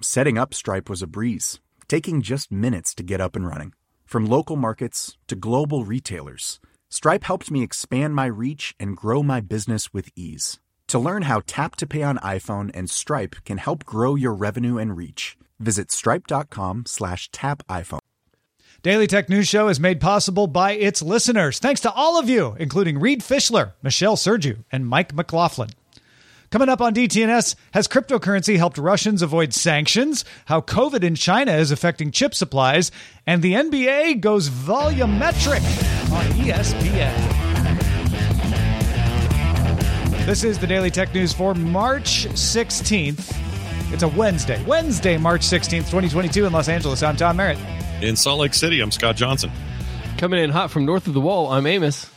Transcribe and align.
Setting 0.00 0.36
up 0.38 0.52
Stripe 0.52 0.90
was 0.90 1.02
a 1.02 1.06
breeze, 1.06 1.60
taking 1.88 2.20
just 2.20 2.50
minutes 2.52 2.94
to 2.94 3.02
get 3.02 3.20
up 3.20 3.36
and 3.36 3.46
running. 3.46 3.72
From 4.04 4.26
local 4.26 4.56
markets 4.56 5.16
to 5.28 5.36
global 5.36 5.84
retailers, 5.84 6.60
Stripe 6.88 7.24
helped 7.24 7.50
me 7.50 7.62
expand 7.62 8.14
my 8.14 8.26
reach 8.26 8.74
and 8.78 8.96
grow 8.96 9.22
my 9.22 9.40
business 9.40 9.92
with 9.92 10.08
ease. 10.16 10.60
To 10.88 10.98
learn 10.98 11.22
how 11.22 11.42
Tap 11.46 11.76
to 11.76 11.86
Pay 11.86 12.02
on 12.02 12.18
iPhone 12.18 12.70
and 12.74 12.90
Stripe 12.90 13.36
can 13.44 13.58
help 13.58 13.84
grow 13.84 14.14
your 14.14 14.34
revenue 14.34 14.78
and 14.78 14.96
reach, 14.96 15.36
visit 15.58 15.90
stripe.com 15.90 16.84
slash 16.86 17.30
tap 17.30 17.62
iPhone. 17.68 18.00
Daily 18.82 19.06
Tech 19.06 19.30
News 19.30 19.48
Show 19.48 19.68
is 19.68 19.80
made 19.80 20.00
possible 20.00 20.46
by 20.46 20.72
its 20.72 21.00
listeners. 21.00 21.58
Thanks 21.58 21.80
to 21.80 21.92
all 21.92 22.18
of 22.18 22.28
you, 22.28 22.54
including 22.58 23.00
Reed 23.00 23.22
Fischler, 23.22 23.72
Michelle 23.82 24.16
Sergiu, 24.16 24.64
and 24.70 24.86
Mike 24.86 25.14
McLaughlin. 25.14 25.70
Coming 26.54 26.68
up 26.68 26.80
on 26.80 26.94
DTNS, 26.94 27.56
has 27.72 27.88
cryptocurrency 27.88 28.56
helped 28.56 28.78
Russians 28.78 29.22
avoid 29.22 29.52
sanctions? 29.52 30.24
How 30.44 30.60
COVID 30.60 31.02
in 31.02 31.16
China 31.16 31.50
is 31.50 31.72
affecting 31.72 32.12
chip 32.12 32.32
supplies? 32.32 32.92
And 33.26 33.42
the 33.42 33.54
NBA 33.54 34.20
goes 34.20 34.48
volumetric 34.50 35.64
on 36.12 36.24
ESPN. 36.36 37.12
This 40.26 40.44
is 40.44 40.60
the 40.60 40.68
Daily 40.68 40.92
Tech 40.92 41.12
News 41.12 41.32
for 41.32 41.54
March 41.54 42.26
16th. 42.28 43.36
It's 43.92 44.04
a 44.04 44.08
Wednesday. 44.10 44.62
Wednesday, 44.62 45.16
March 45.16 45.40
16th, 45.40 45.90
2022 45.90 46.46
in 46.46 46.52
Los 46.52 46.68
Angeles. 46.68 47.02
I'm 47.02 47.16
Tom 47.16 47.36
Merritt. 47.36 47.58
In 48.00 48.14
Salt 48.14 48.38
Lake 48.38 48.54
City, 48.54 48.80
I'm 48.80 48.92
Scott 48.92 49.16
Johnson. 49.16 49.50
Coming 50.18 50.38
in 50.38 50.50
hot 50.50 50.70
from 50.70 50.84
north 50.84 51.08
of 51.08 51.14
the 51.14 51.20
wall, 51.20 51.50
I'm 51.50 51.66
Amos. 51.66 52.08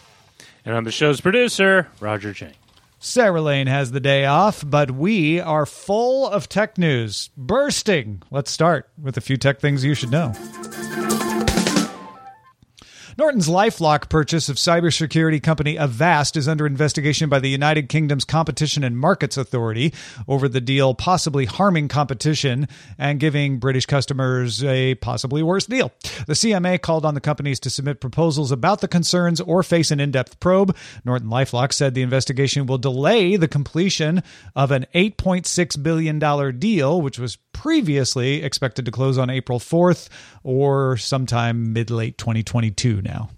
And 0.63 0.75
I'm 0.75 0.83
the 0.83 0.91
show's 0.91 1.21
producer, 1.21 1.87
Roger 1.99 2.33
Chang. 2.33 2.53
Sarah 2.99 3.41
Lane 3.41 3.67
has 3.67 3.91
the 3.91 3.99
day 3.99 4.25
off, 4.25 4.63
but 4.65 4.91
we 4.91 5.39
are 5.39 5.65
full 5.67 6.27
of 6.27 6.49
tech 6.49 6.77
news. 6.77 7.29
Bursting. 7.37 8.23
Let's 8.31 8.49
start 8.49 8.89
with 8.99 9.17
a 9.17 9.21
few 9.21 9.37
tech 9.37 9.59
things 9.59 9.83
you 9.83 9.93
should 9.93 10.11
know. 10.11 10.33
Norton's 13.17 13.47
Lifelock 13.47 14.09
purchase 14.09 14.47
of 14.47 14.57
cybersecurity 14.57 15.41
company 15.41 15.75
Avast 15.75 16.37
is 16.37 16.47
under 16.47 16.67
investigation 16.67 17.29
by 17.29 17.39
the 17.39 17.49
United 17.49 17.89
Kingdom's 17.89 18.23
Competition 18.23 18.83
and 18.83 18.95
Markets 18.95 19.37
Authority 19.37 19.91
over 20.27 20.47
the 20.47 20.61
deal 20.61 20.93
possibly 20.93 21.45
harming 21.45 21.87
competition 21.87 22.67
and 22.99 23.19
giving 23.19 23.57
British 23.57 23.87
customers 23.87 24.63
a 24.63 24.93
possibly 24.95 25.41
worse 25.41 25.65
deal. 25.65 25.91
The 26.27 26.33
CMA 26.33 26.79
called 26.79 27.05
on 27.05 27.15
the 27.15 27.19
companies 27.19 27.59
to 27.61 27.71
submit 27.71 28.01
proposals 28.01 28.51
about 28.51 28.81
the 28.81 28.87
concerns 28.87 29.41
or 29.41 29.63
face 29.63 29.89
an 29.89 29.99
in 29.99 30.11
depth 30.11 30.39
probe. 30.39 30.77
Norton 31.03 31.29
Lifelock 31.29 31.73
said 31.73 31.95
the 31.95 32.03
investigation 32.03 32.67
will 32.67 32.77
delay 32.77 33.35
the 33.35 33.47
completion 33.47 34.21
of 34.55 34.69
an 34.69 34.85
$8.6 34.93 35.81
billion 35.81 36.59
deal, 36.59 37.01
which 37.01 37.17
was 37.17 37.39
previously 37.57 38.43
expected 38.43 38.85
to 38.85 38.91
close 38.91 39.17
on 39.17 39.31
April 39.31 39.59
4th 39.59 40.09
or 40.43 40.95
sometime 40.97 41.73
mid 41.73 41.89
late 41.89 42.15
2022 42.19 43.01
now. 43.01 43.29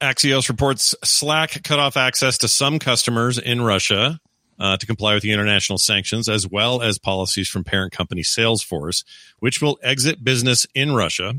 Axios 0.00 0.48
reports 0.48 0.94
Slack 1.04 1.62
cut 1.62 1.78
off 1.78 1.98
access 1.98 2.38
to 2.38 2.48
some 2.48 2.78
customers 2.78 3.38
in 3.38 3.60
Russia 3.60 4.18
uh, 4.58 4.78
to 4.78 4.86
comply 4.86 5.12
with 5.12 5.22
the 5.22 5.32
international 5.32 5.76
sanctions, 5.76 6.30
as 6.30 6.48
well 6.48 6.80
as 6.80 6.98
policies 6.98 7.46
from 7.46 7.62
parent 7.62 7.92
company 7.92 8.22
Salesforce, 8.22 9.04
which 9.38 9.60
will 9.60 9.78
exit 9.82 10.24
business 10.24 10.66
in 10.74 10.94
Russia. 10.94 11.34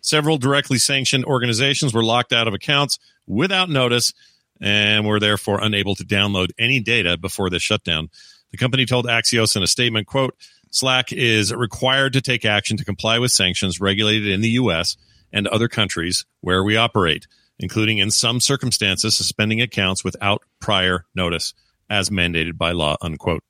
Several 0.00 0.38
directly 0.38 0.78
sanctioned 0.78 1.26
organizations 1.26 1.92
were 1.92 2.02
locked 2.02 2.32
out 2.32 2.48
of 2.48 2.54
accounts 2.54 2.98
without 3.26 3.68
notice 3.68 4.14
and 4.58 5.06
were 5.06 5.20
therefore 5.20 5.62
unable 5.62 5.94
to 5.96 6.04
download 6.04 6.48
any 6.58 6.80
data 6.80 7.18
before 7.18 7.50
the 7.50 7.58
shutdown. 7.58 8.08
The 8.52 8.56
company 8.56 8.86
told 8.86 9.06
Axios 9.06 9.54
in 9.54 9.62
a 9.62 9.66
statement, 9.66 10.06
quote, 10.06 10.34
Slack 10.70 11.12
is 11.12 11.54
required 11.54 12.12
to 12.12 12.20
take 12.20 12.44
action 12.44 12.76
to 12.76 12.84
comply 12.84 13.18
with 13.18 13.32
sanctions 13.32 13.80
regulated 13.80 14.28
in 14.28 14.40
the 14.40 14.50
U.S. 14.50 14.96
and 15.32 15.46
other 15.46 15.68
countries 15.68 16.24
where 16.40 16.62
we 16.62 16.76
operate, 16.76 17.26
including 17.58 17.98
in 17.98 18.10
some 18.10 18.40
circumstances 18.40 19.16
suspending 19.16 19.60
accounts 19.60 20.04
without 20.04 20.42
prior 20.60 21.04
notice, 21.14 21.54
as 21.88 22.10
mandated 22.10 22.56
by 22.58 22.72
law, 22.72 22.96
unquote. 23.00 23.42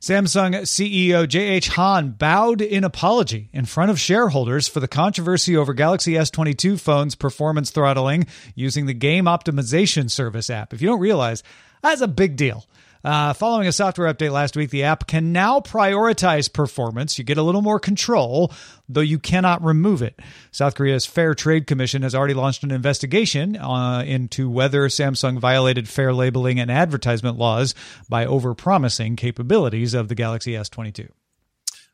Samsung 0.00 0.54
CEO 0.64 1.26
J.H. 1.26 1.68
Han 1.68 2.10
bowed 2.10 2.60
in 2.60 2.84
apology 2.84 3.48
in 3.54 3.64
front 3.64 3.90
of 3.90 3.98
shareholders 3.98 4.68
for 4.68 4.80
the 4.80 4.88
controversy 4.88 5.56
over 5.56 5.72
Galaxy 5.72 6.12
S22 6.12 6.78
phone's 6.78 7.14
performance 7.14 7.70
throttling 7.70 8.26
using 8.54 8.84
the 8.84 8.92
game 8.92 9.24
optimization 9.24 10.10
service 10.10 10.50
app. 10.50 10.74
If 10.74 10.82
you 10.82 10.88
don't 10.88 11.00
realize, 11.00 11.42
that's 11.82 12.02
a 12.02 12.08
big 12.08 12.36
deal. 12.36 12.66
Uh, 13.04 13.34
following 13.34 13.68
a 13.68 13.72
software 13.72 14.12
update 14.12 14.32
last 14.32 14.56
week, 14.56 14.70
the 14.70 14.84
app 14.84 15.06
can 15.06 15.30
now 15.30 15.60
prioritize 15.60 16.50
performance. 16.50 17.18
You 17.18 17.24
get 17.24 17.36
a 17.36 17.42
little 17.42 17.60
more 17.60 17.78
control, 17.78 18.50
though 18.88 19.02
you 19.02 19.18
cannot 19.18 19.62
remove 19.62 20.00
it. 20.00 20.18
South 20.52 20.74
Korea's 20.74 21.04
Fair 21.04 21.34
Trade 21.34 21.66
Commission 21.66 22.00
has 22.00 22.14
already 22.14 22.32
launched 22.32 22.62
an 22.62 22.70
investigation 22.70 23.56
uh, 23.56 24.02
into 24.06 24.48
whether 24.48 24.88
Samsung 24.88 25.38
violated 25.38 25.86
fair 25.86 26.14
labeling 26.14 26.58
and 26.58 26.70
advertisement 26.70 27.36
laws 27.36 27.74
by 28.08 28.24
overpromising 28.24 29.18
capabilities 29.18 29.92
of 29.92 30.08
the 30.08 30.14
Galaxy 30.14 30.52
S22. 30.52 31.10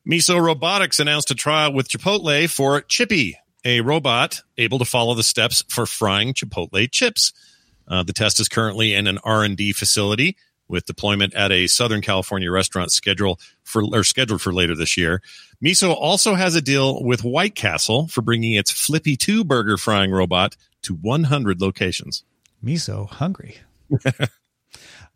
Miso 0.08 0.40
Robotics 0.40 1.00
announced 1.00 1.32
a 1.32 1.34
trial 1.34 1.72
with 1.72 1.88
Chipotle 1.88 2.48
for 2.48 2.82
Chippy, 2.82 3.36
a 3.64 3.80
robot 3.80 4.42
able 4.56 4.78
to 4.78 4.84
follow 4.84 5.14
the 5.14 5.24
steps 5.24 5.64
for 5.68 5.86
frying 5.86 6.34
Chipotle 6.34 6.88
chips. 6.90 7.32
Uh, 7.88 8.04
the 8.04 8.12
test 8.12 8.38
is 8.38 8.48
currently 8.48 8.94
in 8.94 9.08
an 9.08 9.18
R&D 9.24 9.72
facility 9.72 10.36
with 10.70 10.86
deployment 10.86 11.34
at 11.34 11.52
a 11.52 11.66
Southern 11.66 12.00
California 12.00 12.50
restaurant 12.50 12.92
scheduled 12.92 13.40
for 13.64 13.82
or 13.92 14.04
scheduled 14.04 14.40
for 14.40 14.52
later 14.52 14.74
this 14.74 14.96
year. 14.96 15.20
Miso 15.62 15.94
also 15.94 16.34
has 16.34 16.54
a 16.54 16.62
deal 16.62 17.02
with 17.02 17.22
White 17.24 17.54
Castle 17.54 18.06
for 18.06 18.22
bringing 18.22 18.54
its 18.54 18.70
Flippy 18.70 19.16
2 19.16 19.44
burger 19.44 19.76
frying 19.76 20.10
robot 20.10 20.56
to 20.82 20.94
100 20.94 21.60
locations. 21.60 22.24
Miso 22.64 23.08
hungry. 23.08 23.58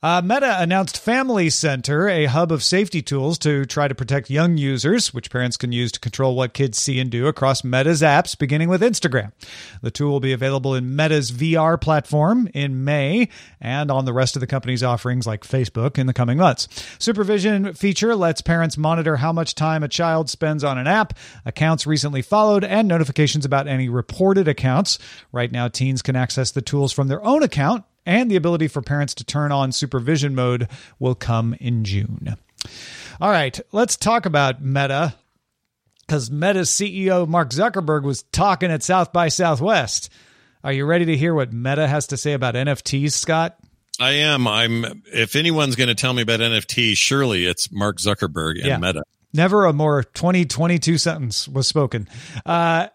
Uh, 0.04 0.20
Meta 0.22 0.60
announced 0.60 1.00
Family 1.00 1.48
Center, 1.48 2.10
a 2.10 2.26
hub 2.26 2.52
of 2.52 2.62
safety 2.62 3.00
tools 3.00 3.38
to 3.38 3.64
try 3.64 3.88
to 3.88 3.94
protect 3.94 4.28
young 4.28 4.58
users, 4.58 5.14
which 5.14 5.30
parents 5.30 5.56
can 5.56 5.72
use 5.72 5.90
to 5.92 5.98
control 5.98 6.36
what 6.36 6.52
kids 6.52 6.76
see 6.76 7.00
and 7.00 7.10
do 7.10 7.26
across 7.26 7.64
Meta's 7.64 8.02
apps, 8.02 8.36
beginning 8.36 8.68
with 8.68 8.82
Instagram. 8.82 9.32
The 9.80 9.90
tool 9.90 10.12
will 10.12 10.20
be 10.20 10.34
available 10.34 10.74
in 10.74 10.94
Meta's 10.94 11.32
VR 11.32 11.80
platform 11.80 12.50
in 12.52 12.84
May 12.84 13.30
and 13.62 13.90
on 13.90 14.04
the 14.04 14.12
rest 14.12 14.36
of 14.36 14.40
the 14.40 14.46
company's 14.46 14.82
offerings 14.82 15.26
like 15.26 15.42
Facebook 15.42 15.96
in 15.96 16.06
the 16.06 16.12
coming 16.12 16.36
months. 16.36 16.68
Supervision 16.98 17.72
feature 17.72 18.14
lets 18.14 18.42
parents 18.42 18.76
monitor 18.76 19.16
how 19.16 19.32
much 19.32 19.54
time 19.54 19.82
a 19.82 19.88
child 19.88 20.28
spends 20.28 20.62
on 20.62 20.76
an 20.76 20.86
app, 20.86 21.16
accounts 21.46 21.86
recently 21.86 22.20
followed, 22.20 22.62
and 22.62 22.86
notifications 22.88 23.46
about 23.46 23.68
any 23.68 23.88
reported 23.88 24.48
accounts. 24.48 24.98
Right 25.32 25.50
now, 25.50 25.68
teens 25.68 26.02
can 26.02 26.14
access 26.14 26.50
the 26.50 26.60
tools 26.60 26.92
from 26.92 27.08
their 27.08 27.24
own 27.24 27.42
account 27.42 27.86
and 28.06 28.30
the 28.30 28.36
ability 28.36 28.68
for 28.68 28.82
parents 28.82 29.14
to 29.14 29.24
turn 29.24 29.52
on 29.52 29.72
supervision 29.72 30.34
mode 30.34 30.68
will 30.98 31.14
come 31.14 31.54
in 31.60 31.84
June. 31.84 32.36
All 33.20 33.30
right, 33.30 33.58
let's 33.72 33.96
talk 33.96 34.26
about 34.26 34.62
Meta 34.62 35.14
because 36.00 36.30
Meta's 36.30 36.70
CEO 36.70 37.26
Mark 37.28 37.50
Zuckerberg 37.50 38.02
was 38.02 38.22
talking 38.24 38.70
at 38.70 38.82
South 38.82 39.12
by 39.12 39.28
Southwest. 39.28 40.10
Are 40.62 40.72
you 40.72 40.86
ready 40.86 41.04
to 41.06 41.16
hear 41.16 41.34
what 41.34 41.52
Meta 41.52 41.86
has 41.86 42.06
to 42.08 42.16
say 42.16 42.32
about 42.32 42.54
NFTs, 42.54 43.12
Scott? 43.12 43.56
I 44.00 44.12
am. 44.12 44.48
I'm. 44.48 45.02
If 45.12 45.36
anyone's 45.36 45.76
going 45.76 45.88
to 45.88 45.94
tell 45.94 46.12
me 46.14 46.22
about 46.22 46.40
NFTs, 46.40 46.96
surely 46.96 47.44
it's 47.46 47.70
Mark 47.70 47.98
Zuckerberg 47.98 48.56
and 48.56 48.66
Yeah. 48.66 48.78
Meta. 48.78 49.02
Never 49.32 49.66
a 49.66 49.72
more 49.72 50.02
2022 50.02 50.96
sentence 50.98 51.46
was 51.48 51.68
spoken. 51.68 52.08
Uh, 52.46 52.88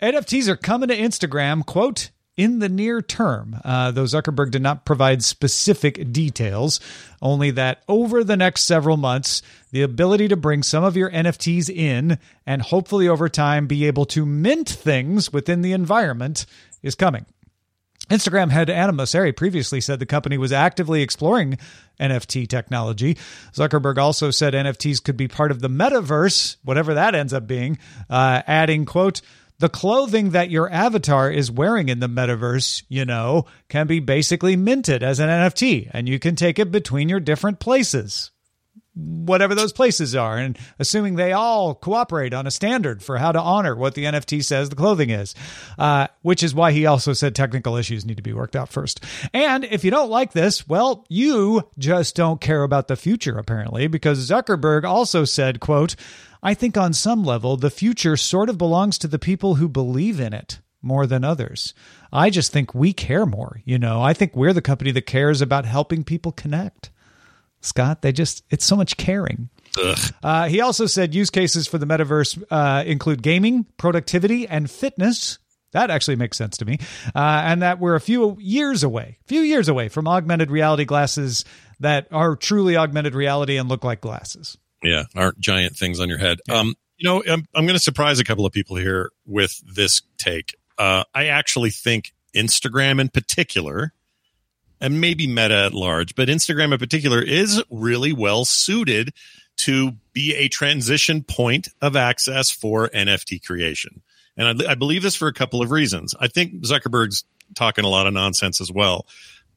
NFTs 0.00 0.46
are 0.48 0.56
coming 0.56 0.88
to 0.88 0.96
Instagram, 0.96 1.64
quote, 1.64 2.10
in 2.36 2.58
the 2.58 2.68
near 2.68 3.00
term. 3.00 3.58
Uh, 3.64 3.90
though 3.90 4.04
Zuckerberg 4.04 4.50
did 4.50 4.62
not 4.62 4.84
provide 4.84 5.22
specific 5.22 6.12
details, 6.12 6.80
only 7.22 7.50
that 7.52 7.82
over 7.88 8.22
the 8.22 8.36
next 8.36 8.62
several 8.62 8.96
months, 8.96 9.42
the 9.72 9.82
ability 9.82 10.28
to 10.28 10.36
bring 10.36 10.62
some 10.62 10.84
of 10.84 10.96
your 10.96 11.10
NFTs 11.10 11.70
in 11.70 12.18
and 12.46 12.62
hopefully 12.62 13.08
over 13.08 13.28
time 13.28 13.66
be 13.66 13.86
able 13.86 14.04
to 14.06 14.26
mint 14.26 14.68
things 14.68 15.32
within 15.32 15.62
the 15.62 15.72
environment 15.72 16.46
is 16.82 16.94
coming. 16.94 17.26
Instagram 18.10 18.50
head 18.50 18.70
Adam 18.70 18.96
Mosseri 18.96 19.36
previously 19.36 19.80
said 19.80 19.98
the 19.98 20.06
company 20.06 20.38
was 20.38 20.52
actively 20.52 21.02
exploring 21.02 21.58
NFT 21.98 22.48
technology. 22.48 23.16
Zuckerberg 23.52 23.98
also 23.98 24.30
said 24.30 24.54
NFTs 24.54 25.02
could 25.02 25.16
be 25.16 25.26
part 25.26 25.50
of 25.50 25.60
the 25.60 25.68
metaverse, 25.68 26.56
whatever 26.62 26.94
that 26.94 27.16
ends 27.16 27.32
up 27.32 27.48
being, 27.48 27.78
uh, 28.08 28.42
adding, 28.46 28.84
quote, 28.84 29.22
the 29.58 29.68
clothing 29.68 30.30
that 30.30 30.50
your 30.50 30.70
avatar 30.70 31.30
is 31.30 31.50
wearing 31.50 31.88
in 31.88 32.00
the 32.00 32.08
metaverse, 32.08 32.84
you 32.88 33.04
know, 33.04 33.46
can 33.68 33.86
be 33.86 34.00
basically 34.00 34.56
minted 34.56 35.02
as 35.02 35.18
an 35.18 35.28
NFT, 35.28 35.90
and 35.92 36.08
you 36.08 36.18
can 36.18 36.36
take 36.36 36.58
it 36.58 36.70
between 36.70 37.08
your 37.08 37.20
different 37.20 37.58
places 37.58 38.32
whatever 38.96 39.54
those 39.54 39.72
places 39.72 40.14
are, 40.14 40.38
and 40.38 40.58
assuming 40.78 41.14
they 41.14 41.32
all 41.32 41.74
cooperate 41.74 42.32
on 42.32 42.46
a 42.46 42.50
standard 42.50 43.02
for 43.02 43.18
how 43.18 43.30
to 43.30 43.40
honor 43.40 43.76
what 43.76 43.94
the 43.94 44.04
NFT 44.04 44.42
says 44.42 44.70
the 44.70 44.76
clothing 44.76 45.10
is, 45.10 45.34
uh, 45.78 46.06
which 46.22 46.42
is 46.42 46.54
why 46.54 46.72
he 46.72 46.86
also 46.86 47.12
said 47.12 47.34
technical 47.34 47.76
issues 47.76 48.06
need 48.06 48.16
to 48.16 48.22
be 48.22 48.32
worked 48.32 48.56
out 48.56 48.70
first. 48.70 49.04
And 49.34 49.64
if 49.64 49.84
you 49.84 49.90
don't 49.90 50.10
like 50.10 50.32
this, 50.32 50.66
well, 50.66 51.04
you 51.08 51.68
just 51.78 52.16
don't 52.16 52.40
care 52.40 52.62
about 52.62 52.88
the 52.88 52.96
future, 52.96 53.36
apparently, 53.36 53.86
because 53.86 54.30
Zuckerberg 54.30 54.84
also 54.84 55.24
said, 55.24 55.60
quote, 55.60 55.94
I 56.42 56.54
think 56.54 56.76
on 56.76 56.92
some 56.92 57.22
level, 57.22 57.56
the 57.56 57.70
future 57.70 58.16
sort 58.16 58.48
of 58.48 58.56
belongs 58.56 58.98
to 58.98 59.08
the 59.08 59.18
people 59.18 59.56
who 59.56 59.68
believe 59.68 60.20
in 60.20 60.32
it 60.32 60.60
more 60.80 61.06
than 61.06 61.24
others. 61.24 61.74
I 62.12 62.30
just 62.30 62.52
think 62.52 62.74
we 62.74 62.92
care 62.92 63.26
more. 63.26 63.60
You 63.64 63.78
know, 63.78 64.00
I 64.00 64.12
think 64.12 64.36
we're 64.36 64.52
the 64.52 64.62
company 64.62 64.92
that 64.92 65.02
cares 65.02 65.42
about 65.42 65.64
helping 65.64 66.04
people 66.04 66.32
connect. 66.32 66.90
Scott. 67.60 68.02
They 68.02 68.12
just, 68.12 68.44
it's 68.50 68.64
so 68.64 68.76
much 68.76 68.96
caring. 68.96 69.48
Uh, 70.22 70.48
he 70.48 70.60
also 70.60 70.86
said 70.86 71.14
use 71.14 71.30
cases 71.30 71.66
for 71.66 71.78
the 71.78 71.86
metaverse 71.86 72.42
uh, 72.50 72.84
include 72.86 73.22
gaming, 73.22 73.66
productivity, 73.76 74.48
and 74.48 74.70
fitness. 74.70 75.38
That 75.72 75.90
actually 75.90 76.16
makes 76.16 76.38
sense 76.38 76.56
to 76.58 76.64
me. 76.64 76.78
Uh, 77.14 77.42
and 77.44 77.62
that 77.62 77.78
we're 77.78 77.96
a 77.96 78.00
few 78.00 78.36
years 78.40 78.82
away, 78.82 79.18
few 79.26 79.42
years 79.42 79.68
away 79.68 79.88
from 79.88 80.08
augmented 80.08 80.50
reality 80.50 80.84
glasses 80.84 81.44
that 81.80 82.08
are 82.10 82.36
truly 82.36 82.76
augmented 82.76 83.14
reality 83.14 83.58
and 83.58 83.68
look 83.68 83.84
like 83.84 84.00
glasses. 84.00 84.56
Yeah, 84.82 85.04
aren't 85.14 85.38
giant 85.38 85.76
things 85.76 86.00
on 86.00 86.08
your 86.08 86.18
head. 86.18 86.38
Um, 86.48 86.74
you 86.96 87.08
know, 87.08 87.22
I'm, 87.28 87.44
I'm 87.54 87.66
going 87.66 87.76
to 87.76 87.82
surprise 87.82 88.20
a 88.20 88.24
couple 88.24 88.46
of 88.46 88.52
people 88.52 88.76
here 88.76 89.10
with 89.26 89.60
this 89.66 90.00
take. 90.16 90.54
Uh, 90.78 91.04
I 91.14 91.26
actually 91.26 91.70
think 91.70 92.14
Instagram 92.34 93.00
in 93.00 93.08
particular, 93.08 93.92
and 94.80 95.00
maybe 95.00 95.26
Meta 95.26 95.64
at 95.66 95.74
large, 95.74 96.14
but 96.14 96.28
Instagram 96.28 96.72
in 96.72 96.78
particular 96.78 97.22
is 97.22 97.62
really 97.70 98.12
well 98.12 98.44
suited 98.44 99.12
to 99.58 99.92
be 100.12 100.34
a 100.34 100.48
transition 100.48 101.22
point 101.22 101.68
of 101.80 101.96
access 101.96 102.50
for 102.50 102.88
NFT 102.88 103.44
creation. 103.44 104.02
And 104.36 104.62
I, 104.62 104.72
I 104.72 104.74
believe 104.74 105.02
this 105.02 105.16
for 105.16 105.28
a 105.28 105.32
couple 105.32 105.62
of 105.62 105.70
reasons. 105.70 106.14
I 106.20 106.28
think 106.28 106.62
Zuckerberg's 106.62 107.24
talking 107.54 107.84
a 107.84 107.88
lot 107.88 108.06
of 108.06 108.12
nonsense 108.12 108.60
as 108.60 108.70
well, 108.70 109.06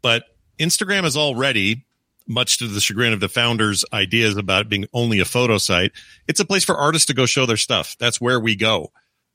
but 0.01 0.24
Instagram 0.57 1.04
is 1.04 1.18
already 1.18 1.86
much 2.30 2.60
to 2.60 2.68
the 2.68 2.80
chagrin 2.80 3.12
of 3.12 3.19
the 3.19 3.27
founders' 3.27 3.83
ideas 3.92 4.38
about 4.38 4.62
it 4.62 4.69
being 4.69 4.86
only 4.94 5.19
a 5.19 5.25
photo 5.25 5.57
site, 5.57 5.92
it's 6.27 6.39
a 6.39 6.45
place 6.45 6.63
for 6.63 6.77
artists 6.77 7.07
to 7.07 7.13
go 7.13 7.25
show 7.25 7.45
their 7.45 7.57
stuff. 7.57 7.98
That's 8.00 8.22
where 8.22 8.39
we 8.39 8.56
go. 8.56 8.92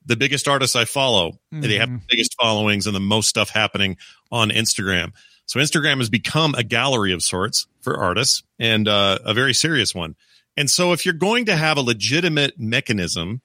The 0.07 0.17
biggest 0.17 0.47
artists 0.47 0.77
I 0.77 0.85
follow, 0.85 1.41
they 1.51 1.77
have 1.77 1.89
mm-hmm. 1.89 1.99
the 1.99 2.05
biggest 2.09 2.37
followings 2.41 2.87
and 2.87 2.95
the 2.95 3.01
most 3.01 3.29
stuff 3.29 3.51
happening 3.51 3.97
on 4.31 4.51
Instagram. 4.51 5.13
So 5.47 5.61
Instagram 5.61 5.99
has 5.99 6.09
become 6.09 6.55
a 6.55 6.63
gallery 6.63 7.13
of 7.13 7.23
sorts 7.23 7.67
for 7.81 7.97
artists 7.97 8.43
and 8.59 8.89
uh, 8.89 9.19
a 9.25 9.35
very 9.35 9.55
serious 9.55 9.95
one. 9.95 10.17
And 10.57 10.71
so 10.71 10.93
if 10.93 11.05
you're 11.05 11.15
going 11.15 11.47
to 11.47 11.57
have 11.57 11.77
a 11.77 11.83
legitimate 11.83 12.59
mechanism 12.59 13.41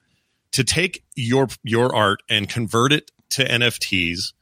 to 0.52 0.64
take 0.64 1.04
your 1.14 1.48
your 1.62 1.94
art 1.94 2.22
and 2.28 2.48
convert 2.48 2.92
it 2.92 3.10
to 3.30 3.44
NFTs 3.44 4.32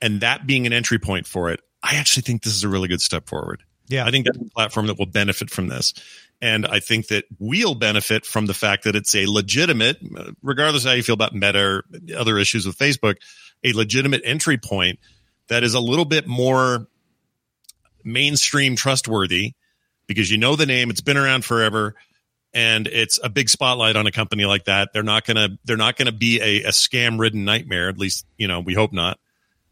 and 0.00 0.20
that 0.20 0.46
being 0.46 0.66
an 0.66 0.72
entry 0.72 0.98
point 0.98 1.26
for 1.26 1.50
it, 1.50 1.60
I 1.82 1.96
actually 1.96 2.22
think 2.22 2.42
this 2.42 2.54
is 2.54 2.64
a 2.64 2.68
really 2.68 2.88
good 2.88 3.00
step 3.00 3.28
forward. 3.28 3.62
Yeah. 3.88 4.06
I 4.06 4.10
think 4.10 4.26
that's 4.26 4.38
a 4.38 4.50
platform 4.50 4.86
that 4.88 4.98
will 4.98 5.06
benefit 5.06 5.50
from 5.50 5.68
this. 5.68 5.94
And 6.40 6.66
I 6.66 6.80
think 6.80 7.08
that 7.08 7.24
we'll 7.38 7.74
benefit 7.74 8.24
from 8.24 8.46
the 8.46 8.54
fact 8.54 8.84
that 8.84 8.94
it's 8.94 9.14
a 9.14 9.26
legitimate, 9.26 9.98
regardless 10.42 10.84
of 10.84 10.90
how 10.90 10.94
you 10.94 11.02
feel 11.02 11.14
about 11.14 11.34
Meta 11.34 11.58
or 11.58 11.84
other 12.16 12.38
issues 12.38 12.66
with 12.66 12.78
Facebook, 12.78 13.16
a 13.64 13.72
legitimate 13.72 14.22
entry 14.24 14.56
point 14.56 15.00
that 15.48 15.64
is 15.64 15.74
a 15.74 15.80
little 15.80 16.04
bit 16.04 16.26
more 16.26 16.86
mainstream 18.04 18.76
trustworthy 18.76 19.52
because 20.06 20.30
you 20.30 20.38
know 20.38 20.56
the 20.56 20.66
name, 20.66 20.90
it's 20.90 21.00
been 21.00 21.16
around 21.16 21.44
forever 21.44 21.94
and 22.54 22.86
it's 22.86 23.20
a 23.22 23.28
big 23.28 23.48
spotlight 23.48 23.96
on 23.96 24.06
a 24.06 24.12
company 24.12 24.44
like 24.44 24.64
that. 24.64 24.90
They're 24.92 25.02
not 25.02 25.24
gonna 25.24 25.50
they're 25.64 25.76
not 25.76 25.96
gonna 25.96 26.12
be 26.12 26.40
a, 26.40 26.64
a 26.64 26.70
scam 26.70 27.18
ridden 27.18 27.44
nightmare. 27.44 27.88
At 27.88 27.98
least 27.98 28.26
you 28.36 28.48
know 28.48 28.60
we 28.60 28.74
hope 28.74 28.92
not. 28.92 29.18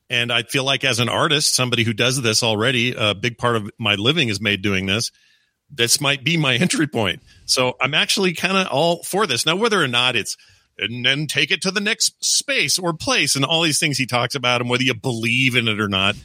And 0.08 0.30
I 0.30 0.44
feel 0.44 0.62
like 0.62 0.84
as 0.84 1.00
an 1.00 1.08
artist, 1.08 1.54
somebody 1.54 1.82
who 1.82 1.92
does 1.92 2.22
this 2.22 2.42
already, 2.42 2.94
a 2.96 3.14
big 3.14 3.38
part 3.38 3.56
of 3.56 3.70
my 3.78 3.96
living 3.96 4.28
is 4.28 4.40
made 4.40 4.62
doing 4.62 4.86
this. 4.86 5.10
This 5.68 6.00
might 6.00 6.22
be 6.22 6.36
my 6.36 6.54
entry 6.60 6.86
point. 6.86 7.22
So 7.46 7.74
I'm 7.80 7.94
actually 7.94 8.34
kind 8.34 8.56
of 8.56 8.68
all 8.68 9.02
for 9.02 9.26
this. 9.26 9.46
Now, 9.46 9.56
whether 9.56 9.82
or 9.82 9.88
not 9.88 10.14
it's 10.14 10.36
and 10.78 11.04
then 11.04 11.26
take 11.26 11.50
it 11.50 11.62
to 11.62 11.70
the 11.70 11.80
next 11.80 12.24
space 12.24 12.78
or 12.78 12.92
place 12.92 13.36
and 13.36 13.44
all 13.44 13.62
these 13.62 13.78
things 13.78 13.98
he 13.98 14.06
talks 14.06 14.34
about 14.34 14.60
and 14.60 14.68
whether 14.68 14.82
you 14.82 14.94
believe 14.94 15.56
in 15.56 15.68
it 15.68 15.80
or 15.80 15.88
not, 15.88 16.16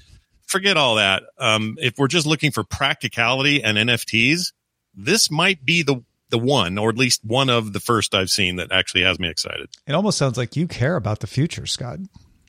forget 0.46 0.78
all 0.78 0.96
that. 0.96 1.24
Um, 1.38 1.78
if 1.80 1.98
we're 1.98 2.08
just 2.08 2.28
looking 2.28 2.52
for 2.52 2.64
practicality 2.64 3.64
and 3.64 3.78
NFTs, 3.78 4.52
this 4.94 5.32
might 5.32 5.66
be 5.66 5.84
the 5.84 6.04
the 6.32 6.40
one, 6.40 6.78
or 6.78 6.90
at 6.90 6.98
least 6.98 7.20
one 7.26 7.50
of 7.50 7.74
the 7.74 7.80
first 7.80 8.16
I've 8.16 8.30
seen 8.30 8.56
that 8.56 8.72
actually 8.72 9.04
has 9.04 9.20
me 9.20 9.30
excited. 9.30 9.70
It 9.86 9.94
almost 9.94 10.18
sounds 10.18 10.38
like 10.38 10.56
you 10.56 10.66
care 10.66 10.96
about 10.96 11.20
the 11.20 11.28
future, 11.28 11.66
Scott. 11.66 12.00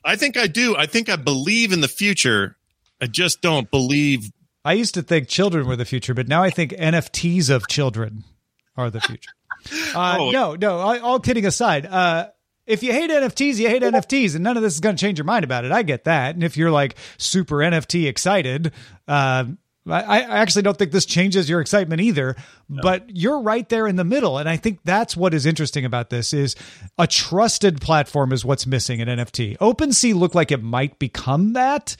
I 0.05 0.15
think 0.15 0.37
I 0.37 0.47
do. 0.47 0.75
I 0.75 0.85
think 0.85 1.09
I 1.09 1.17
believe 1.17 1.71
in 1.71 1.81
the 1.81 1.87
future. 1.87 2.57
I 3.01 3.07
just 3.07 3.41
don't 3.41 3.69
believe. 3.69 4.31
I 4.65 4.73
used 4.73 4.93
to 4.93 5.01
think 5.01 5.27
children 5.27 5.67
were 5.67 5.75
the 5.75 5.85
future, 5.85 6.13
but 6.13 6.27
now 6.27 6.41
I 6.41 6.49
think 6.49 6.71
NFTs 6.71 7.49
of 7.49 7.67
children 7.67 8.23
are 8.77 8.89
the 8.89 9.01
future. 9.01 9.31
Uh, 9.95 10.17
Oh. 10.19 10.31
No, 10.31 10.55
no. 10.55 10.77
All 10.79 11.19
kidding 11.19 11.45
aside, 11.45 11.85
uh, 11.85 12.29
if 12.65 12.81
you 12.83 12.91
hate 12.93 13.09
NFTs, 13.09 13.55
you 13.57 13.67
hate 13.67 13.81
NFTs, 13.81 14.35
and 14.35 14.43
none 14.43 14.55
of 14.55 14.63
this 14.63 14.73
is 14.73 14.79
going 14.79 14.95
to 14.95 14.99
change 15.01 15.17
your 15.17 15.25
mind 15.25 15.43
about 15.43 15.65
it. 15.65 15.71
I 15.71 15.83
get 15.83 16.05
that. 16.05 16.35
And 16.35 16.43
if 16.43 16.55
you're 16.55 16.71
like 16.71 16.95
super 17.17 17.57
NFT 17.57 18.07
excited, 18.07 18.71
uh, 19.07 19.45
I, 19.85 20.01
I 20.01 20.19
actually 20.39 20.61
don't 20.61 20.77
think 20.77 20.91
this 20.93 21.05
changes 21.05 21.49
your 21.49 21.59
excitement 21.59 21.99
either. 21.99 22.37
But 22.69 23.15
you're 23.15 23.41
right 23.41 23.67
there 23.67 23.85
in 23.85 23.97
the 23.97 24.05
middle, 24.05 24.37
and 24.37 24.47
I 24.47 24.55
think 24.55 24.79
that's 24.85 25.15
what 25.17 25.33
is 25.33 25.45
interesting 25.45 25.83
about 25.83 26.09
this: 26.09 26.31
is 26.33 26.55
a 26.97 27.05
trusted 27.05 27.81
platform 27.81 28.31
is 28.31 28.45
what's 28.45 28.65
missing 28.65 29.01
in 29.01 29.09
NFT. 29.09 29.57
OpenSea 29.57 30.15
looked 30.15 30.33
like 30.35 30.51
it 30.51 30.63
might 30.63 30.97
become 30.99 31.53
that. 31.53 31.97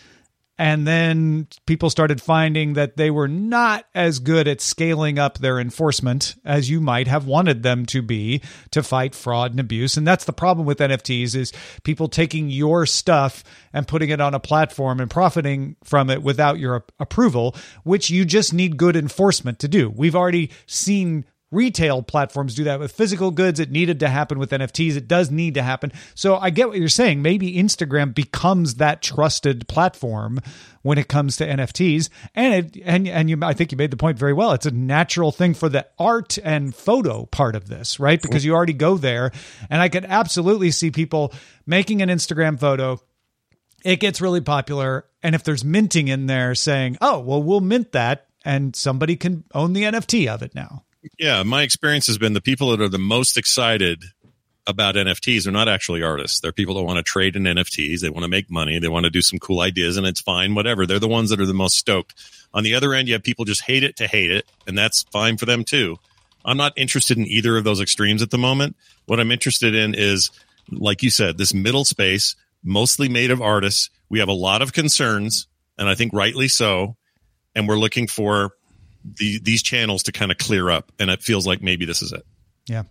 And 0.59 0.85
then 0.85 1.47
people 1.65 1.89
started 1.89 2.21
finding 2.21 2.73
that 2.73 2.95
they 2.95 3.09
were 3.09 3.27
not 3.27 3.85
as 3.95 4.19
good 4.19 4.47
at 4.47 4.61
scaling 4.61 5.17
up 5.17 5.39
their 5.39 5.59
enforcement 5.59 6.35
as 6.45 6.69
you 6.69 6.79
might 6.79 7.07
have 7.07 7.25
wanted 7.25 7.63
them 7.63 7.87
to 7.87 8.03
be 8.03 8.41
to 8.69 8.83
fight 8.83 9.15
fraud 9.15 9.51
and 9.51 9.59
abuse. 9.59 9.97
And 9.97 10.05
that's 10.05 10.25
the 10.25 10.33
problem 10.33 10.67
with 10.67 10.77
NFTs 10.77 11.35
is 11.35 11.53
people 11.83 12.07
taking 12.07 12.51
your 12.51 12.85
stuff 12.85 13.43
and 13.73 13.87
putting 13.87 14.11
it 14.11 14.21
on 14.21 14.35
a 14.35 14.39
platform 14.39 14.99
and 14.99 15.09
profiting 15.09 15.75
from 15.83 16.11
it 16.11 16.21
without 16.21 16.59
your 16.59 16.85
approval, 16.99 17.55
which 17.83 18.11
you 18.11 18.23
just 18.23 18.53
need 18.53 18.77
good 18.77 18.95
enforcement 18.95 19.57
to 19.59 19.67
do. 19.67 19.89
We've 19.89 20.15
already 20.15 20.51
seen 20.67 21.25
retail 21.53 22.01
platforms 22.01 22.55
do 22.55 22.63
that 22.65 22.79
with 22.79 22.91
physical 22.91 23.31
goods. 23.31 23.59
It 23.59 23.71
needed 23.71 23.99
to 24.01 24.09
happen 24.09 24.39
with 24.39 24.51
NFTs. 24.51 24.95
It 24.95 25.07
does 25.07 25.31
need 25.31 25.53
to 25.55 25.63
happen. 25.63 25.91
So 26.15 26.37
I 26.37 26.49
get 26.49 26.69
what 26.69 26.77
you're 26.77 26.89
saying. 26.89 27.21
Maybe 27.21 27.55
Instagram 27.55 28.13
becomes 28.13 28.75
that 28.75 29.01
trusted 29.01 29.67
platform 29.67 30.39
when 30.81 30.97
it 30.97 31.07
comes 31.07 31.37
to 31.37 31.47
NFTs. 31.47 32.09
And 32.35 32.53
it, 32.53 32.81
and 32.83 33.07
and 33.07 33.29
you 33.29 33.37
I 33.41 33.53
think 33.53 33.71
you 33.71 33.77
made 33.77 33.91
the 33.91 33.97
point 33.97 34.17
very 34.17 34.33
well. 34.33 34.51
It's 34.51 34.65
a 34.65 34.71
natural 34.71 35.31
thing 35.31 35.53
for 35.53 35.69
the 35.69 35.87
art 35.97 36.37
and 36.43 36.75
photo 36.75 37.25
part 37.25 37.55
of 37.55 37.67
this, 37.67 37.99
right? 37.99 38.21
Because 38.21 38.43
you 38.43 38.53
already 38.53 38.73
go 38.73 38.97
there. 38.97 39.31
And 39.69 39.81
I 39.81 39.89
could 39.89 40.05
absolutely 40.05 40.71
see 40.71 40.91
people 40.91 41.33
making 41.65 42.01
an 42.01 42.09
Instagram 42.09 42.59
photo 42.59 42.99
it 43.83 43.99
gets 43.99 44.21
really 44.21 44.41
popular. 44.41 45.05
And 45.21 45.35
if 45.35 45.43
there's 45.43 45.63
minting 45.63 46.07
in 46.07 46.25
there 46.27 46.55
saying, 46.55 46.97
oh, 47.01 47.19
well, 47.19 47.43
we'll 47.43 47.61
mint 47.61 47.91
that 47.91 48.27
and 48.43 48.75
somebody 48.75 49.15
can 49.15 49.43
own 49.53 49.73
the 49.73 49.83
NFT 49.83 50.27
of 50.27 50.41
it 50.41 50.55
now. 50.55 50.83
Yeah, 51.19 51.43
my 51.43 51.63
experience 51.63 52.07
has 52.07 52.17
been 52.17 52.33
the 52.33 52.41
people 52.41 52.71
that 52.71 52.81
are 52.81 52.89
the 52.89 52.97
most 52.97 53.37
excited 53.37 54.03
about 54.65 54.95
NFTs 54.95 55.45
are 55.45 55.51
not 55.51 55.67
actually 55.67 56.03
artists. 56.03 56.39
They're 56.39 56.53
people 56.53 56.75
that 56.75 56.83
want 56.83 56.97
to 56.97 57.03
trade 57.03 57.35
in 57.35 57.43
NFTs. 57.43 57.99
They 57.99 58.09
want 58.09 58.23
to 58.23 58.29
make 58.29 58.49
money. 58.49 58.79
They 58.79 58.87
want 58.87 59.03
to 59.03 59.09
do 59.09 59.21
some 59.21 59.39
cool 59.39 59.59
ideas 59.59 59.97
and 59.97 60.07
it's 60.07 60.21
fine, 60.21 60.55
whatever. 60.55 60.85
They're 60.85 60.99
the 60.99 61.07
ones 61.07 61.29
that 61.29 61.41
are 61.41 61.45
the 61.45 61.53
most 61.53 61.77
stoked. 61.77 62.13
On 62.53 62.63
the 62.63 62.75
other 62.75 62.93
end, 62.93 63.07
you 63.07 63.13
have 63.13 63.23
people 63.23 63.45
just 63.45 63.63
hate 63.63 63.83
it 63.83 63.97
to 63.97 64.07
hate 64.07 64.31
it, 64.31 64.45
and 64.67 64.77
that's 64.77 65.03
fine 65.11 65.37
for 65.37 65.45
them 65.45 65.63
too. 65.63 65.97
I'm 66.45 66.57
not 66.57 66.73
interested 66.77 67.17
in 67.17 67.25
either 67.25 67.57
of 67.57 67.63
those 67.63 67.81
extremes 67.81 68.21
at 68.21 68.29
the 68.29 68.37
moment. 68.37 68.75
What 69.05 69.19
I'm 69.19 69.31
interested 69.31 69.73
in 69.73 69.95
is, 69.95 70.29
like 70.69 71.01
you 71.01 71.09
said, 71.09 71.37
this 71.37 71.53
middle 71.53 71.85
space, 71.85 72.35
mostly 72.63 73.09
made 73.09 73.31
of 73.31 73.41
artists. 73.41 73.89
We 74.09 74.19
have 74.19 74.29
a 74.29 74.33
lot 74.33 74.61
of 74.61 74.71
concerns, 74.71 75.47
and 75.77 75.89
I 75.89 75.95
think 75.95 76.13
rightly 76.13 76.47
so. 76.47 76.95
And 77.55 77.67
we're 77.67 77.77
looking 77.77 78.07
for 78.07 78.53
the, 79.03 79.39
these 79.41 79.63
channels 79.63 80.03
to 80.03 80.11
kind 80.11 80.31
of 80.31 80.37
clear 80.37 80.69
up. 80.69 80.91
And 80.99 81.09
it 81.09 81.21
feels 81.21 81.45
like 81.45 81.61
maybe 81.61 81.85
this 81.85 82.01
is 82.01 82.11
it. 82.11 82.23
Yeah. 82.67 82.83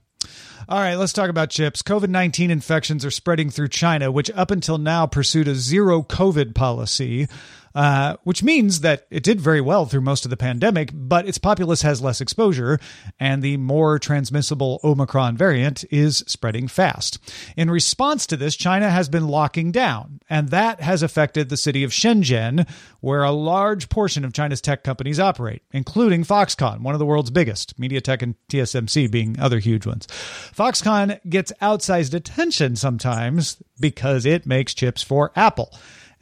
All 0.68 0.78
right, 0.78 0.94
let's 0.94 1.12
talk 1.12 1.28
about 1.28 1.50
chips. 1.50 1.82
COVID 1.82 2.08
19 2.08 2.50
infections 2.50 3.04
are 3.04 3.10
spreading 3.10 3.50
through 3.50 3.68
China, 3.68 4.12
which 4.12 4.30
up 4.30 4.50
until 4.50 4.78
now 4.78 5.06
pursued 5.06 5.48
a 5.48 5.54
zero 5.54 6.02
COVID 6.02 6.54
policy 6.54 7.26
uh, 7.74 8.16
which 8.24 8.42
means 8.42 8.80
that 8.80 9.06
it 9.10 9.22
did 9.22 9.40
very 9.40 9.60
well 9.60 9.86
through 9.86 10.00
most 10.00 10.24
of 10.24 10.30
the 10.30 10.36
pandemic, 10.36 10.90
but 10.92 11.26
its 11.26 11.38
populace 11.38 11.82
has 11.82 12.02
less 12.02 12.20
exposure, 12.20 12.78
and 13.18 13.42
the 13.42 13.56
more 13.56 13.98
transmissible 13.98 14.80
Omicron 14.84 15.36
variant 15.36 15.84
is 15.90 16.18
spreading 16.26 16.68
fast. 16.68 17.18
In 17.56 17.70
response 17.70 18.26
to 18.26 18.36
this, 18.36 18.56
China 18.56 18.90
has 18.90 19.08
been 19.08 19.28
locking 19.28 19.72
down, 19.72 20.20
and 20.28 20.48
that 20.48 20.80
has 20.80 21.02
affected 21.02 21.48
the 21.48 21.56
city 21.56 21.84
of 21.84 21.90
Shenzhen, 21.90 22.68
where 23.00 23.22
a 23.22 23.32
large 23.32 23.88
portion 23.88 24.24
of 24.24 24.32
China's 24.32 24.60
tech 24.60 24.84
companies 24.84 25.20
operate, 25.20 25.62
including 25.72 26.24
Foxconn, 26.24 26.80
one 26.80 26.94
of 26.94 26.98
the 26.98 27.06
world's 27.06 27.30
biggest, 27.30 27.80
MediaTek 27.80 28.22
and 28.22 28.34
TSMC 28.48 29.10
being 29.10 29.38
other 29.38 29.58
huge 29.58 29.86
ones. 29.86 30.06
Foxconn 30.06 31.18
gets 31.28 31.52
outsized 31.60 32.14
attention 32.14 32.76
sometimes 32.76 33.62
because 33.80 34.24
it 34.26 34.46
makes 34.46 34.74
chips 34.74 35.02
for 35.02 35.32
Apple 35.34 35.72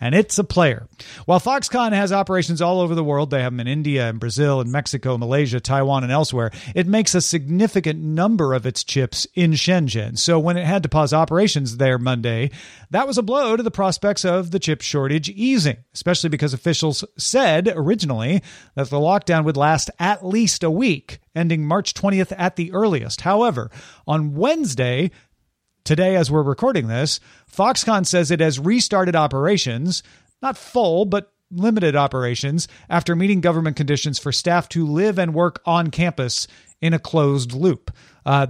and 0.00 0.14
it's 0.14 0.38
a 0.38 0.44
player. 0.44 0.86
While 1.26 1.40
Foxconn 1.40 1.92
has 1.92 2.12
operations 2.12 2.62
all 2.62 2.80
over 2.80 2.94
the 2.94 3.04
world, 3.04 3.30
they 3.30 3.42
have 3.42 3.52
them 3.52 3.60
in 3.60 3.68
India 3.68 4.08
and 4.08 4.18
Brazil 4.18 4.60
and 4.60 4.72
Mexico, 4.72 5.18
Malaysia, 5.18 5.60
Taiwan, 5.60 6.02
and 6.02 6.12
elsewhere, 6.12 6.50
it 6.74 6.86
makes 6.86 7.14
a 7.14 7.20
significant 7.20 8.00
number 8.00 8.54
of 8.54 8.66
its 8.66 8.82
chips 8.82 9.26
in 9.34 9.52
Shenzhen. 9.52 10.18
So 10.18 10.38
when 10.38 10.56
it 10.56 10.64
had 10.64 10.82
to 10.84 10.88
pause 10.88 11.12
operations 11.12 11.76
there 11.76 11.98
Monday, 11.98 12.50
that 12.90 13.06
was 13.06 13.18
a 13.18 13.22
blow 13.22 13.56
to 13.56 13.62
the 13.62 13.70
prospects 13.70 14.24
of 14.24 14.50
the 14.50 14.58
chip 14.58 14.80
shortage 14.80 15.28
easing, 15.28 15.78
especially 15.94 16.30
because 16.30 16.54
officials 16.54 17.04
said 17.16 17.72
originally 17.74 18.42
that 18.74 18.90
the 18.90 18.96
lockdown 18.96 19.44
would 19.44 19.56
last 19.56 19.90
at 19.98 20.24
least 20.24 20.62
a 20.62 20.70
week, 20.70 21.20
ending 21.34 21.64
March 21.64 21.94
20th 21.94 22.32
at 22.36 22.56
the 22.56 22.72
earliest. 22.72 23.20
However, 23.20 23.70
on 24.06 24.34
Wednesday, 24.34 25.10
Today, 25.84 26.16
as 26.16 26.30
we're 26.30 26.42
recording 26.42 26.88
this, 26.88 27.20
Foxconn 27.50 28.06
says 28.06 28.30
it 28.30 28.40
has 28.40 28.58
restarted 28.58 29.16
operations, 29.16 30.02
not 30.42 30.56
full, 30.56 31.04
but 31.04 31.32
limited 31.50 31.96
operations, 31.96 32.68
after 32.88 33.16
meeting 33.16 33.40
government 33.40 33.76
conditions 33.76 34.18
for 34.18 34.30
staff 34.32 34.68
to 34.70 34.86
live 34.86 35.18
and 35.18 35.34
work 35.34 35.60
on 35.64 35.90
campus 35.90 36.46
in 36.80 36.94
a 36.94 36.98
closed 36.98 37.52
loop. 37.52 37.90
Uh, 38.24 38.46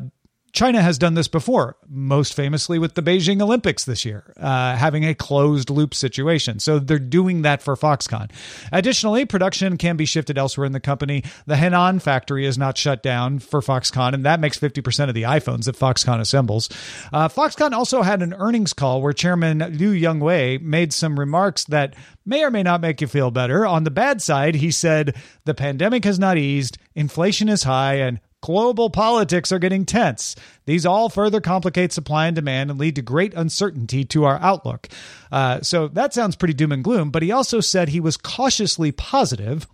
China 0.52 0.82
has 0.82 0.98
done 0.98 1.14
this 1.14 1.28
before, 1.28 1.76
most 1.88 2.34
famously 2.34 2.78
with 2.78 2.94
the 2.94 3.02
Beijing 3.02 3.40
Olympics 3.40 3.84
this 3.84 4.04
year, 4.04 4.32
uh, 4.36 4.74
having 4.76 5.04
a 5.04 5.14
closed 5.14 5.70
loop 5.70 5.94
situation. 5.94 6.58
So 6.58 6.78
they're 6.78 6.98
doing 6.98 7.42
that 7.42 7.62
for 7.62 7.76
Foxconn. 7.76 8.30
Additionally, 8.72 9.24
production 9.24 9.76
can 9.76 9.96
be 9.96 10.04
shifted 10.04 10.36
elsewhere 10.36 10.64
in 10.64 10.72
the 10.72 10.80
company. 10.80 11.22
The 11.46 11.54
Henan 11.54 12.02
factory 12.02 12.46
is 12.46 12.58
not 12.58 12.76
shut 12.76 13.02
down 13.02 13.38
for 13.38 13.60
Foxconn, 13.60 14.12
and 14.12 14.24
that 14.24 14.40
makes 14.40 14.58
50% 14.58 15.08
of 15.08 15.14
the 15.14 15.22
iPhones 15.22 15.66
that 15.66 15.78
Foxconn 15.78 16.20
assembles. 16.20 16.68
Uh, 17.12 17.28
Foxconn 17.28 17.72
also 17.72 18.02
had 18.02 18.20
an 18.20 18.34
earnings 18.34 18.72
call 18.72 19.00
where 19.02 19.12
Chairman 19.12 19.58
Liu 19.58 19.92
Yongwei 19.92 20.60
made 20.60 20.92
some 20.92 21.18
remarks 21.18 21.64
that 21.64 21.94
may 22.26 22.42
or 22.42 22.50
may 22.50 22.62
not 22.62 22.80
make 22.80 23.00
you 23.00 23.06
feel 23.06 23.30
better. 23.30 23.64
On 23.66 23.84
the 23.84 23.90
bad 23.90 24.20
side, 24.20 24.56
he 24.56 24.70
said 24.72 25.14
the 25.44 25.54
pandemic 25.54 26.04
has 26.04 26.18
not 26.18 26.38
eased, 26.38 26.76
inflation 26.94 27.48
is 27.48 27.62
high, 27.62 27.94
and 27.94 28.20
Global 28.42 28.88
politics 28.88 29.52
are 29.52 29.58
getting 29.58 29.84
tense. 29.84 30.34
These 30.64 30.86
all 30.86 31.08
further 31.08 31.40
complicate 31.40 31.92
supply 31.92 32.26
and 32.26 32.34
demand 32.34 32.70
and 32.70 32.78
lead 32.78 32.96
to 32.96 33.02
great 33.02 33.34
uncertainty 33.34 34.04
to 34.06 34.24
our 34.24 34.38
outlook. 34.38 34.88
Uh, 35.30 35.60
so 35.60 35.88
that 35.88 36.14
sounds 36.14 36.36
pretty 36.36 36.54
doom 36.54 36.72
and 36.72 36.82
gloom, 36.84 37.10
but 37.10 37.22
he 37.22 37.30
also 37.30 37.60
said 37.60 37.88
he 37.88 38.00
was 38.00 38.16
cautiously 38.16 38.92
positive 38.92 39.66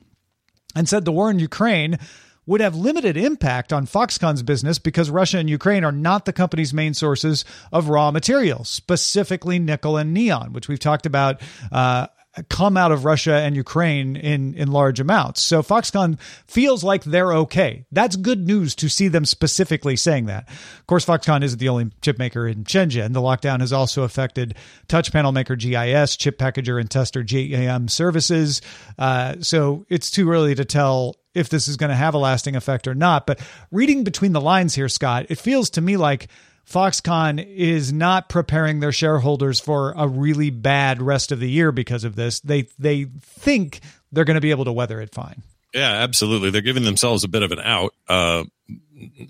and 0.75 0.89
said 0.89 1.05
the 1.05 1.13
war 1.13 1.31
in 1.31 1.39
Ukraine 1.39 1.99
would 2.47 2.61
have 2.61 2.77
limited 2.77 3.17
impact 3.17 3.73
on 3.73 3.87
Foxconn's 3.87 4.43
business 4.43 4.79
because 4.79 5.11
Russia 5.11 5.39
and 5.39 5.51
Ukraine 5.51 5.85
are 5.85 5.93
not 5.93 6.25
the 6.25 6.33
company's 6.33 6.73
main 6.73 6.95
sources 6.95 7.45
of 7.73 7.89
raw 7.89 8.13
materials, 8.13 8.69
specifically 8.69 9.59
nickel 9.59 9.97
and 9.97 10.15
neon, 10.15 10.53
which 10.53 10.69
we've 10.69 10.79
talked 10.79 11.07
about 11.07 11.41
uh, 11.73 12.07
come 12.49 12.77
out 12.77 12.93
of 12.93 13.05
Russia 13.05 13.35
and 13.35 13.57
Ukraine 13.57 14.17
in 14.17 14.55
in 14.55 14.71
large 14.71 15.01
amounts. 15.01 15.43
So 15.43 15.63
Foxconn 15.63 16.19
feels 16.47 16.85
like 16.85 17.05
they're 17.05 17.33
okay. 17.33 17.87
That's 17.91 18.17
good 18.17 18.47
news 18.47 18.75
to 18.77 18.89
see 18.89 19.09
them 19.09 19.25
specifically 19.25 19.97
saying 19.97 20.27
that. 20.27 20.49
Of 20.49 20.87
course, 20.87 21.05
Foxconn 21.05 21.43
isn't 21.43 21.59
the 21.59 21.69
only 21.69 21.91
chip 22.03 22.19
maker 22.19 22.47
in 22.47 22.65
Shenzhen. 22.65 23.13
The 23.13 23.21
lockdown 23.21 23.61
has 23.61 23.73
also 23.73 24.03
affected 24.03 24.55
touch 24.89 25.13
panel 25.13 25.33
maker 25.33 25.57
GIS, 25.57 26.17
chip 26.17 26.39
packager 26.39 26.81
and 26.81 26.91
tester 26.91 27.23
GEM 27.23 27.89
Services. 27.89 28.61
Uh, 28.99 29.37
so 29.41 29.87
it's 29.89 30.11
too 30.11 30.31
early 30.31 30.55
to 30.55 30.65
tell 30.65 31.17
if 31.35 31.49
this 31.51 31.69
is 31.69 31.77
going 31.77 31.91
to 31.91 31.97
have 31.97 32.15
a 32.15 32.19
lasting 32.19 32.57
effect 32.57 32.89
or 32.89 32.95
not. 32.95 33.27
But 33.27 33.41
reading 33.71 34.05
between 34.05 34.33
the 34.33 34.41
lines 34.41 34.75
here, 34.75 34.89
Scott, 34.89 35.27
it 35.29 35.39
feels 35.39 35.71
to 35.71 35.81
me 35.81 35.97
like 35.97 36.29
Foxconn 36.69 37.45
is 37.47 37.93
not 37.93 38.29
preparing 38.29 38.81
their 38.81 38.93
shareholders 38.93 39.61
for 39.61 39.95
a 39.97 40.09
really 40.09 40.51
bad 40.51 41.01
rest 41.01 41.31
of 41.31 41.39
the 41.39 41.49
year 41.49 41.71
because 41.71 42.05
of 42.05 42.17
this. 42.17 42.41
They 42.41 42.63
they 42.79 43.05
think 43.21 43.81
they're 44.11 44.25
going 44.25 44.37
to 44.37 44.41
be 44.41 44.51
able 44.51 44.65
to 44.65 44.73
weather 44.73 45.01
it 45.01 45.15
fine. 45.15 45.43
Yeah, 45.73 45.93
absolutely. 45.93 46.51
They're 46.51 46.63
giving 46.63 46.85
themselves 46.85 47.23
a 47.23 47.29
bit 47.29 47.43
of 47.43 47.53
an 47.53 47.61
out. 47.61 47.95
Uh, 48.09 48.45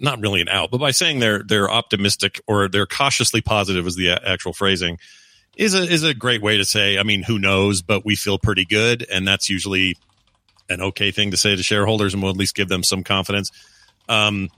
not 0.01 0.21
really 0.21 0.41
an 0.41 0.49
out, 0.49 0.71
but 0.71 0.79
by 0.79 0.93
saying 0.93 1.19
they're 1.19 1.43
they're 1.43 1.71
optimistic 1.71 2.41
or 2.47 2.69
they're 2.69 2.87
cautiously 2.87 3.41
positive 3.41 3.87
is 3.87 3.97
the 3.97 4.11
actual 4.11 4.53
phrasing 4.53 4.99
is 5.57 5.75
a 5.75 5.83
is 5.83 6.05
a 6.05 6.15
great 6.15 6.41
way 6.41 6.57
to 6.57 6.65
say. 6.65 6.99
I 6.99 7.03
mean, 7.03 7.23
who 7.23 7.39
knows? 7.39 7.83
But 7.83 8.05
we 8.05 8.17
feel 8.17 8.39
pretty 8.39 8.65
good, 8.65 9.07
and 9.13 9.27
that's 9.27 9.51
usually 9.51 9.97
an 10.69 10.81
okay 10.81 11.11
thing 11.11 11.31
to 11.33 11.37
say 11.37 11.55
to 11.55 11.63
shareholders, 11.63 12.15
and 12.15 12.23
we'll 12.23 12.33
at 12.33 12.39
least 12.39 12.55
give 12.55 12.69
them 12.69 12.83
some 12.83 13.03
confidence. 13.03 13.51
Um, 14.09 14.51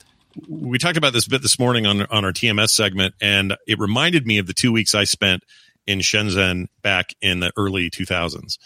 we 0.49 0.79
talked 0.79 0.97
about 0.97 1.13
this 1.13 1.27
bit 1.27 1.43
this 1.43 1.59
morning 1.59 1.87
on 1.87 2.03
on 2.03 2.25
our 2.25 2.33
TMS 2.33 2.71
segment, 2.71 3.15
and 3.21 3.57
it 3.67 3.79
reminded 3.79 4.27
me 4.27 4.39
of 4.39 4.47
the 4.47 4.55
two 4.55 4.73
weeks 4.73 4.95
I 4.95 5.05
spent 5.05 5.43
in 5.87 6.01
Shenzhen 6.01 6.67
back 6.83 7.15
in 7.23 7.41
the 7.41 7.51
early 7.57 7.91
2000s. 7.91 8.59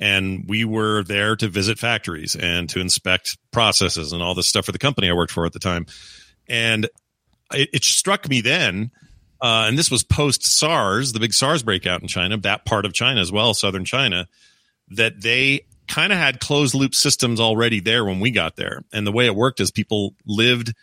And 0.00 0.44
we 0.48 0.64
were 0.64 1.04
there 1.04 1.36
to 1.36 1.48
visit 1.48 1.78
factories 1.78 2.34
and 2.34 2.68
to 2.70 2.80
inspect 2.80 3.38
processes 3.52 4.12
and 4.12 4.20
all 4.20 4.34
this 4.34 4.48
stuff 4.48 4.66
for 4.66 4.72
the 4.72 4.78
company 4.78 5.08
I 5.08 5.12
worked 5.12 5.32
for 5.32 5.46
at 5.46 5.52
the 5.52 5.60
time. 5.60 5.86
And 6.48 6.86
it, 7.52 7.70
it 7.72 7.84
struck 7.84 8.28
me 8.28 8.40
then, 8.40 8.90
uh, 9.40 9.66
and 9.68 9.78
this 9.78 9.90
was 9.90 10.02
post 10.02 10.44
SARS, 10.44 11.12
the 11.12 11.20
big 11.20 11.32
SARS 11.32 11.62
breakout 11.62 12.02
in 12.02 12.08
China, 12.08 12.36
that 12.38 12.64
part 12.64 12.84
of 12.84 12.92
China 12.92 13.20
as 13.20 13.30
well, 13.30 13.54
southern 13.54 13.84
China, 13.84 14.26
that 14.88 15.20
they 15.20 15.66
kind 15.86 16.12
of 16.12 16.18
had 16.18 16.40
closed 16.40 16.74
loop 16.74 16.94
systems 16.94 17.38
already 17.38 17.78
there 17.78 18.04
when 18.04 18.18
we 18.18 18.32
got 18.32 18.56
there. 18.56 18.82
And 18.92 19.06
the 19.06 19.12
way 19.12 19.26
it 19.26 19.36
worked 19.36 19.60
is 19.60 19.70
people 19.70 20.14
lived 20.26 20.74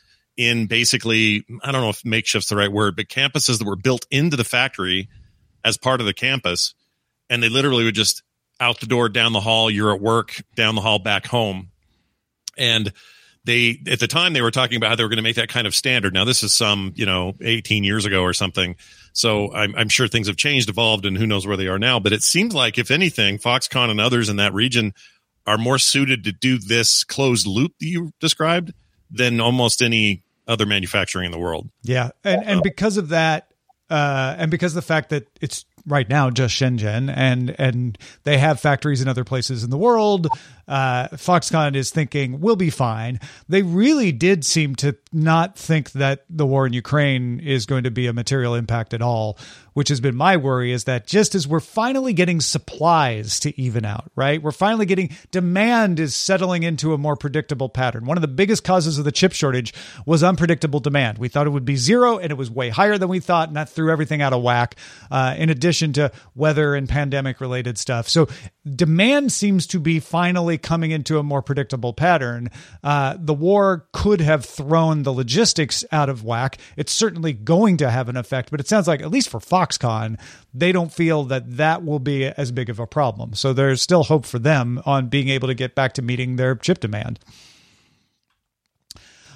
in 0.41 0.65
basically, 0.65 1.45
I 1.63 1.71
don't 1.71 1.81
know 1.81 1.89
if 1.89 2.03
makeshift's 2.03 2.49
the 2.49 2.55
right 2.55 2.71
word, 2.71 2.95
but 2.95 3.07
campuses 3.07 3.59
that 3.59 3.67
were 3.67 3.75
built 3.75 4.07
into 4.09 4.35
the 4.35 4.43
factory 4.43 5.07
as 5.63 5.77
part 5.77 5.99
of 5.99 6.07
the 6.07 6.15
campus. 6.15 6.73
And 7.29 7.43
they 7.43 7.49
literally 7.49 7.83
would 7.85 7.95
just 7.95 8.23
out 8.59 8.79
the 8.79 8.87
door, 8.87 9.07
down 9.07 9.33
the 9.33 9.39
hall, 9.39 9.69
you're 9.69 9.93
at 9.93 10.01
work, 10.01 10.41
down 10.55 10.73
the 10.73 10.81
hall, 10.81 10.97
back 10.97 11.27
home. 11.27 11.69
And 12.57 12.91
they, 13.45 13.79
at 13.87 13.99
the 13.99 14.07
time, 14.07 14.33
they 14.33 14.41
were 14.41 14.51
talking 14.51 14.77
about 14.77 14.89
how 14.89 14.95
they 14.95 15.03
were 15.03 15.09
going 15.09 15.17
to 15.17 15.23
make 15.23 15.35
that 15.35 15.49
kind 15.49 15.67
of 15.67 15.75
standard. 15.75 16.13
Now, 16.13 16.25
this 16.25 16.41
is 16.41 16.53
some, 16.53 16.91
you 16.95 17.05
know, 17.05 17.33
18 17.41 17.83
years 17.83 18.05
ago 18.05 18.23
or 18.23 18.33
something. 18.33 18.75
So 19.13 19.53
I'm, 19.53 19.75
I'm 19.75 19.89
sure 19.89 20.07
things 20.07 20.27
have 20.27 20.37
changed, 20.37 20.69
evolved, 20.69 21.05
and 21.05 21.17
who 21.17 21.27
knows 21.27 21.45
where 21.45 21.57
they 21.57 21.67
are 21.67 21.79
now. 21.79 21.99
But 21.99 22.13
it 22.13 22.23
seems 22.23 22.55
like, 22.55 22.79
if 22.79 22.89
anything, 22.89 23.37
Foxconn 23.37 23.89
and 23.91 24.01
others 24.01 24.29
in 24.29 24.37
that 24.37 24.53
region 24.53 24.93
are 25.45 25.57
more 25.57 25.77
suited 25.77 26.23
to 26.23 26.31
do 26.31 26.57
this 26.57 27.03
closed 27.03 27.45
loop 27.45 27.73
that 27.79 27.87
you 27.87 28.11
described 28.19 28.73
than 29.11 29.39
almost 29.39 29.81
any 29.81 30.23
other 30.51 30.65
manufacturing 30.65 31.25
in 31.25 31.31
the 31.31 31.39
world. 31.39 31.69
Yeah, 31.81 32.09
and 32.23 32.45
and 32.45 32.61
because 32.61 32.97
of 32.97 33.09
that, 33.09 33.53
uh, 33.89 34.35
and 34.37 34.51
because 34.51 34.73
of 34.73 34.75
the 34.75 34.87
fact 34.87 35.09
that 35.09 35.27
it's 35.39 35.65
right 35.87 36.07
now 36.09 36.29
just 36.29 36.55
Shenzhen, 36.55 37.11
and 37.15 37.55
and 37.57 37.97
they 38.23 38.37
have 38.37 38.59
factories 38.59 39.01
in 39.01 39.07
other 39.07 39.23
places 39.23 39.63
in 39.63 39.69
the 39.69 39.77
world. 39.77 40.27
Uh, 40.67 41.07
Foxconn 41.09 41.75
is 41.75 41.89
thinking 41.89 42.39
we'll 42.39 42.55
be 42.55 42.69
fine. 42.69 43.19
They 43.49 43.61
really 43.61 44.11
did 44.11 44.45
seem 44.45 44.75
to 44.77 44.95
not 45.11 45.57
think 45.57 45.91
that 45.93 46.25
the 46.29 46.45
war 46.45 46.65
in 46.65 46.73
Ukraine 46.73 47.39
is 47.39 47.65
going 47.65 47.83
to 47.83 47.91
be 47.91 48.07
a 48.07 48.13
material 48.13 48.55
impact 48.55 48.93
at 48.93 49.01
all, 49.01 49.37
which 49.73 49.89
has 49.89 49.99
been 49.99 50.15
my 50.15 50.37
worry. 50.37 50.71
Is 50.71 50.85
that 50.85 51.07
just 51.07 51.35
as 51.35 51.47
we're 51.47 51.59
finally 51.59 52.13
getting 52.13 52.41
supplies 52.41 53.39
to 53.41 53.59
even 53.59 53.85
out, 53.85 54.11
right? 54.15 54.41
We're 54.41 54.51
finally 54.51 54.85
getting 54.85 55.15
demand 55.31 55.99
is 55.99 56.15
settling 56.15 56.63
into 56.63 56.93
a 56.93 56.97
more 56.97 57.15
predictable 57.15 57.69
pattern. 57.69 58.05
One 58.05 58.17
of 58.17 58.21
the 58.21 58.27
biggest 58.27 58.63
causes 58.63 58.97
of 58.97 59.05
the 59.05 59.11
chip 59.11 59.33
shortage 59.33 59.73
was 60.05 60.23
unpredictable 60.23 60.79
demand. 60.79 61.17
We 61.17 61.29
thought 61.29 61.47
it 61.47 61.51
would 61.51 61.65
be 61.65 61.75
zero, 61.75 62.17
and 62.17 62.31
it 62.31 62.37
was 62.37 62.51
way 62.51 62.69
higher 62.69 62.97
than 62.97 63.09
we 63.09 63.19
thought, 63.19 63.47
and 63.47 63.57
that 63.57 63.69
threw 63.69 63.91
everything 63.91 64.21
out 64.21 64.33
of 64.33 64.41
whack. 64.41 64.75
Uh, 65.09 65.35
in 65.37 65.49
addition 65.49 65.93
to 65.93 66.11
weather 66.35 66.75
and 66.75 66.87
pandemic 66.87 67.41
related 67.41 67.77
stuff, 67.77 68.07
so 68.07 68.27
demand 68.75 69.31
seems 69.31 69.67
to 69.67 69.79
be 69.79 69.99
finally 69.99 70.57
coming 70.57 70.91
into 70.91 71.17
a 71.17 71.23
more 71.23 71.41
predictable 71.41 71.93
pattern. 71.93 72.49
Uh, 72.83 73.15
the 73.19 73.33
war 73.33 73.87
could 73.93 74.21
have 74.21 74.45
thrown 74.45 75.03
the 75.03 75.13
logistics 75.13 75.83
out 75.91 76.09
of 76.09 76.23
whack. 76.23 76.57
It's 76.77 76.91
certainly 76.91 77.33
going 77.33 77.77
to 77.77 77.89
have 77.89 78.09
an 78.09 78.17
effect, 78.17 78.51
but 78.51 78.59
it 78.59 78.67
sounds 78.67 78.87
like, 78.87 79.01
at 79.01 79.11
least 79.11 79.29
for 79.29 79.39
Foxconn, 79.61 80.19
they 80.53 80.71
don't 80.71 80.91
feel 80.91 81.23
that 81.25 81.57
that 81.57 81.83
will 81.83 81.99
be 81.99 82.25
as 82.25 82.51
big 82.51 82.69
of 82.69 82.79
a 82.79 82.87
problem. 82.87 83.33
So 83.33 83.53
there's 83.53 83.81
still 83.81 84.03
hope 84.03 84.25
for 84.25 84.39
them 84.39 84.81
on 84.85 85.07
being 85.07 85.29
able 85.29 85.47
to 85.47 85.53
get 85.53 85.75
back 85.75 85.93
to 85.93 86.01
meeting 86.01 86.35
their 86.35 86.55
chip 86.55 86.79
demand. 86.79 87.19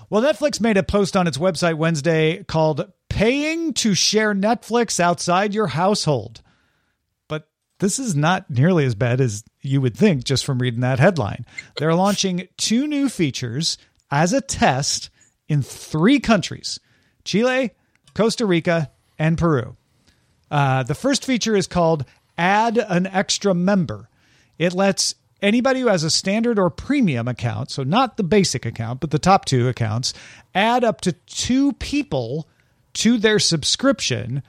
Well, 0.10 0.22
Netflix 0.22 0.62
made 0.62 0.78
a 0.78 0.84
post 0.84 1.18
on 1.18 1.28
its 1.28 1.38
website 1.38 1.76
Wednesday 1.76 2.44
called 2.44 2.92
Paying 3.10 3.74
to 3.76 3.96
Share 3.96 4.36
Netflix 4.36 5.00
Outside 5.00 5.54
Your 5.54 5.68
Household 5.68 6.42
But 7.28 7.48
this 7.80 7.98
is 7.98 8.16
not 8.16 8.50
nearly 8.50 8.86
as 8.86 8.94
bad 8.94 9.20
as 9.20 9.44
you 9.62 9.82
would 9.82 9.98
think 9.98 10.24
just 10.24 10.46
from 10.46 10.60
reading 10.60 10.82
that 10.82 11.00
headline. 11.00 11.46
They're 11.78 11.96
launching 11.96 12.48
two 12.58 12.88
new 12.88 13.10
features 13.10 13.78
as 14.12 14.32
a 14.32 14.42
test 14.42 15.10
in 15.48 15.62
three 15.62 16.20
countries 16.20 16.80
Chile, 17.24 17.72
Costa 18.14 18.46
Rica, 18.46 18.92
and 19.18 19.38
Peru. 19.38 19.76
Uh, 20.56 20.84
the 20.84 20.96
first 20.96 21.26
feature 21.26 21.54
is 21.54 21.68
called 21.68 22.06
Add 22.38 22.78
an 22.78 23.08
Extra 23.08 23.54
Member. 23.54 24.08
It 24.58 24.72
lets 24.72 25.14
anybody 25.42 25.82
who 25.82 25.88
has 25.88 26.06
a 26.06 26.10
standard 26.10 26.58
or 26.58 26.70
premium 26.70 27.28
account, 27.28 27.72
so 27.72 27.84
not 27.84 28.16
the 28.16 28.24
basic 28.24 28.66
account, 28.66 29.02
but 29.02 29.12
the 29.12 29.20
top 29.20 29.44
two 29.44 29.68
accounts, 29.68 30.14
add 30.54 30.86
up 30.86 31.02
to 31.02 31.12
two 31.12 31.74
people 31.74 32.48
to 32.94 33.18
their 33.18 33.38
subscription 33.38 34.44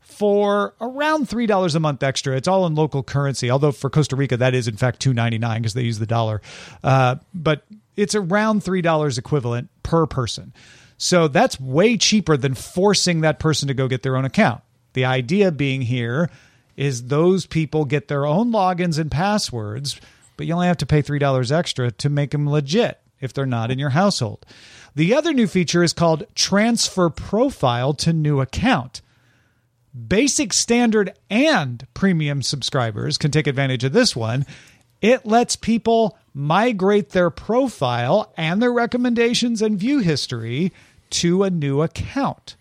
for 0.00 0.74
around 0.80 1.28
three 1.28 1.46
dollars 1.46 1.76
a 1.76 1.80
month 1.80 2.02
extra. 2.02 2.36
It's 2.36 2.48
all 2.48 2.66
in 2.66 2.74
local 2.74 3.04
currency, 3.04 3.48
although 3.48 3.70
for 3.70 3.88
Costa 3.88 4.16
Rica 4.16 4.36
that 4.38 4.56
is 4.56 4.66
in 4.66 4.76
fact 4.76 4.98
two 4.98 5.14
ninety 5.14 5.38
nine 5.38 5.62
because 5.62 5.74
they 5.74 5.82
use 5.82 6.00
the 6.00 6.06
dollar. 6.06 6.42
Uh, 6.82 7.16
but 7.32 7.64
it's 7.94 8.16
around 8.16 8.64
three 8.64 8.82
dollars 8.82 9.16
equivalent 9.16 9.70
per 9.84 10.06
person. 10.06 10.52
So 10.98 11.28
that's 11.28 11.60
way 11.60 11.96
cheaper 11.96 12.36
than 12.36 12.54
forcing 12.54 13.20
that 13.20 13.38
person 13.38 13.68
to 13.68 13.74
go 13.74 13.86
get 13.86 14.02
their 14.02 14.16
own 14.16 14.24
account. 14.24 14.60
The 14.92 15.04
idea 15.04 15.50
being 15.50 15.82
here 15.82 16.30
is 16.76 17.04
those 17.04 17.46
people 17.46 17.84
get 17.84 18.08
their 18.08 18.26
own 18.26 18.50
logins 18.52 18.98
and 18.98 19.10
passwords, 19.10 20.00
but 20.36 20.46
you 20.46 20.54
only 20.54 20.66
have 20.66 20.78
to 20.78 20.86
pay 20.86 21.02
$3 21.02 21.52
extra 21.52 21.90
to 21.90 22.08
make 22.08 22.30
them 22.30 22.48
legit 22.48 23.00
if 23.20 23.32
they're 23.32 23.46
not 23.46 23.70
in 23.70 23.78
your 23.78 23.90
household. 23.90 24.44
The 24.94 25.14
other 25.14 25.32
new 25.32 25.46
feature 25.46 25.82
is 25.82 25.92
called 25.92 26.26
Transfer 26.34 27.08
Profile 27.10 27.94
to 27.94 28.12
New 28.12 28.40
Account 28.40 29.00
basic, 30.08 30.52
standard, 30.52 31.14
and 31.30 31.86
premium 31.94 32.42
subscribers 32.42 33.18
can 33.18 33.30
take 33.30 33.46
advantage 33.46 33.84
of 33.84 33.92
this 33.92 34.16
one. 34.16 34.46
It 35.00 35.26
lets 35.26 35.56
people 35.56 36.18
migrate 36.34 37.10
their 37.10 37.30
profile 37.30 38.32
and 38.36 38.62
their 38.62 38.72
recommendations 38.72 39.60
and 39.60 39.78
view 39.78 39.98
history 39.98 40.72
to 41.10 41.42
a 41.42 41.50
new 41.50 41.82
account. 41.82 42.56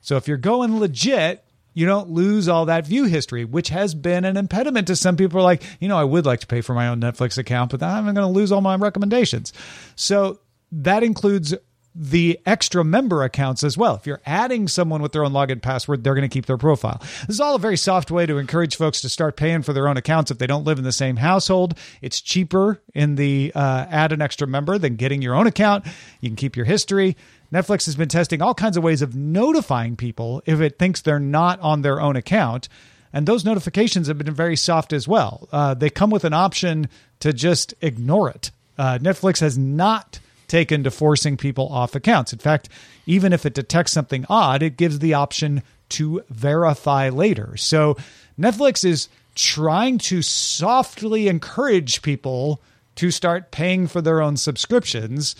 So 0.00 0.16
if 0.16 0.28
you're 0.28 0.36
going 0.36 0.78
legit, 0.78 1.44
you 1.78 1.86
don't 1.86 2.10
lose 2.10 2.48
all 2.48 2.64
that 2.64 2.84
view 2.88 3.04
history, 3.04 3.44
which 3.44 3.68
has 3.68 3.94
been 3.94 4.24
an 4.24 4.36
impediment 4.36 4.88
to 4.88 4.96
some 4.96 5.16
people. 5.16 5.38
Are 5.38 5.44
like, 5.44 5.62
you 5.78 5.86
know, 5.86 5.96
I 5.96 6.02
would 6.02 6.26
like 6.26 6.40
to 6.40 6.46
pay 6.48 6.60
for 6.60 6.74
my 6.74 6.88
own 6.88 7.00
Netflix 7.00 7.38
account, 7.38 7.70
but 7.70 7.80
I'm 7.84 8.02
going 8.02 8.16
to 8.16 8.26
lose 8.26 8.50
all 8.50 8.60
my 8.60 8.74
recommendations. 8.74 9.52
So 9.94 10.40
that 10.72 11.04
includes 11.04 11.54
the 11.94 12.40
extra 12.44 12.84
member 12.84 13.22
accounts 13.22 13.62
as 13.62 13.78
well. 13.78 13.94
If 13.94 14.08
you're 14.08 14.20
adding 14.26 14.66
someone 14.66 15.02
with 15.02 15.12
their 15.12 15.24
own 15.24 15.32
login 15.32 15.62
password, 15.62 16.02
they're 16.02 16.14
going 16.14 16.28
to 16.28 16.32
keep 16.32 16.46
their 16.46 16.56
profile. 16.56 16.98
This 17.00 17.36
is 17.36 17.40
all 17.40 17.54
a 17.54 17.60
very 17.60 17.76
soft 17.76 18.10
way 18.10 18.26
to 18.26 18.38
encourage 18.38 18.74
folks 18.74 19.00
to 19.02 19.08
start 19.08 19.36
paying 19.36 19.62
for 19.62 19.72
their 19.72 19.86
own 19.86 19.96
accounts 19.96 20.32
if 20.32 20.38
they 20.38 20.48
don't 20.48 20.64
live 20.64 20.78
in 20.78 20.84
the 20.84 20.90
same 20.90 21.16
household. 21.16 21.78
It's 22.02 22.20
cheaper 22.20 22.82
in 22.92 23.14
the 23.14 23.52
uh, 23.54 23.86
add 23.88 24.10
an 24.10 24.20
extra 24.20 24.48
member 24.48 24.78
than 24.78 24.96
getting 24.96 25.22
your 25.22 25.34
own 25.34 25.46
account. 25.46 25.86
You 26.20 26.28
can 26.28 26.36
keep 26.36 26.56
your 26.56 26.66
history. 26.66 27.16
Netflix 27.52 27.86
has 27.86 27.96
been 27.96 28.08
testing 28.08 28.42
all 28.42 28.54
kinds 28.54 28.76
of 28.76 28.82
ways 28.82 29.02
of 29.02 29.14
notifying 29.14 29.96
people 29.96 30.42
if 30.44 30.60
it 30.60 30.78
thinks 30.78 31.00
they're 31.00 31.18
not 31.18 31.58
on 31.60 31.82
their 31.82 32.00
own 32.00 32.16
account. 32.16 32.68
And 33.12 33.26
those 33.26 33.44
notifications 33.44 34.06
have 34.08 34.18
been 34.18 34.34
very 34.34 34.56
soft 34.56 34.92
as 34.92 35.08
well. 35.08 35.48
Uh, 35.50 35.74
they 35.74 35.88
come 35.88 36.10
with 36.10 36.24
an 36.24 36.34
option 36.34 36.88
to 37.20 37.32
just 37.32 37.72
ignore 37.80 38.28
it. 38.28 38.50
Uh, 38.76 38.98
Netflix 38.98 39.40
has 39.40 39.56
not 39.56 40.20
taken 40.46 40.84
to 40.84 40.90
forcing 40.90 41.36
people 41.36 41.68
off 41.68 41.94
accounts. 41.94 42.32
In 42.32 42.38
fact, 42.38 42.68
even 43.06 43.32
if 43.32 43.46
it 43.46 43.54
detects 43.54 43.92
something 43.92 44.26
odd, 44.28 44.62
it 44.62 44.76
gives 44.76 44.98
the 44.98 45.14
option 45.14 45.62
to 45.90 46.22
verify 46.28 47.08
later. 47.08 47.56
So 47.56 47.96
Netflix 48.38 48.84
is 48.84 49.08
trying 49.34 49.98
to 49.98 50.20
softly 50.20 51.28
encourage 51.28 52.02
people 52.02 52.60
to 52.96 53.10
start 53.10 53.50
paying 53.52 53.86
for 53.86 54.00
their 54.00 54.20
own 54.20 54.36
subscriptions 54.36 55.36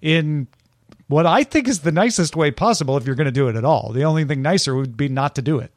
in 0.00 0.48
what 1.12 1.26
I 1.26 1.44
think 1.44 1.68
is 1.68 1.80
the 1.80 1.92
nicest 1.92 2.34
way 2.34 2.50
possible 2.50 2.96
if 2.96 3.06
you're 3.06 3.14
going 3.14 3.26
to 3.26 3.30
do 3.30 3.48
it 3.48 3.54
at 3.54 3.64
all. 3.64 3.92
The 3.92 4.04
only 4.04 4.24
thing 4.24 4.40
nicer 4.40 4.74
would 4.74 4.96
be 4.96 5.08
not 5.08 5.34
to 5.34 5.42
do 5.42 5.58
it. 5.58 5.70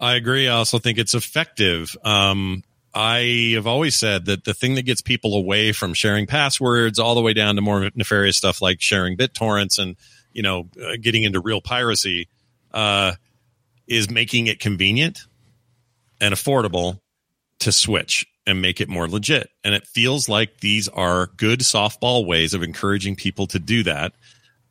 I 0.00 0.14
agree. 0.14 0.46
I 0.46 0.54
also 0.54 0.78
think 0.78 0.96
it's 0.98 1.14
effective. 1.14 1.96
Um, 2.04 2.62
I 2.94 3.52
have 3.54 3.66
always 3.66 3.96
said 3.96 4.26
that 4.26 4.44
the 4.44 4.54
thing 4.54 4.76
that 4.76 4.82
gets 4.82 5.00
people 5.02 5.34
away 5.34 5.72
from 5.72 5.92
sharing 5.92 6.26
passwords 6.26 6.98
all 6.98 7.16
the 7.16 7.20
way 7.20 7.32
down 7.32 7.56
to 7.56 7.62
more 7.62 7.90
nefarious 7.94 8.36
stuff 8.36 8.62
like 8.62 8.80
sharing 8.80 9.16
BitTorrents 9.16 9.78
and, 9.78 9.96
you 10.32 10.42
know, 10.42 10.68
uh, 10.80 10.96
getting 11.00 11.24
into 11.24 11.40
real 11.40 11.60
piracy 11.60 12.28
uh, 12.72 13.12
is 13.88 14.08
making 14.08 14.46
it 14.46 14.60
convenient 14.60 15.22
and 16.20 16.32
affordable 16.32 17.00
to 17.58 17.72
switch 17.72 18.24
and 18.46 18.62
make 18.62 18.80
it 18.80 18.88
more 18.88 19.08
legit. 19.08 19.50
And 19.64 19.74
it 19.74 19.86
feels 19.86 20.28
like 20.28 20.60
these 20.60 20.88
are 20.88 21.26
good 21.36 21.60
softball 21.60 22.24
ways 22.24 22.54
of 22.54 22.62
encouraging 22.62 23.16
people 23.16 23.46
to 23.48 23.58
do 23.58 23.82
that. 23.82 24.12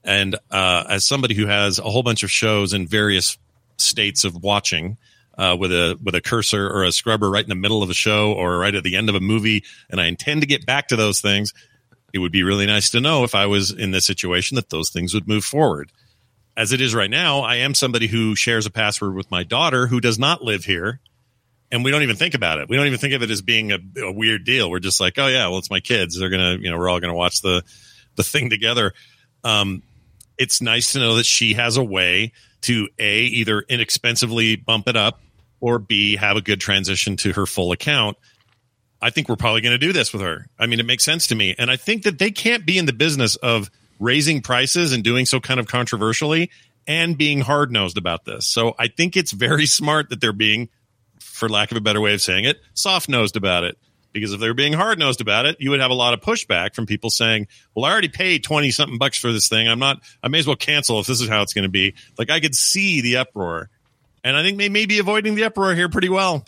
And 0.05 0.35
uh, 0.51 0.85
as 0.87 1.03
somebody 1.03 1.33
who 1.33 1.47
has 1.47 1.79
a 1.79 1.83
whole 1.83 2.03
bunch 2.03 2.23
of 2.23 2.31
shows 2.31 2.73
in 2.73 2.87
various 2.87 3.37
states 3.77 4.23
of 4.23 4.41
watching, 4.41 4.97
uh, 5.37 5.55
with 5.59 5.71
a 5.71 5.97
with 6.03 6.15
a 6.15 6.21
cursor 6.21 6.67
or 6.67 6.83
a 6.83 6.91
scrubber 6.91 7.29
right 7.29 7.43
in 7.43 7.49
the 7.49 7.55
middle 7.55 7.83
of 7.83 7.89
a 7.89 7.93
show 7.93 8.33
or 8.33 8.57
right 8.57 8.75
at 8.75 8.83
the 8.83 8.95
end 8.95 9.09
of 9.09 9.15
a 9.15 9.19
movie, 9.19 9.63
and 9.89 9.99
I 9.99 10.05
intend 10.05 10.41
to 10.41 10.47
get 10.47 10.65
back 10.65 10.89
to 10.89 10.95
those 10.95 11.21
things. 11.21 11.53
It 12.13 12.19
would 12.19 12.31
be 12.31 12.43
really 12.43 12.65
nice 12.65 12.91
to 12.91 13.01
know 13.01 13.23
if 13.25 13.35
I 13.35 13.47
was 13.47 13.71
in 13.71 13.91
this 13.91 14.05
situation 14.05 14.55
that 14.55 14.69
those 14.69 14.89
things 14.89 15.13
would 15.13 15.27
move 15.27 15.43
forward. 15.43 15.91
As 16.55 16.71
it 16.71 16.79
is 16.79 16.95
right 16.95 17.09
now, 17.09 17.41
I 17.41 17.55
am 17.55 17.73
somebody 17.73 18.07
who 18.07 18.35
shares 18.35 18.65
a 18.65 18.71
password 18.71 19.13
with 19.15 19.29
my 19.29 19.43
daughter 19.43 19.87
who 19.87 19.99
does 19.99 20.17
not 20.17 20.41
live 20.41 20.63
here, 20.63 21.01
and 21.69 21.83
we 21.83 21.91
don't 21.91 22.03
even 22.03 22.15
think 22.15 22.33
about 22.33 22.59
it. 22.59 22.69
We 22.69 22.77
don't 22.77 22.87
even 22.87 22.99
think 22.99 23.13
of 23.13 23.21
it 23.21 23.29
as 23.29 23.41
being 23.41 23.73
a, 23.73 23.79
a 24.01 24.11
weird 24.11 24.45
deal. 24.45 24.69
We're 24.69 24.79
just 24.79 25.01
like, 25.01 25.19
oh 25.19 25.27
yeah, 25.27 25.49
well 25.49 25.57
it's 25.57 25.69
my 25.69 25.81
kids. 25.81 26.17
They're 26.17 26.29
gonna, 26.29 26.55
you 26.55 26.71
know, 26.71 26.77
we're 26.77 26.87
all 26.87 27.01
gonna 27.01 27.13
watch 27.13 27.41
the 27.41 27.63
the 28.15 28.23
thing 28.23 28.49
together. 28.49 28.93
Um, 29.43 29.83
it's 30.37 30.61
nice 30.61 30.93
to 30.93 30.99
know 30.99 31.15
that 31.15 31.25
she 31.25 31.53
has 31.53 31.77
a 31.77 31.83
way 31.83 32.31
to 32.61 32.89
a 32.97 33.19
either 33.19 33.61
inexpensively 33.61 34.55
bump 34.55 34.87
it 34.87 34.95
up 34.95 35.21
or 35.59 35.79
B, 35.79 36.15
have 36.15 36.37
a 36.37 36.41
good 36.41 36.59
transition 36.59 37.17
to 37.17 37.33
her 37.33 37.45
full 37.45 37.71
account. 37.71 38.17
I 39.01 39.09
think 39.09 39.29
we're 39.29 39.35
probably 39.35 39.61
going 39.61 39.79
to 39.79 39.85
do 39.85 39.93
this 39.93 40.13
with 40.13 40.21
her. 40.21 40.47
I 40.57 40.67
mean, 40.67 40.79
it 40.79 40.85
makes 40.85 41.03
sense 41.03 41.27
to 41.27 41.35
me. 41.35 41.55
And 41.57 41.69
I 41.69 41.75
think 41.75 42.03
that 42.03 42.17
they 42.17 42.31
can't 42.31 42.65
be 42.65 42.77
in 42.77 42.85
the 42.85 42.93
business 42.93 43.35
of 43.35 43.69
raising 43.99 44.41
prices 44.41 44.93
and 44.93 45.03
doing 45.03 45.25
so 45.25 45.39
kind 45.39 45.59
of 45.59 45.67
controversially 45.67 46.49
and 46.87 47.17
being 47.17 47.41
hard 47.41 47.71
nosed 47.71 47.97
about 47.97 48.25
this. 48.25 48.45
So 48.45 48.75
I 48.77 48.87
think 48.87 49.15
it's 49.15 49.31
very 49.31 49.65
smart 49.67 50.09
that 50.09 50.21
they're 50.21 50.33
being, 50.33 50.69
for 51.19 51.49
lack 51.49 51.71
of 51.71 51.77
a 51.77 51.81
better 51.81 52.01
way 52.01 52.13
of 52.13 52.21
saying 52.21 52.45
it, 52.45 52.59
soft 52.73 53.09
nosed 53.09 53.35
about 53.35 53.63
it. 53.63 53.77
Because 54.15 54.31
if 54.31 54.39
they 54.39 54.47
were 54.47 54.53
being 54.53 54.71
hard 54.71 54.97
nosed 54.97 55.19
about 55.19 55.45
it, 55.45 55.57
you 55.59 55.71
would 55.71 55.81
have 55.81 55.91
a 55.91 55.95
lot 55.95 56.13
of 56.13 56.21
pushback 56.21 56.73
from 56.73 56.85
people 56.85 57.09
saying, 57.09 57.47
well, 57.75 57.83
I 57.83 57.91
already 57.91 58.07
paid 58.07 58.45
20 58.45 58.71
something 58.71 58.97
bucks 58.97 59.17
for 59.17 59.33
this 59.33 59.49
thing. 59.49 59.67
I'm 59.67 59.77
not, 59.77 59.99
I 60.23 60.29
may 60.29 60.39
as 60.39 60.47
well 60.47 60.55
cancel 60.55 61.01
if 61.01 61.05
this 61.05 61.19
is 61.19 61.27
how 61.27 61.41
it's 61.41 61.53
going 61.53 61.63
to 61.63 61.69
be. 61.69 61.95
Like 62.17 62.29
I 62.29 62.39
could 62.39 62.55
see 62.55 63.01
the 63.01 63.17
uproar. 63.17 63.69
And 64.23 64.37
I 64.37 64.41
think 64.41 64.57
they 64.57 64.69
may 64.69 64.85
be 64.85 64.99
avoiding 64.99 65.35
the 65.35 65.43
uproar 65.43 65.75
here 65.75 65.89
pretty 65.89 66.07
well. 66.07 66.45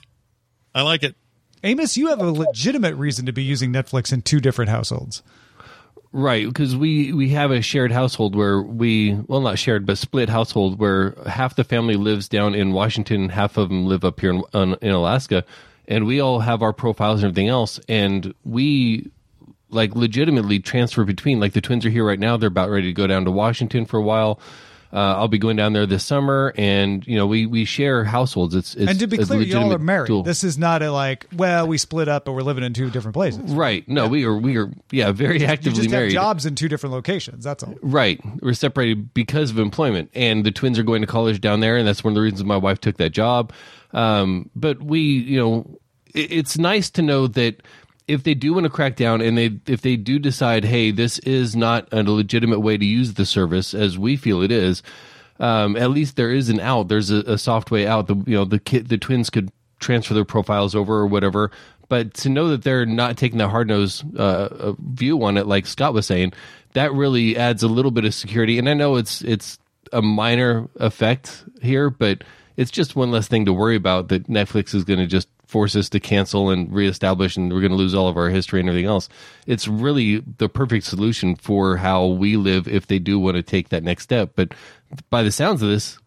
I 0.73 0.83
like 0.83 1.03
it. 1.03 1.15
Amos, 1.61 1.97
you 1.97 2.07
have 2.07 2.21
a 2.21 2.31
legitimate 2.31 2.95
reason 2.95 3.25
to 3.25 3.33
be 3.33 3.43
using 3.43 3.73
Netflix 3.73 4.13
in 4.13 4.21
two 4.21 4.39
different 4.39 4.69
households. 4.69 5.21
Right, 6.13 6.47
because 6.47 6.73
we 6.73 7.11
we 7.11 7.29
have 7.29 7.51
a 7.51 7.61
shared 7.61 7.91
household 7.91 8.33
where 8.33 8.61
we 8.61 9.13
well 9.27 9.41
not 9.41 9.59
shared 9.59 9.85
but 9.85 9.97
split 9.97 10.29
household 10.29 10.79
where 10.79 11.15
half 11.25 11.57
the 11.57 11.65
family 11.65 11.95
lives 11.95 12.29
down 12.29 12.55
in 12.55 12.71
Washington, 12.71 13.27
half 13.27 13.57
of 13.57 13.67
them 13.67 13.87
live 13.87 14.05
up 14.05 14.21
here 14.21 14.31
in, 14.31 14.75
in 14.81 14.91
Alaska, 14.91 15.43
and 15.87 16.05
we 16.05 16.19
all 16.19 16.39
have 16.39 16.61
our 16.61 16.73
profiles 16.73 17.23
and 17.23 17.31
everything 17.31 17.47
else, 17.47 17.79
and 17.87 18.33
we 18.43 19.09
like 19.69 19.95
legitimately 19.95 20.59
transfer 20.59 21.03
between. 21.03 21.39
Like 21.39 21.53
the 21.53 21.61
twins 21.61 21.85
are 21.85 21.89
here 21.89 22.05
right 22.05 22.19
now; 22.19 22.37
they're 22.37 22.47
about 22.47 22.69
ready 22.69 22.87
to 22.87 22.93
go 22.93 23.07
down 23.07 23.25
to 23.25 23.31
Washington 23.31 23.85
for 23.85 23.97
a 23.97 24.03
while. 24.03 24.39
Uh, 24.93 25.15
I'll 25.17 25.27
be 25.27 25.37
going 25.37 25.57
down 25.57 25.73
there 25.73 25.85
this 25.85 26.03
summer, 26.05 26.53
and 26.57 27.05
you 27.05 27.17
know 27.17 27.27
we 27.27 27.45
we 27.45 27.65
share 27.65 28.05
households. 28.05 28.55
It's, 28.55 28.73
it's 28.75 28.89
and 28.89 28.99
to 28.99 29.07
be 29.07 29.17
clear, 29.17 29.41
y'all 29.41 29.73
are 29.73 29.77
married. 29.77 30.07
tool. 30.07 30.23
This 30.23 30.45
is 30.45 30.57
not 30.57 30.81
a 30.81 30.91
like, 30.91 31.25
well, 31.35 31.67
we 31.67 31.77
split 31.77 32.07
up, 32.07 32.23
but 32.23 32.31
we're 32.31 32.41
living 32.41 32.63
in 32.63 32.73
two 32.73 32.89
different 32.89 33.13
places. 33.13 33.51
right? 33.51 33.85
No, 33.87 34.07
we 34.07 34.23
are 34.25 34.35
we 34.37 34.57
are 34.57 34.71
yeah 34.91 35.11
very 35.11 35.41
You 35.41 35.45
actively 35.47 35.71
just 35.81 35.83
have 35.89 35.91
married. 35.91 36.11
jobs 36.13 36.45
in 36.45 36.55
two 36.55 36.69
different 36.69 36.93
locations. 36.93 37.43
That's 37.43 37.63
all. 37.63 37.75
Right. 37.81 38.21
We're 38.41 38.53
separated 38.53 39.13
because 39.13 39.51
of 39.51 39.59
employment. 39.59 40.09
And 40.15 40.45
the 40.45 40.51
twins 40.51 40.79
are 40.79 40.83
going 40.83 41.01
to 41.01 41.07
college 41.07 41.41
down 41.41 41.59
there. 41.59 41.75
And 41.75 41.85
that's 41.87 42.03
one 42.03 42.11
of 42.11 42.15
the 42.15 42.21
reasons 42.21 42.43
my 42.45 42.55
wife 42.57 42.79
took 42.79 42.95
that 42.97 43.09
job. 43.11 43.51
Um, 43.91 44.49
but 44.55 44.81
we, 44.81 45.01
you 45.01 45.39
know, 45.39 45.79
it, 46.13 46.31
it's 46.31 46.57
nice 46.57 46.89
to 46.91 47.01
know 47.01 47.27
that 47.27 47.61
if 48.07 48.23
they 48.23 48.33
do 48.33 48.53
want 48.53 48.63
to 48.63 48.69
crack 48.69 48.95
down 48.95 49.21
and 49.21 49.37
they, 49.37 49.59
if 49.67 49.81
they 49.81 49.95
do 49.95 50.17
decide, 50.19 50.63
hey, 50.63 50.91
this 50.91 51.19
is 51.19 51.55
not 51.55 51.87
a 51.91 52.03
legitimate 52.03 52.61
way 52.61 52.77
to 52.77 52.85
use 52.85 53.13
the 53.13 53.25
service 53.25 53.73
as 53.73 53.97
we 53.97 54.15
feel 54.15 54.41
it 54.41 54.51
is, 54.51 54.81
um, 55.39 55.75
at 55.75 55.91
least 55.91 56.15
there 56.15 56.31
is 56.31 56.49
an 56.49 56.59
out. 56.59 56.87
There's 56.87 57.11
a, 57.11 57.17
a 57.17 57.37
soft 57.37 57.69
way 57.69 57.85
out. 57.85 58.07
The, 58.07 58.15
you 58.25 58.35
know, 58.35 58.45
the 58.45 58.59
kid, 58.59 58.87
the 58.87 58.97
twins 58.97 59.29
could 59.29 59.51
transfer 59.79 60.13
their 60.13 60.25
profiles 60.25 60.73
over 60.73 60.95
or 60.95 61.07
whatever. 61.07 61.51
But 61.89 62.13
to 62.15 62.29
know 62.29 62.49
that 62.49 62.63
they're 62.63 62.85
not 62.85 63.17
taking 63.17 63.37
the 63.37 63.47
hard 63.49 63.67
nosed 63.67 64.03
uh, 64.17 64.49
uh, 64.51 64.73
view 64.79 65.23
on 65.23 65.37
it, 65.37 65.47
like 65.47 65.65
Scott 65.65 65.93
was 65.93 66.05
saying, 66.05 66.33
that 66.73 66.93
really 66.93 67.37
adds 67.37 67.63
a 67.63 67.67
little 67.67 67.91
bit 67.91 68.05
of 68.05 68.13
security. 68.13 68.59
And 68.59 68.69
I 68.69 68.73
know 68.73 68.95
it's 68.95 69.21
it's 69.21 69.57
a 69.93 70.01
minor 70.01 70.67
effect 70.75 71.45
here, 71.61 71.89
but 71.89 72.23
it's 72.57 72.71
just 72.71 72.95
one 72.95 73.11
less 73.11 73.27
thing 73.27 73.45
to 73.45 73.53
worry 73.53 73.75
about 73.75 74.09
that 74.09 74.27
Netflix 74.27 74.73
is 74.75 74.83
going 74.83 74.99
to 74.99 75.07
just 75.07 75.29
force 75.47 75.75
us 75.75 75.89
to 75.89 75.99
cancel 75.99 76.49
and 76.49 76.71
reestablish, 76.71 77.35
and 77.37 77.51
we're 77.51 77.61
going 77.61 77.71
to 77.71 77.77
lose 77.77 77.95
all 77.95 78.07
of 78.07 78.17
our 78.17 78.29
history 78.29 78.59
and 78.59 78.69
everything 78.69 78.87
else. 78.89 79.09
It's 79.45 79.67
really 79.67 80.19
the 80.19 80.49
perfect 80.49 80.85
solution 80.85 81.35
for 81.35 81.77
how 81.77 82.05
we 82.05 82.37
live 82.37 82.67
if 82.67 82.87
they 82.87 82.99
do 82.99 83.17
want 83.19 83.37
to 83.37 83.43
take 83.43 83.69
that 83.69 83.83
next 83.83 84.03
step. 84.03 84.31
But 84.35 84.53
by 85.09 85.23
the 85.23 85.31
sounds 85.31 85.61
of 85.61 85.69
this, 85.69 85.97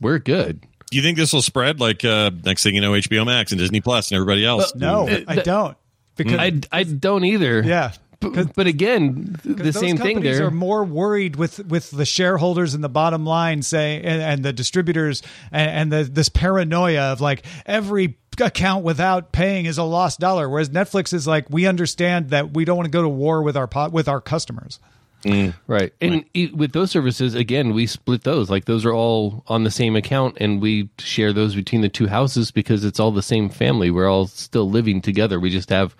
we're 0.00 0.18
good. 0.18 0.60
Do 0.90 0.96
you 0.98 1.02
think 1.02 1.16
this 1.16 1.32
will 1.32 1.42
spread? 1.42 1.80
Like 1.80 2.04
uh, 2.04 2.30
next 2.44 2.62
thing 2.62 2.74
you 2.74 2.80
know, 2.80 2.92
HBO 2.92 3.24
Max 3.26 3.52
and 3.52 3.58
Disney 3.58 3.80
Plus 3.80 4.10
and 4.10 4.16
everybody 4.16 4.44
else. 4.44 4.74
No, 4.74 5.08
Uh, 5.08 5.20
I 5.26 5.36
don't. 5.36 5.76
Because 6.16 6.38
I, 6.38 6.52
I 6.70 6.82
don't 6.84 7.24
either. 7.24 7.62
yeah, 7.62 7.92
But, 8.20 8.54
but 8.54 8.66
again, 8.68 9.36
the 9.44 9.54
those 9.54 9.74
same 9.74 9.96
thing 9.96 10.14
companies 10.16 10.38
there. 10.38 10.46
are 10.46 10.50
more 10.52 10.84
worried 10.84 11.34
with 11.34 11.58
with 11.66 11.90
the 11.90 12.04
shareholders 12.06 12.74
and 12.74 12.84
the 12.84 12.88
bottom 12.88 13.26
line 13.26 13.62
say 13.62 13.96
and, 13.96 14.22
and 14.22 14.42
the 14.44 14.52
distributors 14.52 15.22
and, 15.50 15.70
and 15.70 15.92
the, 15.92 16.04
this 16.10 16.28
paranoia 16.28 17.12
of 17.12 17.20
like 17.20 17.44
every 17.66 18.16
account 18.40 18.84
without 18.84 19.32
paying 19.32 19.66
is 19.66 19.78
a 19.78 19.82
lost 19.82 20.20
dollar 20.20 20.48
whereas 20.48 20.70
netflix 20.70 21.12
is 21.12 21.26
like 21.26 21.48
we 21.50 21.66
understand 21.66 22.30
that 22.30 22.52
we 22.52 22.64
don't 22.64 22.76
want 22.76 22.86
to 22.86 22.90
go 22.90 23.02
to 23.02 23.08
war 23.08 23.42
with 23.42 23.56
our 23.56 23.66
pot 23.66 23.92
with 23.92 24.08
our 24.08 24.20
customers 24.20 24.78
mm. 25.24 25.54
Right. 25.66 25.92
And 26.02 26.24
e 26.34 26.50
with 26.54 26.72
those 26.72 26.90
services, 26.90 27.34
again, 27.34 27.72
we 27.72 27.86
split 27.86 28.24
those. 28.24 28.50
Like 28.50 28.66
those 28.66 28.84
are 28.84 28.92
all 28.92 29.42
on 29.46 29.64
the 29.64 29.70
same 29.70 29.96
account 29.96 30.36
and 30.38 30.60
we 30.60 30.90
share 30.98 31.32
those 31.32 31.54
between 31.54 31.80
the 31.80 31.88
two 31.88 32.06
houses 32.08 32.50
because 32.50 32.84
it's 32.84 33.00
all 33.00 33.10
the 33.10 33.22
same 33.22 33.48
family. 33.48 33.90
We're 33.90 34.10
all 34.10 34.26
still 34.26 34.68
living 34.68 35.00
together. 35.00 35.40
We 35.40 35.48
just 35.48 35.70
have 35.70 35.96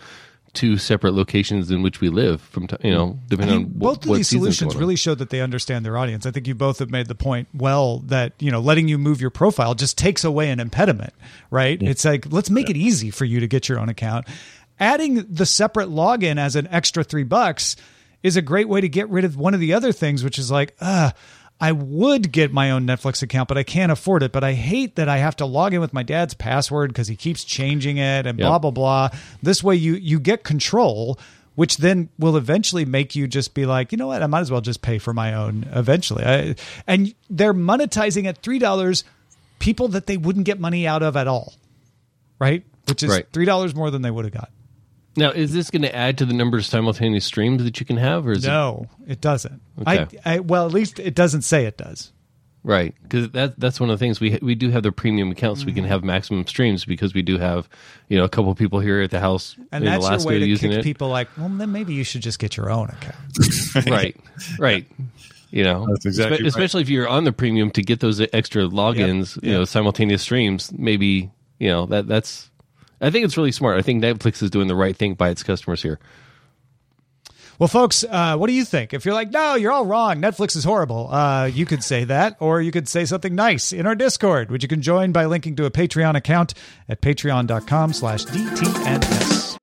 two 0.54 0.78
separate 0.78 1.12
locations 1.12 1.70
in 1.70 1.82
which 1.82 2.00
we 2.00 2.08
live 2.08 2.40
from, 2.40 2.66
ti- 2.66 2.76
you 2.84 2.92
know, 2.92 3.18
depending 3.28 3.54
I 3.54 3.58
mean, 3.58 3.66
on 3.66 3.72
both 3.72 4.04
of 4.04 4.10
what 4.10 4.16
these 4.16 4.28
solutions 4.28 4.74
really 4.76 4.96
show 4.96 5.14
that 5.14 5.30
they 5.30 5.40
understand 5.40 5.84
their 5.84 5.98
audience. 5.98 6.24
I 6.24 6.30
think 6.30 6.46
you 6.46 6.54
both 6.54 6.78
have 6.78 6.90
made 6.90 7.08
the 7.08 7.14
point 7.14 7.48
well 7.52 7.98
that 8.06 8.32
you 8.38 8.50
know 8.50 8.60
letting 8.60 8.88
you 8.88 8.96
move 8.96 9.20
your 9.20 9.30
profile 9.30 9.74
just 9.74 9.98
takes 9.98 10.24
away 10.24 10.50
an 10.50 10.60
impediment, 10.60 11.12
right? 11.50 11.82
It's 11.82 12.04
like 12.04 12.32
let's 12.32 12.50
make 12.50 12.70
it 12.70 12.76
easy 12.76 13.10
for 13.10 13.24
you 13.24 13.40
to 13.40 13.46
get 13.46 13.68
your 13.68 13.78
own 13.78 13.88
account. 13.88 14.26
Adding 14.80 15.26
the 15.28 15.46
separate 15.46 15.88
login 15.88 16.38
as 16.38 16.56
an 16.56 16.66
extra 16.68 17.04
three 17.04 17.22
bucks 17.22 17.76
is 18.22 18.36
a 18.36 18.42
great 18.42 18.68
way 18.68 18.80
to 18.80 18.88
get 18.88 19.08
rid 19.10 19.24
of 19.24 19.36
one 19.36 19.54
of 19.54 19.60
the 19.60 19.74
other 19.74 19.92
things, 19.92 20.24
which 20.24 20.38
is 20.38 20.50
like, 20.50 20.74
uh, 20.80 21.10
I 21.64 21.72
would 21.72 22.30
get 22.32 22.52
my 22.52 22.70
own 22.70 22.86
Netflix 22.86 23.22
account, 23.22 23.48
but 23.48 23.56
I 23.56 23.62
can't 23.62 23.90
afford 23.90 24.22
it. 24.22 24.32
But 24.32 24.44
I 24.44 24.52
hate 24.52 24.96
that 24.96 25.08
I 25.08 25.16
have 25.18 25.36
to 25.36 25.46
log 25.46 25.72
in 25.72 25.80
with 25.80 25.92
my 25.94 26.02
dad's 26.02 26.34
password 26.34 26.90
because 26.90 27.08
he 27.08 27.16
keeps 27.16 27.42
changing 27.44 27.96
it 27.96 28.26
and 28.26 28.38
Yep. 28.38 28.46
blah 28.46 28.58
blah 28.58 28.70
blah. 28.70 29.08
This 29.42 29.62
way, 29.64 29.74
you 29.76 29.94
you 29.94 30.20
get 30.20 30.44
control, 30.44 31.18
which 31.54 31.78
then 31.78 32.08
will 32.18 32.36
eventually 32.36 32.84
make 32.84 33.16
you 33.16 33.26
just 33.26 33.54
be 33.54 33.64
like, 33.64 33.92
you 33.92 33.98
know 33.98 34.08
what, 34.08 34.22
I 34.22 34.26
might 34.26 34.40
as 34.40 34.50
well 34.50 34.60
just 34.60 34.82
pay 34.82 34.98
for 34.98 35.14
my 35.14 35.32
own 35.34 35.66
eventually. 35.72 36.24
I, 36.24 36.54
and 36.86 37.14
they're 37.30 37.54
monetizing 37.54 38.26
at 38.26 38.38
three 38.42 38.58
dollars 38.58 39.04
people 39.58 39.88
that 39.88 40.06
they 40.06 40.16
wouldn't 40.18 40.44
get 40.44 40.60
money 40.60 40.86
out 40.86 41.02
of 41.02 41.16
at 41.16 41.26
all, 41.28 41.54
right? 42.38 42.62
Which 42.88 43.02
is 43.02 43.10
Right. 43.10 43.26
three 43.32 43.46
dollars 43.46 43.74
more 43.74 43.90
than 43.90 44.02
they 44.02 44.10
would 44.10 44.26
have 44.26 44.34
got. 44.34 44.50
Now, 45.16 45.30
is 45.30 45.52
this 45.52 45.70
going 45.70 45.82
to 45.82 45.94
add 45.94 46.18
to 46.18 46.24
the 46.26 46.34
number 46.34 46.58
of 46.58 46.64
simultaneous 46.66 47.24
streams 47.24 47.62
that 47.64 47.78
you 47.80 47.86
can 47.86 47.96
have 47.96 48.26
or 48.26 48.32
is 48.32 48.44
it 48.44 48.48
No, 48.48 48.86
it 49.06 49.20
doesn't. 49.20 49.60
Okay. 49.86 50.06
I, 50.24 50.36
I 50.36 50.38
well, 50.40 50.66
at 50.66 50.72
least 50.72 50.98
it 50.98 51.14
doesn't 51.14 51.42
say 51.42 51.66
it 51.66 51.76
does. 51.76 52.10
Right, 52.66 52.94
because 53.02 53.28
that 53.32 53.60
that's 53.60 53.78
one 53.78 53.90
of 53.90 53.98
the 53.98 54.02
things 54.02 54.20
we 54.20 54.38
we 54.40 54.54
do 54.54 54.70
have 54.70 54.82
the 54.82 54.90
premium 54.90 55.30
accounts. 55.30 55.64
We 55.66 55.72
Mm-hmm. 55.72 55.80
can 55.82 55.84
have 55.84 56.02
maximum 56.02 56.46
streams 56.46 56.86
because 56.86 57.12
we 57.12 57.20
do 57.20 57.36
have 57.36 57.68
you 58.08 58.16
know 58.16 58.24
a 58.24 58.28
couple 58.30 58.54
people 58.54 58.80
here 58.80 59.02
at 59.02 59.10
the 59.10 59.20
house 59.20 59.54
And 59.70 59.84
in 59.84 59.90
that's 59.90 60.02
Alaska 60.02 60.30
your 60.30 60.32
way 60.32 60.38
to 60.40 60.46
using 60.48 60.70
kick 60.70 60.80
it. 60.80 60.82
people 60.82 61.08
like, 61.10 61.28
well, 61.36 61.50
then 61.50 61.72
maybe 61.72 61.92
you 61.92 62.04
should 62.04 62.22
just 62.22 62.38
get 62.38 62.56
your 62.56 62.70
own 62.70 62.88
account. 62.88 63.86
right, 63.90 64.16
right. 64.58 64.86
You 65.50 65.62
know, 65.62 65.86
That's 65.90 66.06
exactly 66.06 66.38
Espe- 66.38 66.40
right. 66.40 66.46
especially 66.48 66.82
if 66.82 66.88
you're 66.88 67.06
on 67.06 67.24
the 67.24 67.32
premium 67.32 67.70
to 67.72 67.82
get 67.82 68.00
those 68.00 68.18
extra 68.32 68.62
logins, 68.64 69.38
you 69.44 69.52
know, 69.52 69.64
simultaneous 69.66 70.22
streams. 70.22 70.72
Maybe 70.72 71.30
you 71.60 71.68
know 71.68 71.84
that 71.86 72.06
that's. 72.08 72.50
I 73.04 73.10
think 73.10 73.24
it's 73.24 73.36
really 73.36 73.52
smart. 73.52 73.78
I 73.78 73.82
think 73.82 74.02
Netflix 74.02 74.42
is 74.42 74.50
doing 74.50 74.68
the 74.68 74.74
right 74.74 74.96
thing 74.96 75.14
by 75.14 75.28
its 75.28 75.42
customers 75.42 75.82
here. 75.82 75.98
Well, 77.58 77.68
folks, 77.68 78.04
uh, 78.08 78.36
what 78.36 78.48
do 78.48 78.52
you 78.52 78.64
think? 78.64 78.92
If 78.92 79.04
you're 79.04 79.14
like, 79.14 79.30
no, 79.30 79.54
you're 79.54 79.70
all 79.70 79.86
wrong. 79.86 80.16
Netflix 80.16 80.56
is 80.56 80.64
horrible. 80.64 81.08
Uh, 81.12 81.46
you 81.46 81.66
could 81.66 81.84
say 81.84 82.04
that, 82.04 82.36
or 82.40 82.60
you 82.60 82.72
could 82.72 82.88
say 82.88 83.04
something 83.04 83.34
nice 83.34 83.72
in 83.72 83.86
our 83.86 83.94
Discord, 83.94 84.50
which 84.50 84.62
you 84.62 84.68
can 84.68 84.82
join 84.82 85.12
by 85.12 85.26
linking 85.26 85.54
to 85.56 85.64
a 85.64 85.70
Patreon 85.70 86.16
account 86.16 86.54
at 86.88 87.00
patreon.com 87.00 87.92
slash 87.92 88.24
DTNS. 88.24 89.56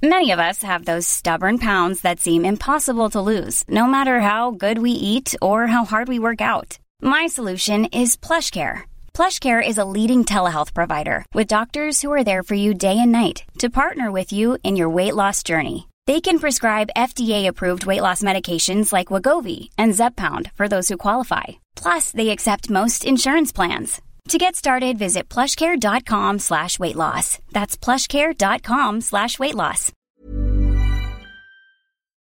Many 0.00 0.30
of 0.30 0.38
us 0.38 0.62
have 0.62 0.84
those 0.84 1.08
stubborn 1.08 1.58
pounds 1.58 2.02
that 2.02 2.20
seem 2.20 2.44
impossible 2.44 3.10
to 3.10 3.20
lose, 3.20 3.64
no 3.68 3.88
matter 3.88 4.20
how 4.20 4.52
good 4.52 4.78
we 4.78 4.92
eat 4.92 5.34
or 5.42 5.66
how 5.66 5.84
hard 5.84 6.06
we 6.06 6.20
work 6.20 6.40
out. 6.40 6.78
My 7.02 7.26
solution 7.26 7.86
is 7.86 8.16
PlushCare. 8.16 8.82
PlushCare 9.18 9.60
is 9.60 9.78
a 9.78 9.84
leading 9.96 10.24
telehealth 10.24 10.72
provider 10.72 11.26
with 11.34 11.48
doctors 11.48 12.00
who 12.00 12.12
are 12.12 12.22
there 12.22 12.44
for 12.44 12.54
you 12.54 12.72
day 12.72 12.96
and 13.00 13.10
night 13.10 13.42
to 13.58 13.68
partner 13.68 14.12
with 14.12 14.32
you 14.32 14.58
in 14.62 14.76
your 14.76 14.88
weight 14.88 15.16
loss 15.16 15.42
journey. 15.42 15.88
They 16.06 16.20
can 16.20 16.38
prescribe 16.38 16.94
FDA-approved 16.96 17.84
weight 17.84 18.00
loss 18.00 18.22
medications 18.22 18.92
like 18.92 19.08
Wegovy 19.08 19.70
and 19.76 19.92
Zepbound 19.92 20.52
for 20.54 20.68
those 20.68 20.88
who 20.88 20.96
qualify. 20.96 21.46
Plus, 21.74 22.12
they 22.12 22.28
accept 22.28 22.70
most 22.70 23.04
insurance 23.04 23.50
plans. 23.50 24.00
To 24.28 24.38
get 24.38 24.54
started, 24.54 25.00
visit 25.00 25.28
plushcare.com 25.28 26.38
slash 26.38 26.78
weight 26.78 26.94
loss. 26.94 27.38
That's 27.50 27.76
plushcare.com 27.76 29.00
slash 29.00 29.36
weight 29.40 29.56
loss. 29.56 29.90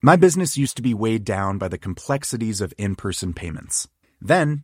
My 0.02 0.16
business 0.16 0.58
used 0.58 0.78
to 0.78 0.82
be 0.82 0.96
weighed 0.96 1.26
down 1.26 1.60
by 1.60 1.68
the 1.68 1.78
complexities 1.78 2.60
of 2.60 2.74
in 2.80 2.96
person 2.96 3.36
payments. 3.36 3.88
Then, 4.20 4.64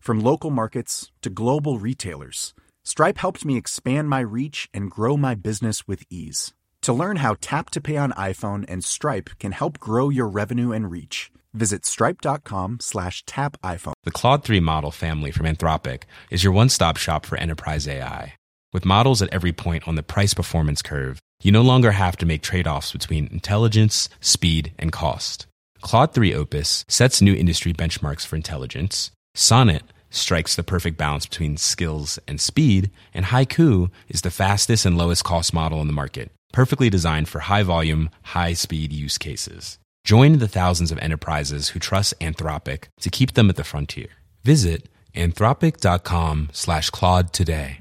From 0.00 0.20
local 0.20 0.50
markets 0.50 1.12
to 1.20 1.28
global 1.30 1.78
retailers, 1.78 2.54
Stripe 2.84 3.18
helped 3.18 3.44
me 3.44 3.56
expand 3.56 4.08
my 4.08 4.20
reach 4.20 4.68
and 4.72 4.90
grow 4.90 5.16
my 5.16 5.34
business 5.34 5.86
with 5.86 6.02
ease. 6.08 6.54
To 6.82 6.94
learn 6.94 7.16
how 7.16 7.36
Tap 7.40 7.68
to 7.70 7.80
Pay 7.82 7.98
on 7.98 8.12
iPhone 8.12 8.64
and 8.66 8.82
Stripe 8.82 9.30
can 9.38 9.52
help 9.52 9.78
grow 9.78 10.08
your 10.08 10.26
revenue 10.26 10.72
and 10.72 10.90
reach, 10.90 11.30
visit 11.52 11.84
stripe.com 11.84 12.78
slash 12.80 13.22
tap 13.26 13.58
iPhone. 13.62 13.92
The 14.04 14.10
Claude 14.10 14.42
3 14.42 14.60
model 14.60 14.90
family 14.90 15.30
from 15.30 15.44
Anthropic 15.44 16.04
is 16.30 16.42
your 16.42 16.54
one 16.54 16.70
stop 16.70 16.96
shop 16.96 17.26
for 17.26 17.36
enterprise 17.36 17.86
AI. 17.86 18.34
With 18.72 18.86
models 18.86 19.20
at 19.20 19.32
every 19.32 19.52
point 19.52 19.86
on 19.86 19.96
the 19.96 20.02
price 20.02 20.32
performance 20.32 20.80
curve, 20.80 21.20
You 21.42 21.52
no 21.52 21.62
longer 21.62 21.92
have 21.92 22.18
to 22.18 22.26
make 22.26 22.42
trade 22.42 22.66
offs 22.66 22.92
between 22.92 23.26
intelligence, 23.28 24.10
speed, 24.20 24.72
and 24.78 24.92
cost. 24.92 25.46
Claude 25.80 26.12
3 26.12 26.34
Opus 26.34 26.84
sets 26.86 27.22
new 27.22 27.34
industry 27.34 27.72
benchmarks 27.72 28.26
for 28.26 28.36
intelligence. 28.36 29.10
Sonnet 29.40 29.84
strikes 30.10 30.54
the 30.54 30.62
perfect 30.62 30.98
balance 30.98 31.24
between 31.24 31.56
skills 31.56 32.18
and 32.28 32.38
speed. 32.38 32.90
And 33.14 33.24
Haiku 33.24 33.90
is 34.06 34.20
the 34.20 34.30
fastest 34.30 34.84
and 34.84 34.98
lowest 34.98 35.24
cost 35.24 35.54
model 35.54 35.80
in 35.80 35.86
the 35.86 35.94
market, 35.94 36.30
perfectly 36.52 36.90
designed 36.90 37.26
for 37.26 37.38
high 37.40 37.62
volume, 37.62 38.10
high 38.22 38.52
speed 38.52 38.92
use 38.92 39.16
cases. 39.16 39.78
Join 40.04 40.38
the 40.38 40.48
thousands 40.48 40.92
of 40.92 40.98
enterprises 40.98 41.70
who 41.70 41.78
trust 41.78 42.12
Anthropic 42.20 42.88
to 43.00 43.08
keep 43.08 43.32
them 43.32 43.48
at 43.48 43.56
the 43.56 43.64
frontier. 43.64 44.08
Visit 44.44 44.90
anthropic.com 45.14 46.50
slash 46.52 46.90
Claude 46.90 47.32
today. 47.32 47.80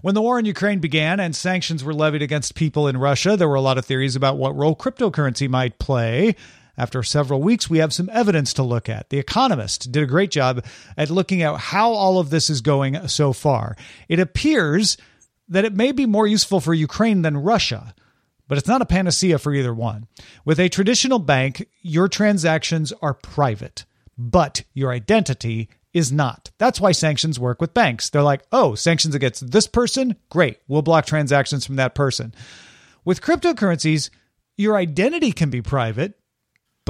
When 0.00 0.14
the 0.14 0.22
war 0.22 0.38
in 0.38 0.46
Ukraine 0.46 0.78
began 0.78 1.20
and 1.20 1.36
sanctions 1.36 1.84
were 1.84 1.92
levied 1.92 2.22
against 2.22 2.54
people 2.54 2.88
in 2.88 2.96
Russia, 2.96 3.36
there 3.36 3.48
were 3.48 3.56
a 3.56 3.60
lot 3.60 3.76
of 3.76 3.84
theories 3.84 4.16
about 4.16 4.38
what 4.38 4.56
role 4.56 4.74
cryptocurrency 4.74 5.50
might 5.50 5.78
play. 5.78 6.34
After 6.80 7.02
several 7.02 7.42
weeks, 7.42 7.68
we 7.68 7.76
have 7.76 7.92
some 7.92 8.08
evidence 8.10 8.54
to 8.54 8.62
look 8.62 8.88
at. 8.88 9.10
The 9.10 9.18
Economist 9.18 9.92
did 9.92 10.02
a 10.02 10.06
great 10.06 10.30
job 10.30 10.64
at 10.96 11.10
looking 11.10 11.42
at 11.42 11.58
how 11.58 11.92
all 11.92 12.18
of 12.18 12.30
this 12.30 12.48
is 12.48 12.62
going 12.62 13.06
so 13.06 13.34
far. 13.34 13.76
It 14.08 14.18
appears 14.18 14.96
that 15.46 15.66
it 15.66 15.74
may 15.74 15.92
be 15.92 16.06
more 16.06 16.26
useful 16.26 16.58
for 16.58 16.72
Ukraine 16.72 17.20
than 17.20 17.36
Russia, 17.36 17.94
but 18.48 18.56
it's 18.56 18.66
not 18.66 18.80
a 18.80 18.86
panacea 18.86 19.38
for 19.38 19.52
either 19.52 19.74
one. 19.74 20.06
With 20.46 20.58
a 20.58 20.70
traditional 20.70 21.18
bank, 21.18 21.68
your 21.82 22.08
transactions 22.08 22.94
are 23.02 23.12
private, 23.12 23.84
but 24.16 24.62
your 24.72 24.90
identity 24.90 25.68
is 25.92 26.10
not. 26.10 26.50
That's 26.56 26.80
why 26.80 26.92
sanctions 26.92 27.38
work 27.38 27.60
with 27.60 27.74
banks. 27.74 28.08
They're 28.08 28.22
like, 28.22 28.44
oh, 28.52 28.74
sanctions 28.74 29.14
against 29.14 29.50
this 29.50 29.66
person? 29.66 30.16
Great. 30.30 30.60
We'll 30.66 30.80
block 30.80 31.04
transactions 31.04 31.66
from 31.66 31.76
that 31.76 31.94
person. 31.94 32.32
With 33.04 33.20
cryptocurrencies, 33.20 34.08
your 34.56 34.76
identity 34.76 35.32
can 35.32 35.50
be 35.50 35.60
private, 35.60 36.14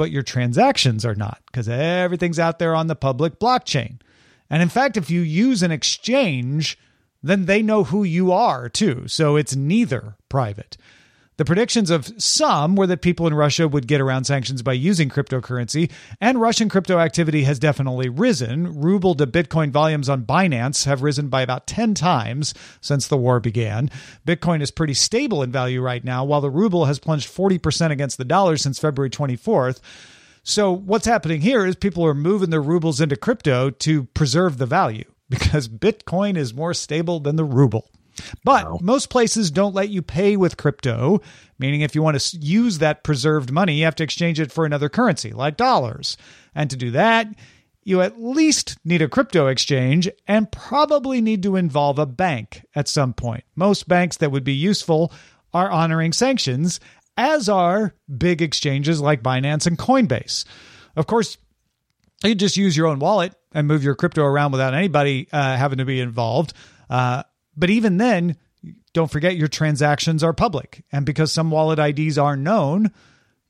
but 0.01 0.09
your 0.09 0.23
transactions 0.23 1.05
are 1.05 1.13
not 1.13 1.43
because 1.45 1.69
everything's 1.69 2.39
out 2.39 2.57
there 2.57 2.73
on 2.73 2.87
the 2.87 2.95
public 2.95 3.37
blockchain. 3.37 3.99
And 4.49 4.59
in 4.63 4.67
fact, 4.67 4.97
if 4.97 5.11
you 5.11 5.21
use 5.21 5.61
an 5.61 5.69
exchange, 5.69 6.75
then 7.21 7.45
they 7.45 7.61
know 7.61 7.83
who 7.83 8.03
you 8.03 8.31
are 8.31 8.67
too. 8.67 9.07
So 9.07 9.35
it's 9.35 9.55
neither 9.55 10.15
private. 10.27 10.75
The 11.41 11.45
predictions 11.45 11.89
of 11.89 12.13
some 12.21 12.75
were 12.75 12.85
that 12.85 13.01
people 13.01 13.25
in 13.25 13.33
Russia 13.33 13.67
would 13.67 13.87
get 13.87 13.99
around 13.99 14.25
sanctions 14.25 14.61
by 14.61 14.73
using 14.73 15.09
cryptocurrency, 15.09 15.89
and 16.21 16.39
Russian 16.39 16.69
crypto 16.69 16.99
activity 16.99 17.45
has 17.45 17.57
definitely 17.57 18.09
risen. 18.09 18.79
Ruble 18.79 19.15
to 19.15 19.25
Bitcoin 19.25 19.71
volumes 19.71 20.07
on 20.07 20.23
Binance 20.23 20.85
have 20.85 21.01
risen 21.01 21.29
by 21.29 21.41
about 21.41 21.65
10 21.65 21.95
times 21.95 22.53
since 22.79 23.07
the 23.07 23.17
war 23.17 23.39
began. 23.39 23.89
Bitcoin 24.23 24.61
is 24.61 24.69
pretty 24.69 24.93
stable 24.93 25.41
in 25.41 25.51
value 25.51 25.81
right 25.81 26.03
now, 26.03 26.23
while 26.23 26.41
the 26.41 26.51
ruble 26.51 26.85
has 26.85 26.99
plunged 26.99 27.27
40% 27.27 27.89
against 27.89 28.19
the 28.19 28.23
dollar 28.23 28.55
since 28.55 28.77
February 28.77 29.09
24th. 29.09 29.79
So, 30.43 30.71
what's 30.71 31.07
happening 31.07 31.41
here 31.41 31.65
is 31.65 31.75
people 31.75 32.05
are 32.05 32.13
moving 32.13 32.51
their 32.51 32.61
rubles 32.61 33.01
into 33.01 33.15
crypto 33.15 33.71
to 33.71 34.03
preserve 34.13 34.59
the 34.59 34.67
value 34.67 35.05
because 35.31 35.67
Bitcoin 35.67 36.37
is 36.37 36.53
more 36.53 36.75
stable 36.75 37.19
than 37.19 37.35
the 37.35 37.45
ruble. 37.45 37.89
But 38.43 38.65
wow. 38.65 38.79
most 38.81 39.09
places 39.09 39.51
don't 39.51 39.75
let 39.75 39.89
you 39.89 40.01
pay 40.01 40.37
with 40.37 40.57
crypto, 40.57 41.21
meaning 41.59 41.81
if 41.81 41.95
you 41.95 42.01
want 42.01 42.19
to 42.19 42.37
use 42.37 42.79
that 42.79 43.03
preserved 43.03 43.51
money, 43.51 43.75
you 43.75 43.85
have 43.85 43.95
to 43.95 44.03
exchange 44.03 44.39
it 44.39 44.51
for 44.51 44.65
another 44.65 44.89
currency, 44.89 45.31
like 45.31 45.57
dollars. 45.57 46.17
And 46.53 46.69
to 46.69 46.75
do 46.75 46.91
that, 46.91 47.27
you 47.83 48.01
at 48.01 48.21
least 48.21 48.77
need 48.83 49.01
a 49.01 49.09
crypto 49.09 49.47
exchange 49.47 50.09
and 50.27 50.51
probably 50.51 51.21
need 51.21 51.43
to 51.43 51.55
involve 51.55 51.97
a 51.97 52.05
bank 52.05 52.65
at 52.75 52.87
some 52.87 53.13
point. 53.13 53.43
Most 53.55 53.87
banks 53.87 54.17
that 54.17 54.31
would 54.31 54.43
be 54.43 54.53
useful 54.53 55.11
are 55.53 55.71
honoring 55.71 56.13
sanctions, 56.13 56.79
as 57.17 57.49
are 57.49 57.93
big 58.17 58.41
exchanges 58.41 59.01
like 59.01 59.23
Binance 59.23 59.67
and 59.67 59.77
Coinbase. 59.77 60.45
Of 60.95 61.07
course, 61.07 61.37
you 62.23 62.35
just 62.35 62.57
use 62.57 62.77
your 62.77 62.87
own 62.87 62.99
wallet 62.99 63.33
and 63.51 63.67
move 63.67 63.83
your 63.83 63.95
crypto 63.95 64.23
around 64.23 64.51
without 64.51 64.73
anybody 64.73 65.27
uh, 65.31 65.57
having 65.57 65.79
to 65.79 65.85
be 65.85 65.99
involved. 65.99 66.53
Uh, 66.89 67.23
but 67.61 67.69
even 67.69 67.95
then, 67.95 68.35
don't 68.91 69.09
forget 69.09 69.37
your 69.37 69.47
transactions 69.47 70.21
are 70.21 70.33
public. 70.33 70.83
And 70.91 71.05
because 71.05 71.31
some 71.31 71.49
wallet 71.49 71.79
IDs 71.79 72.17
are 72.17 72.35
known, 72.35 72.91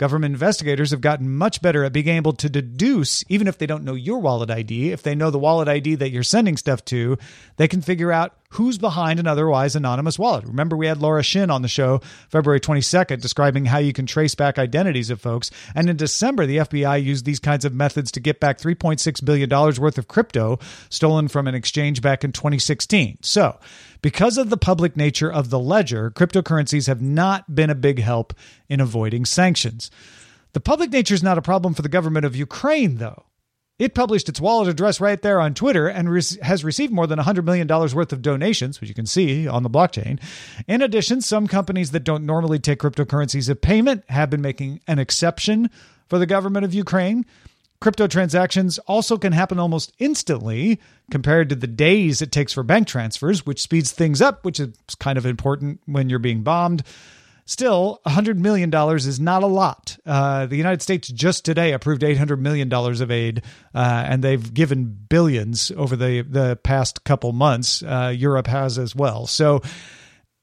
Government 0.01 0.33
investigators 0.33 0.89
have 0.89 1.01
gotten 1.01 1.29
much 1.29 1.61
better 1.61 1.83
at 1.83 1.93
being 1.93 2.07
able 2.07 2.33
to 2.33 2.49
deduce, 2.49 3.23
even 3.29 3.47
if 3.47 3.59
they 3.59 3.67
don't 3.67 3.83
know 3.83 3.93
your 3.93 4.17
wallet 4.17 4.49
ID, 4.49 4.91
if 4.91 5.03
they 5.03 5.13
know 5.13 5.29
the 5.29 5.37
wallet 5.37 5.67
ID 5.67 5.93
that 5.93 6.09
you're 6.09 6.23
sending 6.23 6.57
stuff 6.57 6.83
to, 6.85 7.19
they 7.57 7.67
can 7.67 7.83
figure 7.83 8.11
out 8.11 8.35
who's 8.51 8.77
behind 8.77 9.19
an 9.19 9.27
otherwise 9.27 9.75
anonymous 9.75 10.17
wallet. 10.17 10.45
Remember, 10.45 10.75
we 10.75 10.87
had 10.87 11.01
Laura 11.01 11.23
Shin 11.23 11.49
on 11.49 11.61
the 11.61 11.67
show 11.67 11.99
February 12.29 12.59
22nd 12.59 13.21
describing 13.21 13.65
how 13.65 13.77
you 13.77 13.93
can 13.93 14.05
trace 14.05 14.35
back 14.35 14.57
identities 14.57 15.09
of 15.09 15.21
folks. 15.21 15.51
And 15.75 15.89
in 15.89 15.97
December, 15.97 16.45
the 16.45 16.57
FBI 16.57 17.03
used 17.03 17.25
these 17.25 17.39
kinds 17.39 17.65
of 17.65 17.73
methods 17.73 18.11
to 18.11 18.19
get 18.19 18.39
back 18.39 18.57
$3.6 18.57 19.25
billion 19.25 19.49
worth 19.49 19.97
of 19.97 20.07
crypto 20.07 20.59
stolen 20.89 21.27
from 21.27 21.47
an 21.47 21.55
exchange 21.55 22.01
back 22.01 22.23
in 22.23 22.31
2016. 22.31 23.19
So, 23.21 23.59
because 24.01 24.37
of 24.37 24.49
the 24.49 24.57
public 24.57 24.97
nature 24.97 25.31
of 25.31 25.49
the 25.49 25.59
ledger, 25.59 26.11
cryptocurrencies 26.11 26.87
have 26.87 27.01
not 27.01 27.53
been 27.53 27.69
a 27.69 27.75
big 27.75 27.99
help 27.99 28.33
in 28.67 28.79
avoiding 28.79 29.25
sanctions. 29.25 29.91
The 30.53 30.59
public 30.59 30.91
nature 30.91 31.13
is 31.13 31.23
not 31.23 31.37
a 31.37 31.41
problem 31.41 31.73
for 31.73 31.81
the 31.81 31.89
government 31.89 32.25
of 32.25 32.35
Ukraine, 32.35 32.97
though. 32.97 33.25
It 33.81 33.95
published 33.95 34.29
its 34.29 34.39
wallet 34.39 34.67
address 34.67 35.01
right 35.01 35.19
there 35.19 35.41
on 35.41 35.55
Twitter 35.55 35.87
and 35.87 36.07
re- 36.07 36.21
has 36.43 36.63
received 36.63 36.93
more 36.93 37.07
than 37.07 37.17
$100 37.17 37.43
million 37.43 37.67
worth 37.67 38.13
of 38.13 38.21
donations, 38.21 38.79
which 38.79 38.87
you 38.89 38.93
can 38.93 39.07
see 39.07 39.47
on 39.47 39.63
the 39.63 39.71
blockchain. 39.71 40.21
In 40.67 40.83
addition, 40.83 41.19
some 41.19 41.47
companies 41.47 41.89
that 41.89 42.03
don't 42.03 42.23
normally 42.23 42.59
take 42.59 42.77
cryptocurrencies 42.77 43.49
as 43.49 43.57
payment 43.57 44.03
have 44.07 44.29
been 44.29 44.39
making 44.39 44.81
an 44.87 44.99
exception 44.99 45.71
for 46.09 46.19
the 46.19 46.27
government 46.27 46.63
of 46.63 46.75
Ukraine. 46.75 47.25
Crypto 47.79 48.05
transactions 48.05 48.77
also 48.85 49.17
can 49.17 49.33
happen 49.33 49.57
almost 49.57 49.93
instantly 49.97 50.79
compared 51.09 51.49
to 51.49 51.55
the 51.55 51.65
days 51.65 52.21
it 52.21 52.31
takes 52.31 52.53
for 52.53 52.61
bank 52.61 52.87
transfers, 52.87 53.47
which 53.47 53.63
speeds 53.63 53.91
things 53.91 54.21
up, 54.21 54.45
which 54.45 54.59
is 54.59 54.69
kind 54.99 55.17
of 55.17 55.25
important 55.25 55.81
when 55.87 56.07
you're 56.07 56.19
being 56.19 56.43
bombed. 56.43 56.83
Still, 57.45 57.99
$100 58.05 58.37
million 58.37 58.73
is 58.95 59.19
not 59.19 59.43
a 59.43 59.47
lot. 59.47 59.97
Uh, 60.05 60.45
the 60.45 60.55
United 60.55 60.81
States 60.81 61.07
just 61.07 61.43
today 61.43 61.73
approved 61.73 62.01
$800 62.01 62.39
million 62.39 62.71
of 62.71 63.11
aid, 63.11 63.43
uh, 63.73 64.05
and 64.07 64.23
they've 64.23 64.53
given 64.53 64.85
billions 65.09 65.71
over 65.75 65.95
the, 65.95 66.21
the 66.21 66.57
past 66.63 67.03
couple 67.03 67.31
months. 67.33 67.83
Uh, 67.83 68.13
Europe 68.15 68.47
has 68.47 68.77
as 68.77 68.95
well. 68.95 69.27
So, 69.27 69.61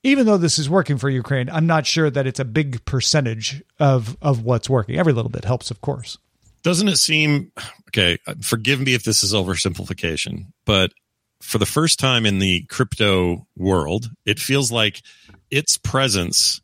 even 0.04 0.26
though 0.26 0.36
this 0.36 0.58
is 0.58 0.70
working 0.70 0.96
for 0.96 1.10
Ukraine, 1.10 1.48
I'm 1.50 1.66
not 1.66 1.84
sure 1.84 2.08
that 2.08 2.26
it's 2.26 2.38
a 2.38 2.44
big 2.44 2.84
percentage 2.84 3.62
of, 3.80 4.16
of 4.22 4.44
what's 4.44 4.70
working. 4.70 4.96
Every 4.96 5.12
little 5.12 5.30
bit 5.30 5.44
helps, 5.44 5.70
of 5.70 5.80
course. 5.80 6.18
Doesn't 6.62 6.88
it 6.88 6.98
seem 6.98 7.52
okay? 7.88 8.18
Forgive 8.42 8.80
me 8.80 8.94
if 8.94 9.02
this 9.04 9.22
is 9.22 9.32
oversimplification, 9.32 10.46
but 10.64 10.92
for 11.40 11.58
the 11.58 11.66
first 11.66 11.98
time 11.98 12.26
in 12.26 12.38
the 12.38 12.62
crypto 12.62 13.46
world, 13.56 14.10
it 14.24 14.38
feels 14.38 14.72
like 14.72 15.02
its 15.50 15.78
presence 15.78 16.60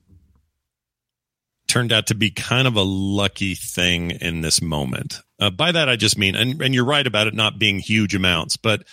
turned 1.74 1.92
out 1.92 2.06
to 2.06 2.14
be 2.14 2.30
kind 2.30 2.66
of 2.66 2.76
a 2.76 2.82
lucky 2.82 3.54
thing 3.54 4.12
in 4.12 4.40
this 4.40 4.62
moment. 4.62 5.20
Uh, 5.40 5.50
by 5.50 5.72
that, 5.72 5.88
I 5.88 5.96
just 5.96 6.16
mean, 6.16 6.36
and, 6.36 6.60
and 6.62 6.74
you're 6.74 6.84
right 6.84 7.06
about 7.06 7.26
it 7.26 7.34
not 7.34 7.58
being 7.58 7.78
huge 7.78 8.14
amounts, 8.14 8.56
but 8.56 8.84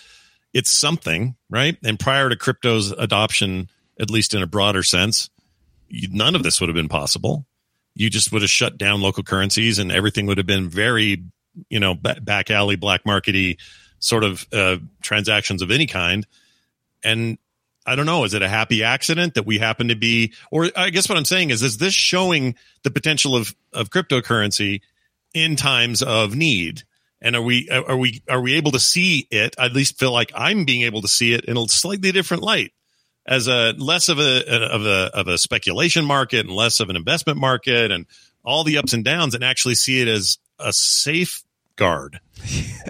it's 0.52 0.70
something, 0.70 1.36
right? 1.48 1.76
And 1.84 1.98
prior 1.98 2.28
to 2.28 2.36
crypto's 2.36 2.90
adoption, 2.90 3.70
at 4.00 4.10
least 4.10 4.34
in 4.34 4.42
a 4.42 4.46
broader 4.46 4.82
sense, 4.82 5.30
none 5.90 6.34
of 6.34 6.42
this 6.42 6.60
would 6.60 6.68
have 6.68 6.74
been 6.74 6.88
possible 6.88 7.46
you 7.94 8.10
just 8.10 8.32
would 8.32 8.42
have 8.42 8.50
shut 8.50 8.78
down 8.78 9.00
local 9.00 9.22
currencies 9.22 9.78
and 9.78 9.92
everything 9.92 10.26
would 10.26 10.38
have 10.38 10.46
been 10.46 10.68
very, 10.68 11.22
you 11.68 11.80
know, 11.80 11.94
back 11.94 12.50
alley, 12.50 12.76
black 12.76 13.04
markety 13.04 13.58
sort 13.98 14.24
of 14.24 14.46
uh, 14.52 14.76
transactions 15.02 15.62
of 15.62 15.70
any 15.70 15.86
kind. 15.86 16.26
And 17.04 17.38
I 17.84 17.96
don't 17.96 18.06
know, 18.06 18.24
is 18.24 18.34
it 18.34 18.42
a 18.42 18.48
happy 18.48 18.84
accident 18.84 19.34
that 19.34 19.46
we 19.46 19.58
happen 19.58 19.88
to 19.88 19.96
be, 19.96 20.32
or 20.50 20.70
I 20.76 20.90
guess 20.90 21.08
what 21.08 21.18
I'm 21.18 21.24
saying 21.24 21.50
is, 21.50 21.62
is 21.62 21.78
this 21.78 21.94
showing 21.94 22.54
the 22.84 22.90
potential 22.90 23.34
of, 23.34 23.54
of 23.72 23.90
cryptocurrency 23.90 24.82
in 25.34 25.56
times 25.56 26.02
of 26.02 26.34
need? 26.34 26.82
And 27.20 27.36
are 27.36 27.42
we, 27.42 27.68
are 27.70 27.96
we, 27.96 28.22
are 28.28 28.40
we 28.40 28.54
able 28.54 28.72
to 28.72 28.80
see 28.80 29.26
it? 29.30 29.54
I 29.58 29.66
at 29.66 29.72
least 29.72 29.98
feel 29.98 30.12
like 30.12 30.32
I'm 30.34 30.64
being 30.64 30.82
able 30.82 31.02
to 31.02 31.08
see 31.08 31.34
it 31.34 31.44
in 31.44 31.56
a 31.56 31.68
slightly 31.68 32.12
different 32.12 32.42
light 32.42 32.72
as 33.26 33.46
a 33.48 33.72
less 33.78 34.08
of 34.08 34.18
a 34.18 34.72
of 34.72 34.84
a 34.84 35.10
of 35.14 35.28
a 35.28 35.38
speculation 35.38 36.04
market 36.04 36.40
and 36.40 36.50
less 36.50 36.80
of 36.80 36.90
an 36.90 36.96
investment 36.96 37.38
market 37.38 37.90
and 37.90 38.06
all 38.44 38.64
the 38.64 38.78
ups 38.78 38.92
and 38.92 39.04
downs 39.04 39.34
and 39.34 39.44
actually 39.44 39.74
see 39.74 40.00
it 40.00 40.08
as 40.08 40.38
a 40.58 40.72
safeguard 41.72 42.20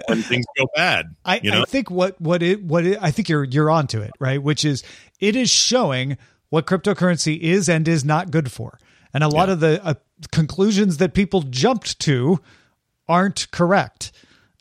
when 0.07 0.21
things 0.23 0.45
go 0.57 0.67
bad. 0.75 1.15
I, 1.25 1.39
you 1.43 1.51
know? 1.51 1.61
I 1.61 1.65
think 1.65 1.89
what 1.91 2.19
what 2.19 2.41
it 2.43 2.63
what 2.63 2.85
it, 2.85 2.97
I 3.01 3.11
think 3.11 3.29
you're 3.29 3.43
you're 3.43 3.69
onto 3.69 4.01
it 4.01 4.11
right, 4.19 4.41
which 4.41 4.65
is 4.65 4.83
it 5.19 5.35
is 5.35 5.49
showing 5.49 6.17
what 6.49 6.65
cryptocurrency 6.65 7.39
is 7.39 7.69
and 7.69 7.87
is 7.87 8.05
not 8.05 8.31
good 8.31 8.51
for, 8.51 8.79
and 9.13 9.23
a 9.23 9.27
lot 9.27 9.47
yeah. 9.47 9.53
of 9.53 9.59
the 9.59 9.85
uh, 9.85 9.93
conclusions 10.31 10.97
that 10.97 11.13
people 11.13 11.41
jumped 11.43 11.99
to 11.99 12.39
aren't 13.07 13.49
correct. 13.51 14.11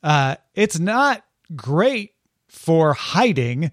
Uh, 0.03 0.37
it's 0.55 0.79
not 0.79 1.25
great 1.55 2.15
for 2.49 2.93
hiding 2.93 3.71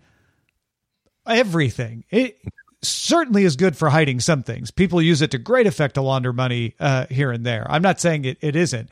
everything. 1.25 2.03
It 2.09 2.39
certainly 2.81 3.43
is 3.43 3.55
good 3.55 3.75
for 3.75 3.89
hiding 3.89 4.19
some 4.19 4.43
things. 4.43 4.71
People 4.71 5.01
use 5.01 5.21
it 5.21 5.31
to 5.31 5.37
great 5.37 5.67
effect 5.67 5.95
to 5.95 6.01
launder 6.01 6.31
money 6.31 6.75
uh, 6.79 7.07
here 7.09 7.31
and 7.31 7.45
there. 7.45 7.65
I'm 7.69 7.81
not 7.81 7.99
saying 7.99 8.25
it, 8.25 8.37
it 8.41 8.55
isn't, 8.55 8.89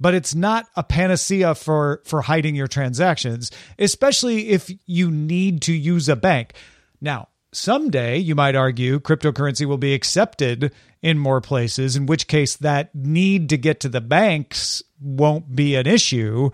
but 0.00 0.14
it's 0.14 0.34
not 0.34 0.66
a 0.76 0.82
panacea 0.82 1.54
for 1.54 2.02
for 2.04 2.22
hiding 2.22 2.54
your 2.54 2.66
transactions, 2.66 3.50
especially 3.78 4.48
if 4.48 4.70
you 4.86 5.10
need 5.10 5.62
to 5.62 5.72
use 5.72 6.08
a 6.08 6.16
bank. 6.16 6.54
Now, 7.00 7.28
someday 7.52 8.18
you 8.18 8.34
might 8.34 8.56
argue 8.56 9.00
cryptocurrency 9.00 9.66
will 9.66 9.78
be 9.78 9.94
accepted 9.94 10.72
in 11.02 11.18
more 11.18 11.40
places, 11.40 11.96
in 11.96 12.06
which 12.06 12.26
case 12.28 12.56
that 12.56 12.94
need 12.94 13.48
to 13.50 13.58
get 13.58 13.80
to 13.80 13.88
the 13.88 14.00
banks 14.00 14.82
won't 15.00 15.54
be 15.54 15.74
an 15.74 15.86
issue. 15.86 16.50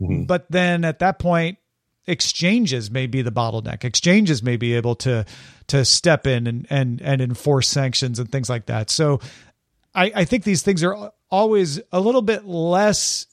Mm-hmm. 0.00 0.24
But 0.24 0.46
then 0.50 0.84
at 0.84 0.98
that 0.98 1.18
point, 1.18 1.58
exchanges 2.06 2.90
may 2.90 3.06
be 3.06 3.22
the 3.22 3.32
bottleneck. 3.32 3.84
Exchanges 3.84 4.42
may 4.42 4.56
be 4.56 4.74
able 4.74 4.94
to 4.96 5.24
to 5.68 5.84
step 5.84 6.26
in 6.26 6.46
and 6.46 6.66
and 6.70 7.00
and 7.02 7.20
enforce 7.20 7.68
sanctions 7.68 8.18
and 8.18 8.30
things 8.30 8.50
like 8.50 8.66
that. 8.66 8.90
So 8.90 9.20
I, 9.94 10.12
I 10.14 10.24
think 10.24 10.44
these 10.44 10.62
things 10.62 10.82
are 10.82 11.12
always 11.30 11.80
a 11.92 12.00
little 12.00 12.22
bit 12.22 12.44
less 12.44 13.26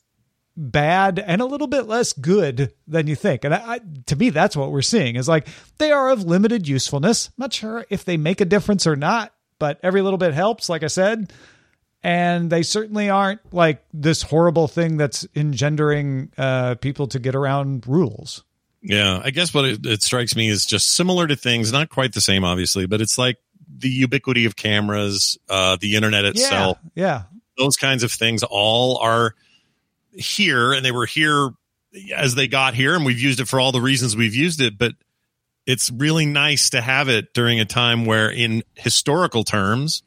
bad 0.58 1.19
and 1.19 1.41
a 1.41 1.45
little 1.45 1.67
bit 1.67 1.88
less 1.88 2.13
good 2.13 2.73
than 2.88 3.08
you 3.08 3.15
think. 3.15 3.43
And 3.43 3.54
I, 3.54 3.75
I, 3.75 3.80
to 4.08 4.15
me, 4.15 4.30
that's 4.30 4.56
what 4.56 4.71
we're 4.71 4.82
seeing 4.82 5.15
is 5.15 5.27
like 5.27 5.47
they 5.77 5.91
are 5.91 6.10
of 6.10 6.23
limited 6.23 6.67
usefulness. 6.67 7.27
I'm 7.27 7.34
not 7.38 7.54
sure 7.54 7.86
if 7.89 8.06
they 8.06 8.17
make 8.17 8.41
a 8.41 8.45
difference 8.45 8.86
or 8.86 8.95
not, 8.95 9.34
but 9.60 9.80
every 9.84 10.01
little 10.01 10.17
bit 10.17 10.34
helps, 10.34 10.69
like 10.69 10.84
I 10.84 10.88
said. 10.88 11.32
And 12.04 12.49
they 12.49 12.63
certainly 12.63 13.10
aren't 13.10 13.54
like 13.54 13.84
this 13.93 14.23
horrible 14.23 14.67
thing 14.67 14.97
that's 14.97 15.27
engendering 15.36 16.32
uh, 16.38 16.75
people 16.75 17.08
to 17.08 17.19
get 17.19 17.36
around 17.36 17.86
rules. 17.88 18.43
Yeah, 18.82 19.21
I 19.23 19.30
guess 19.30 19.54
what 19.54 19.65
it, 19.65 19.86
it 19.86 20.01
strikes 20.01 20.36
me 20.36 20.49
is 20.49 20.65
just 20.65 20.93
similar 20.93 21.27
to 21.27 21.36
things, 21.36 21.71
not 21.71 21.89
quite 21.89 22.13
the 22.13 22.21
same, 22.21 22.43
obviously, 22.43 22.88
but 22.88 23.01
it's 23.01 23.19
like 23.19 23.38
the 23.77 23.89
ubiquity 23.89 24.45
of 24.45 24.56
cameras, 24.56 25.38
uh, 25.47 25.77
the 25.80 25.95
internet 25.95 26.25
itself. 26.25 26.80
Yeah, 26.95 27.04
yeah. 27.04 27.23
Those 27.57 27.77
kinds 27.77 28.03
of 28.03 28.11
things 28.11 28.43
all 28.43 28.97
are 28.97 29.35
here 30.13 30.73
and 30.73 30.85
they 30.85 30.91
were 30.91 31.05
here 31.05 31.49
as 32.15 32.35
they 32.35 32.47
got 32.47 32.73
here 32.73 32.95
and 32.95 33.05
we've 33.05 33.19
used 33.19 33.39
it 33.39 33.47
for 33.47 33.59
all 33.59 33.71
the 33.71 33.81
reasons 33.81 34.15
we've 34.15 34.35
used 34.35 34.61
it, 34.61 34.77
but 34.77 34.93
it's 35.65 35.91
really 35.91 36.25
nice 36.25 36.71
to 36.71 36.81
have 36.81 37.09
it 37.09 37.33
during 37.33 37.59
a 37.59 37.65
time 37.65 38.05
where 38.05 38.29
in 38.29 38.63
historical 38.75 39.43
terms 39.43 40.03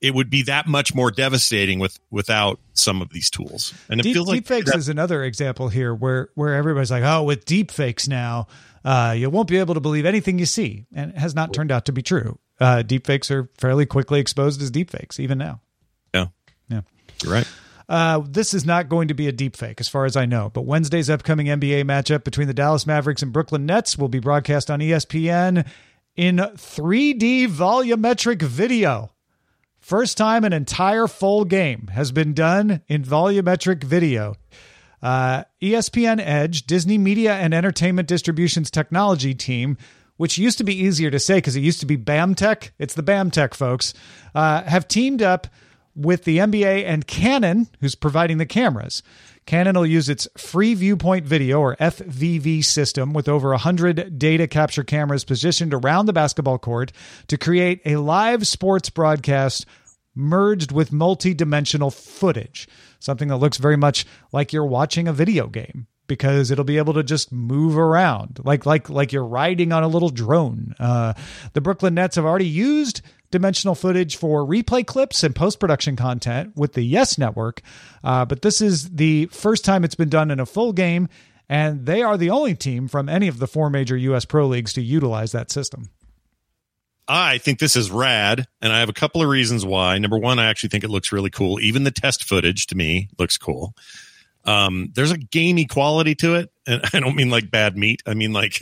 it 0.00 0.14
would 0.14 0.28
be 0.28 0.42
that 0.42 0.66
much 0.66 0.94
more 0.94 1.10
devastating 1.10 1.78
with 1.78 1.98
without 2.10 2.60
some 2.74 3.00
of 3.00 3.08
these 3.10 3.30
tools. 3.30 3.72
And 3.88 4.00
it 4.00 4.02
Deep, 4.02 4.14
feels 4.14 4.28
like 4.28 4.44
deepfakes 4.44 4.76
is 4.76 4.90
another 4.90 5.24
example 5.24 5.68
here 5.68 5.94
where 5.94 6.28
where 6.34 6.54
everybody's 6.54 6.90
like, 6.90 7.04
oh, 7.04 7.22
with 7.22 7.46
deepfakes 7.46 8.06
now, 8.06 8.46
uh, 8.84 9.14
you 9.16 9.30
won't 9.30 9.48
be 9.48 9.56
able 9.56 9.72
to 9.72 9.80
believe 9.80 10.04
anything 10.04 10.38
you 10.38 10.44
see, 10.44 10.84
and 10.94 11.12
it 11.12 11.16
has 11.16 11.34
not 11.34 11.54
turned 11.54 11.72
out 11.72 11.86
to 11.86 11.92
be 11.92 12.02
true. 12.02 12.38
Uh, 12.60 12.82
deepfakes 12.84 13.30
are 13.30 13.48
fairly 13.56 13.86
quickly 13.86 14.20
exposed 14.20 14.60
as 14.60 14.70
deepfakes, 14.70 15.18
even 15.18 15.38
now. 15.38 15.62
Yeah, 16.68 16.82
you're 17.22 17.32
right. 17.32 17.48
Uh, 17.88 18.22
this 18.26 18.54
is 18.54 18.64
not 18.64 18.88
going 18.88 19.08
to 19.08 19.14
be 19.14 19.28
a 19.28 19.32
deepfake, 19.32 19.78
as 19.78 19.88
far 19.88 20.06
as 20.06 20.16
I 20.16 20.24
know. 20.24 20.50
But 20.52 20.62
Wednesday's 20.62 21.10
upcoming 21.10 21.46
NBA 21.46 21.84
matchup 21.84 22.24
between 22.24 22.46
the 22.48 22.54
Dallas 22.54 22.86
Mavericks 22.86 23.22
and 23.22 23.32
Brooklyn 23.32 23.66
Nets 23.66 23.98
will 23.98 24.08
be 24.08 24.20
broadcast 24.20 24.70
on 24.70 24.80
ESPN 24.80 25.66
in 26.16 26.36
3D 26.36 27.48
volumetric 27.48 28.40
video. 28.40 29.10
First 29.78 30.16
time 30.16 30.44
an 30.44 30.54
entire 30.54 31.06
full 31.06 31.44
game 31.44 31.88
has 31.88 32.10
been 32.10 32.32
done 32.32 32.80
in 32.88 33.02
volumetric 33.02 33.84
video. 33.84 34.36
Uh, 35.02 35.44
ESPN 35.60 36.18
Edge, 36.18 36.66
Disney 36.66 36.96
Media 36.96 37.34
and 37.34 37.52
Entertainment 37.52 38.08
Distribution's 38.08 38.70
technology 38.70 39.34
team, 39.34 39.76
which 40.16 40.38
used 40.38 40.56
to 40.56 40.64
be 40.64 40.74
easier 40.74 41.10
to 41.10 41.18
say 41.18 41.36
because 41.36 41.54
it 41.56 41.60
used 41.60 41.80
to 41.80 41.86
be 41.86 41.98
BAMTech, 41.98 42.70
it's 42.78 42.94
the 42.94 43.02
BAMTech 43.02 43.52
folks, 43.52 43.92
uh, 44.34 44.62
have 44.62 44.88
teamed 44.88 45.20
up 45.20 45.48
with 45.94 46.24
the 46.24 46.38
NBA 46.38 46.84
and 46.84 47.06
Canon, 47.06 47.68
who's 47.80 47.94
providing 47.94 48.38
the 48.38 48.46
cameras. 48.46 49.02
Canon 49.46 49.76
will 49.76 49.86
use 49.86 50.08
its 50.08 50.26
free 50.36 50.74
viewpoint 50.74 51.26
video 51.26 51.60
or 51.60 51.76
FVV 51.76 52.64
system 52.64 53.12
with 53.12 53.28
over 53.28 53.50
100 53.50 54.18
data 54.18 54.46
capture 54.48 54.84
cameras 54.84 55.24
positioned 55.24 55.74
around 55.74 56.06
the 56.06 56.12
basketball 56.12 56.58
court 56.58 56.92
to 57.28 57.36
create 57.36 57.82
a 57.84 57.96
live 57.96 58.46
sports 58.46 58.88
broadcast 58.88 59.66
merged 60.14 60.72
with 60.72 60.92
multi-dimensional 60.92 61.90
footage, 61.90 62.68
something 63.00 63.28
that 63.28 63.36
looks 63.36 63.58
very 63.58 63.76
much 63.76 64.06
like 64.32 64.52
you're 64.52 64.64
watching 64.64 65.08
a 65.08 65.12
video 65.12 65.46
game 65.46 65.86
because 66.06 66.50
it'll 66.50 66.64
be 66.64 66.78
able 66.78 66.94
to 66.94 67.02
just 67.02 67.32
move 67.32 67.78
around 67.78 68.38
like 68.44 68.66
like 68.66 68.90
like 68.90 69.12
you're 69.12 69.24
riding 69.24 69.72
on 69.72 69.82
a 69.82 69.88
little 69.88 70.10
drone. 70.10 70.74
Uh, 70.78 71.14
the 71.54 71.60
Brooklyn 71.60 71.94
Nets 71.94 72.16
have 72.16 72.24
already 72.24 72.46
used 72.46 73.02
dimensional 73.34 73.74
footage 73.74 74.14
for 74.16 74.46
replay 74.46 74.86
clips 74.86 75.24
and 75.24 75.34
post 75.34 75.58
production 75.58 75.96
content 75.96 76.52
with 76.54 76.74
the 76.74 76.82
Yes 76.82 77.18
Network, 77.18 77.62
uh, 78.04 78.24
but 78.24 78.42
this 78.42 78.60
is 78.60 78.90
the 78.90 79.26
first 79.26 79.64
time 79.64 79.82
it's 79.82 79.96
been 79.96 80.08
done 80.08 80.30
in 80.30 80.38
a 80.38 80.46
full 80.46 80.72
game, 80.72 81.08
and 81.48 81.84
they 81.84 82.00
are 82.00 82.16
the 82.16 82.30
only 82.30 82.54
team 82.54 82.86
from 82.86 83.08
any 83.08 83.26
of 83.26 83.40
the 83.40 83.48
four 83.48 83.70
major 83.70 83.96
U.S. 83.96 84.24
pro 84.24 84.46
leagues 84.46 84.72
to 84.74 84.82
utilize 84.82 85.32
that 85.32 85.50
system. 85.50 85.90
I 87.08 87.38
think 87.38 87.58
this 87.58 87.74
is 87.74 87.90
rad, 87.90 88.46
and 88.62 88.72
I 88.72 88.78
have 88.78 88.88
a 88.88 88.94
couple 88.94 89.20
of 89.20 89.28
reasons 89.28 89.66
why. 89.66 89.98
Number 89.98 90.16
one, 90.16 90.38
I 90.38 90.46
actually 90.46 90.68
think 90.68 90.84
it 90.84 90.90
looks 90.90 91.10
really 91.10 91.28
cool. 91.28 91.58
Even 91.58 91.82
the 91.82 91.90
test 91.90 92.22
footage 92.22 92.68
to 92.68 92.76
me 92.76 93.08
looks 93.18 93.36
cool. 93.36 93.74
Um, 94.44 94.90
there's 94.94 95.10
a 95.10 95.18
gamey 95.18 95.66
quality 95.66 96.14
to 96.16 96.34
it, 96.34 96.50
and 96.66 96.82
I 96.92 97.00
don't 97.00 97.16
mean 97.16 97.30
like 97.30 97.50
bad 97.50 97.76
meat. 97.76 98.02
I 98.06 98.14
mean 98.14 98.32
like, 98.32 98.58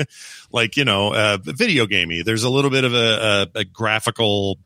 like 0.53 0.77
you 0.77 0.85
know, 0.85 1.13
uh, 1.13 1.39
video 1.41 1.87
gamey. 1.87 2.23
There's 2.23 2.45
a 2.45 2.51
little 2.51 2.71
bit 2.71 2.85
of 2.85 2.95
a, 2.95 3.49
a, 3.55 3.61
a 3.61 3.65
graphical 3.65 4.59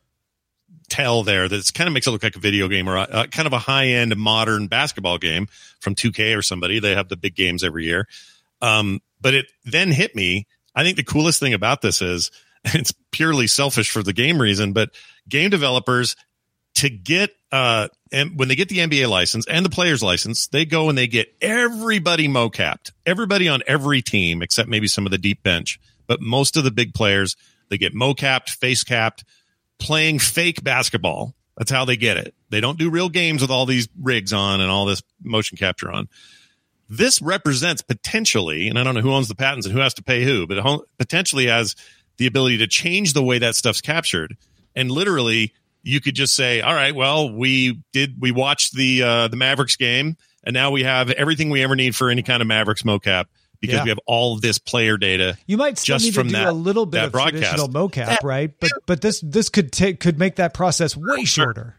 tell 0.89 1.23
there 1.23 1.47
that 1.47 1.73
kind 1.73 1.87
of 1.87 1.93
makes 1.93 2.07
it 2.07 2.11
look 2.11 2.23
like 2.23 2.35
a 2.35 2.39
video 2.39 2.67
game 2.67 2.87
or 2.87 2.95
a, 2.97 3.07
a 3.11 3.27
kind 3.27 3.45
of 3.45 3.53
a 3.53 3.59
high 3.59 3.87
end 3.87 4.15
modern 4.15 4.67
basketball 4.67 5.17
game 5.17 5.47
from 5.79 5.95
2K 5.95 6.37
or 6.37 6.41
somebody. 6.41 6.79
They 6.79 6.95
have 6.95 7.09
the 7.09 7.17
big 7.17 7.35
games 7.35 7.63
every 7.63 7.85
year. 7.85 8.07
Um, 8.61 9.01
but 9.19 9.33
it 9.33 9.47
then 9.65 9.91
hit 9.91 10.15
me. 10.15 10.47
I 10.75 10.83
think 10.83 10.97
the 10.97 11.03
coolest 11.03 11.39
thing 11.39 11.53
about 11.53 11.81
this 11.81 12.01
is 12.01 12.31
it's 12.65 12.93
purely 13.11 13.47
selfish 13.47 13.91
for 13.91 14.03
the 14.03 14.13
game 14.13 14.41
reason, 14.41 14.73
but 14.73 14.91
game 15.27 15.49
developers 15.49 16.15
to 16.75 16.89
get 16.89 17.31
uh 17.51 17.87
and 18.11 18.37
when 18.37 18.47
they 18.47 18.55
get 18.55 18.69
the 18.69 18.77
NBA 18.79 19.09
license 19.09 19.45
and 19.47 19.65
the 19.65 19.69
players 19.69 20.03
license, 20.03 20.47
they 20.47 20.65
go 20.65 20.89
and 20.89 20.97
they 20.97 21.07
get 21.07 21.33
everybody 21.41 22.27
mocapped. 22.27 22.91
Everybody 23.05 23.47
on 23.47 23.63
every 23.67 24.01
team 24.01 24.41
except 24.41 24.69
maybe 24.69 24.87
some 24.87 25.05
of 25.05 25.11
the 25.11 25.17
deep 25.17 25.43
bench, 25.43 25.79
but 26.07 26.21
most 26.21 26.57
of 26.57 26.63
the 26.63 26.71
big 26.71 26.93
players, 26.93 27.35
they 27.69 27.77
get 27.77 27.93
mocapped, 27.93 28.49
face 28.49 28.83
capped, 28.83 29.23
playing 29.79 30.19
fake 30.19 30.63
basketball. 30.63 31.35
That's 31.57 31.71
how 31.71 31.85
they 31.85 31.97
get 31.97 32.17
it. 32.17 32.35
They 32.49 32.61
don't 32.61 32.77
do 32.77 32.89
real 32.89 33.09
games 33.09 33.41
with 33.41 33.51
all 33.51 33.65
these 33.65 33.89
rigs 33.99 34.31
on 34.31 34.61
and 34.61 34.69
all 34.69 34.85
this 34.85 35.01
motion 35.21 35.57
capture 35.57 35.91
on. 35.91 36.07
This 36.89 37.21
represents 37.21 37.81
potentially, 37.81 38.69
and 38.69 38.79
I 38.79 38.83
don't 38.83 38.95
know 38.95 39.01
who 39.01 39.11
owns 39.11 39.27
the 39.27 39.35
patents 39.35 39.65
and 39.65 39.75
who 39.75 39.81
has 39.81 39.95
to 39.95 40.03
pay 40.03 40.23
who, 40.23 40.47
but 40.47 40.63
potentially 40.97 41.47
has 41.47 41.75
the 42.17 42.27
ability 42.27 42.59
to 42.59 42.67
change 42.67 43.13
the 43.13 43.23
way 43.23 43.39
that 43.39 43.55
stuff's 43.55 43.81
captured. 43.81 44.37
And 44.75 44.89
literally, 44.91 45.53
you 45.83 46.01
could 46.01 46.15
just 46.15 46.35
say, 46.35 46.61
"All 46.61 46.73
right, 46.73 46.93
well, 46.93 47.33
we 47.33 47.81
did 47.93 48.15
we 48.19 48.31
watched 48.31 48.75
the 48.75 49.03
uh, 49.03 49.27
the 49.27 49.37
Mavericks 49.37 49.75
game, 49.75 50.17
and 50.43 50.53
now 50.53 50.71
we 50.71 50.83
have 50.83 51.09
everything 51.11 51.49
we 51.49 51.63
ever 51.63 51.75
need 51.75 51.95
for 51.95 52.09
any 52.09 52.23
kind 52.23 52.41
of 52.41 52.47
Mavericks 52.47 52.83
mocap." 52.83 53.25
because 53.59 53.77
yeah. 53.77 53.83
we 53.83 53.89
have 53.89 53.99
all 54.05 54.35
of 54.35 54.41
this 54.41 54.57
player 54.57 54.97
data. 54.97 55.37
You 55.45 55.57
might 55.57 55.77
still 55.77 55.95
just 55.95 56.05
need 56.05 56.15
from 56.15 56.27
to 56.27 56.33
do 56.33 56.39
that, 56.39 56.49
a 56.49 56.51
little 56.51 56.85
bit 56.85 57.03
of 57.03 57.11
broadcast. 57.11 57.55
traditional 57.55 57.69
mocap, 57.69 58.23
right? 58.23 58.51
But 58.59 58.71
but 58.85 59.01
this 59.01 59.21
this 59.21 59.49
could 59.49 59.71
take 59.71 59.99
could 59.99 60.19
make 60.19 60.35
that 60.35 60.53
process 60.53 60.95
way 60.95 61.25
shorter. 61.25 61.75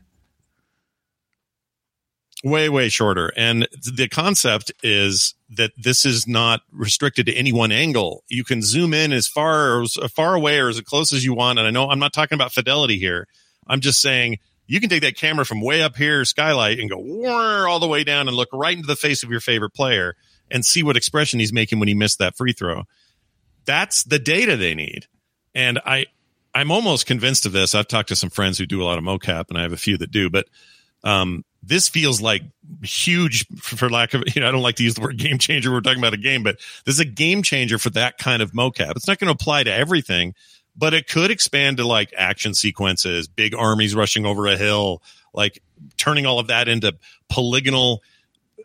Way 2.44 2.68
way 2.68 2.88
shorter, 2.88 3.32
and 3.36 3.66
the 3.72 4.08
concept 4.08 4.70
is 4.84 5.34
that 5.50 5.72
this 5.76 6.04
is 6.06 6.28
not 6.28 6.60
restricted 6.70 7.26
to 7.26 7.34
any 7.34 7.52
one 7.52 7.72
angle. 7.72 8.22
You 8.28 8.44
can 8.44 8.62
zoom 8.62 8.94
in 8.94 9.12
as 9.12 9.26
far 9.26 9.82
as 9.82 9.96
far 10.14 10.34
away 10.34 10.60
or 10.60 10.68
as 10.68 10.80
close 10.82 11.12
as 11.12 11.24
you 11.24 11.34
want. 11.34 11.58
And 11.58 11.66
I 11.66 11.72
know 11.72 11.90
I'm 11.90 11.98
not 11.98 12.12
talking 12.12 12.36
about 12.36 12.52
fidelity 12.52 12.96
here. 12.96 13.26
I'm 13.68 13.80
just 13.80 14.00
saying 14.00 14.38
you 14.66 14.80
can 14.80 14.88
take 14.88 15.02
that 15.02 15.16
camera 15.16 15.44
from 15.44 15.60
way 15.60 15.82
up 15.82 15.96
here, 15.96 16.24
skylight, 16.24 16.78
and 16.78 16.90
go 16.90 17.66
all 17.66 17.80
the 17.80 17.88
way 17.88 18.04
down 18.04 18.28
and 18.28 18.36
look 18.36 18.50
right 18.52 18.76
into 18.76 18.86
the 18.86 18.96
face 18.96 19.22
of 19.22 19.30
your 19.30 19.40
favorite 19.40 19.70
player 19.70 20.14
and 20.50 20.64
see 20.64 20.82
what 20.82 20.96
expression 20.96 21.40
he's 21.40 21.52
making 21.52 21.78
when 21.78 21.88
he 21.88 21.94
missed 21.94 22.18
that 22.18 22.36
free 22.36 22.52
throw. 22.52 22.84
That's 23.64 24.04
the 24.04 24.18
data 24.18 24.56
they 24.56 24.74
need. 24.74 25.06
And 25.54 25.78
I, 25.84 26.06
I'm 26.54 26.70
almost 26.70 27.06
convinced 27.06 27.46
of 27.46 27.52
this. 27.52 27.74
I've 27.74 27.88
talked 27.88 28.08
to 28.08 28.16
some 28.16 28.30
friends 28.30 28.58
who 28.58 28.66
do 28.66 28.82
a 28.82 28.84
lot 28.84 28.98
of 28.98 29.04
mocap, 29.04 29.46
and 29.48 29.58
I 29.58 29.62
have 29.62 29.72
a 29.72 29.78
few 29.78 29.98
that 29.98 30.10
do, 30.10 30.30
but 30.30 30.46
um, 31.04 31.44
this 31.62 31.88
feels 31.88 32.20
like 32.20 32.42
huge 32.82 33.46
for 33.58 33.88
lack 33.88 34.14
of 34.14 34.24
you 34.34 34.40
know 34.40 34.48
i 34.48 34.52
don't 34.52 34.62
like 34.62 34.76
to 34.76 34.84
use 34.84 34.94
the 34.94 35.00
word 35.00 35.16
game 35.16 35.38
changer 35.38 35.70
we're 35.70 35.80
talking 35.80 35.98
about 35.98 36.14
a 36.14 36.18
game 36.18 36.42
but 36.42 36.56
this 36.84 36.94
is 36.94 37.00
a 37.00 37.04
game 37.04 37.42
changer 37.42 37.78
for 37.78 37.90
that 37.90 38.18
kind 38.18 38.42
of 38.42 38.52
mocap 38.52 38.92
it's 38.96 39.08
not 39.08 39.18
going 39.18 39.26
to 39.26 39.32
apply 39.32 39.62
to 39.62 39.72
everything 39.72 40.34
but 40.78 40.94
it 40.94 41.08
could 41.08 41.30
expand 41.30 41.78
to 41.78 41.86
like 41.86 42.12
action 42.16 42.54
sequences 42.54 43.28
big 43.28 43.54
armies 43.54 43.94
rushing 43.94 44.24
over 44.24 44.46
a 44.46 44.56
hill 44.56 45.02
like 45.34 45.62
turning 45.96 46.24
all 46.24 46.38
of 46.38 46.46
that 46.46 46.68
into 46.68 46.94
polygonal 47.28 48.02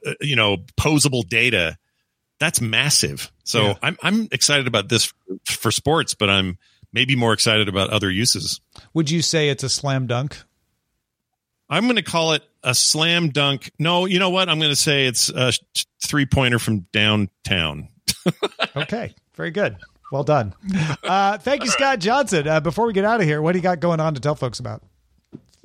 uh, 0.05 0.13
you 0.21 0.35
know 0.35 0.57
posable 0.79 1.27
data 1.27 1.77
that's 2.39 2.61
massive 2.61 3.31
so 3.43 3.63
yeah. 3.63 3.73
i'm 3.81 3.97
i'm 4.03 4.27
excited 4.31 4.67
about 4.67 4.89
this 4.89 5.13
for 5.45 5.71
sports 5.71 6.13
but 6.13 6.29
i'm 6.29 6.57
maybe 6.93 7.15
more 7.15 7.33
excited 7.33 7.67
about 7.67 7.89
other 7.89 8.09
uses. 8.09 8.61
Would 8.93 9.11
you 9.11 9.21
say 9.21 9.49
it's 9.49 9.63
a 9.63 9.69
slam 9.69 10.07
dunk? 10.07 10.37
I'm 11.69 11.85
going 11.85 11.95
to 11.95 12.03
call 12.03 12.33
it 12.33 12.43
a 12.61 12.75
slam 12.75 13.29
dunk. 13.29 13.71
No, 13.79 14.05
you 14.05 14.19
know 14.19 14.29
what? 14.29 14.47
I'm 14.47 14.59
going 14.59 14.71
to 14.71 14.75
say 14.75 15.07
it's 15.07 15.29
a 15.29 15.51
three 16.01 16.27
pointer 16.27 16.59
from 16.59 16.81
downtown. 16.93 17.89
okay, 18.75 19.15
very 19.33 19.51
good. 19.51 19.77
Well 20.11 20.23
done. 20.23 20.53
Uh, 21.03 21.37
thank 21.37 21.63
you, 21.63 21.69
Scott 21.69 21.99
Johnson. 21.99 22.47
Uh, 22.47 22.59
before 22.59 22.85
we 22.87 22.93
get 22.93 23.03
out 23.03 23.19
of 23.19 23.27
here, 23.27 23.41
what 23.41 23.51
do 23.51 23.57
you 23.57 23.63
got 23.63 23.79
going 23.79 23.99
on 23.99 24.13
to 24.13 24.19
tell 24.19 24.35
folks 24.35 24.59
about? 24.59 24.81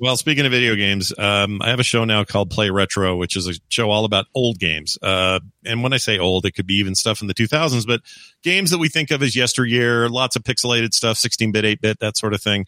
Well, 0.01 0.15
speaking 0.15 0.45
of 0.45 0.51
video 0.51 0.75
games, 0.75 1.11
um, 1.17 1.61
I 1.61 1.69
have 1.69 1.79
a 1.81 1.83
show 1.83 2.05
now 2.05 2.23
called 2.23 2.49
Play 2.49 2.69
Retro, 2.69 3.17
which 3.17 3.35
is 3.35 3.47
a 3.49 3.53
show 3.67 3.91
all 3.91 4.05
about 4.05 4.27
old 4.33 4.57
games. 4.57 4.97
Uh, 5.01 5.41
and 5.65 5.83
when 5.83 5.91
I 5.91 5.97
say 5.97 6.17
old, 6.17 6.45
it 6.45 6.51
could 6.51 6.65
be 6.65 6.75
even 6.75 6.95
stuff 6.95 7.21
in 7.21 7.27
the 7.27 7.33
2000s, 7.33 7.85
but 7.85 7.99
games 8.41 8.71
that 8.71 8.77
we 8.77 8.87
think 8.87 9.11
of 9.11 9.21
as 9.21 9.35
yesteryear, 9.35 10.07
lots 10.07 10.37
of 10.37 10.43
pixelated 10.43 10.93
stuff, 10.93 11.17
16 11.17 11.51
bit, 11.51 11.65
8 11.65 11.81
bit, 11.81 11.99
that 11.99 12.15
sort 12.15 12.33
of 12.33 12.41
thing. 12.41 12.65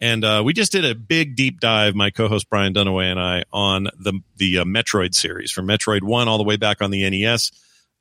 And 0.00 0.24
uh, 0.24 0.42
we 0.44 0.52
just 0.52 0.70
did 0.70 0.84
a 0.84 0.94
big 0.94 1.34
deep 1.34 1.58
dive, 1.58 1.96
my 1.96 2.10
co-host 2.10 2.48
Brian 2.48 2.72
Dunaway 2.74 3.10
and 3.10 3.18
I, 3.18 3.42
on 3.52 3.88
the 3.98 4.20
the 4.36 4.58
uh, 4.58 4.64
Metroid 4.64 5.14
series 5.14 5.50
from 5.50 5.66
Metroid 5.66 6.04
One 6.04 6.28
all 6.28 6.38
the 6.38 6.44
way 6.44 6.56
back 6.56 6.80
on 6.80 6.92
the 6.92 7.08
NES 7.10 7.50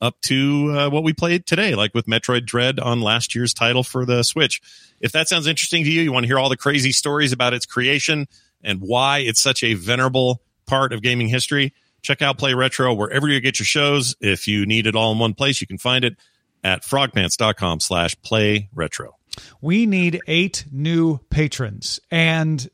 up 0.01 0.19
to 0.21 0.73
uh, 0.77 0.89
what 0.89 1.03
we 1.03 1.13
played 1.13 1.45
today, 1.45 1.75
like 1.75 1.93
with 1.93 2.05
Metroid 2.05 2.45
Dread 2.45 2.79
on 2.79 3.01
last 3.01 3.35
year's 3.35 3.53
title 3.53 3.83
for 3.83 4.05
the 4.05 4.23
Switch. 4.23 4.61
If 4.99 5.11
that 5.11 5.27
sounds 5.27 5.47
interesting 5.47 5.83
to 5.83 5.91
you, 5.91 6.01
you 6.01 6.11
want 6.11 6.23
to 6.23 6.27
hear 6.27 6.39
all 6.39 6.49
the 6.49 6.57
crazy 6.57 6.91
stories 6.91 7.31
about 7.31 7.53
its 7.53 7.65
creation 7.65 8.27
and 8.63 8.81
why 8.81 9.19
it's 9.19 9.41
such 9.41 9.63
a 9.63 9.73
venerable 9.73 10.41
part 10.65 10.93
of 10.93 11.01
gaming 11.01 11.27
history, 11.27 11.73
check 12.01 12.21
out 12.21 12.37
Play 12.37 12.53
Retro 12.53 12.93
wherever 12.93 13.27
you 13.27 13.39
get 13.39 13.59
your 13.59 13.65
shows. 13.65 14.15
If 14.19 14.47
you 14.47 14.65
need 14.65 14.87
it 14.87 14.95
all 14.95 15.11
in 15.11 15.19
one 15.19 15.33
place, 15.33 15.61
you 15.61 15.67
can 15.67 15.77
find 15.77 16.05
it 16.05 16.17
at 16.63 16.83
frogpants.com 16.83 17.79
slash 17.79 18.19
play 18.21 18.69
retro. 18.73 19.15
We 19.61 19.85
need 19.85 20.19
eight 20.27 20.65
new 20.71 21.19
patrons, 21.29 21.99
and 22.09 22.67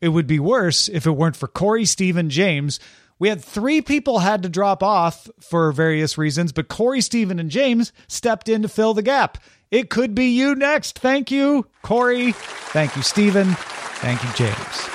it 0.00 0.08
would 0.08 0.26
be 0.26 0.38
worse 0.38 0.88
if 0.88 1.06
it 1.06 1.10
weren't 1.10 1.36
for 1.36 1.48
Corey, 1.48 1.84
Stephen, 1.84 2.30
James. 2.30 2.78
We 3.18 3.28
had 3.28 3.42
three 3.42 3.80
people 3.80 4.18
had 4.18 4.42
to 4.42 4.48
drop 4.48 4.82
off 4.82 5.28
for 5.40 5.70
various 5.72 6.18
reasons, 6.18 6.52
but 6.52 6.68
Corey, 6.68 7.00
Stephen, 7.00 7.38
and 7.38 7.50
James 7.50 7.92
stepped 8.08 8.48
in 8.48 8.62
to 8.62 8.68
fill 8.68 8.94
the 8.94 9.02
gap. 9.02 9.38
It 9.70 9.90
could 9.90 10.14
be 10.14 10.26
you 10.26 10.54
next. 10.54 10.98
Thank 10.98 11.30
you, 11.30 11.66
Corey. 11.82 12.32
Thank 12.32 12.96
you, 12.96 13.02
Stephen. 13.02 13.54
Thank 13.54 14.22
you, 14.22 14.30
James. 14.34 14.88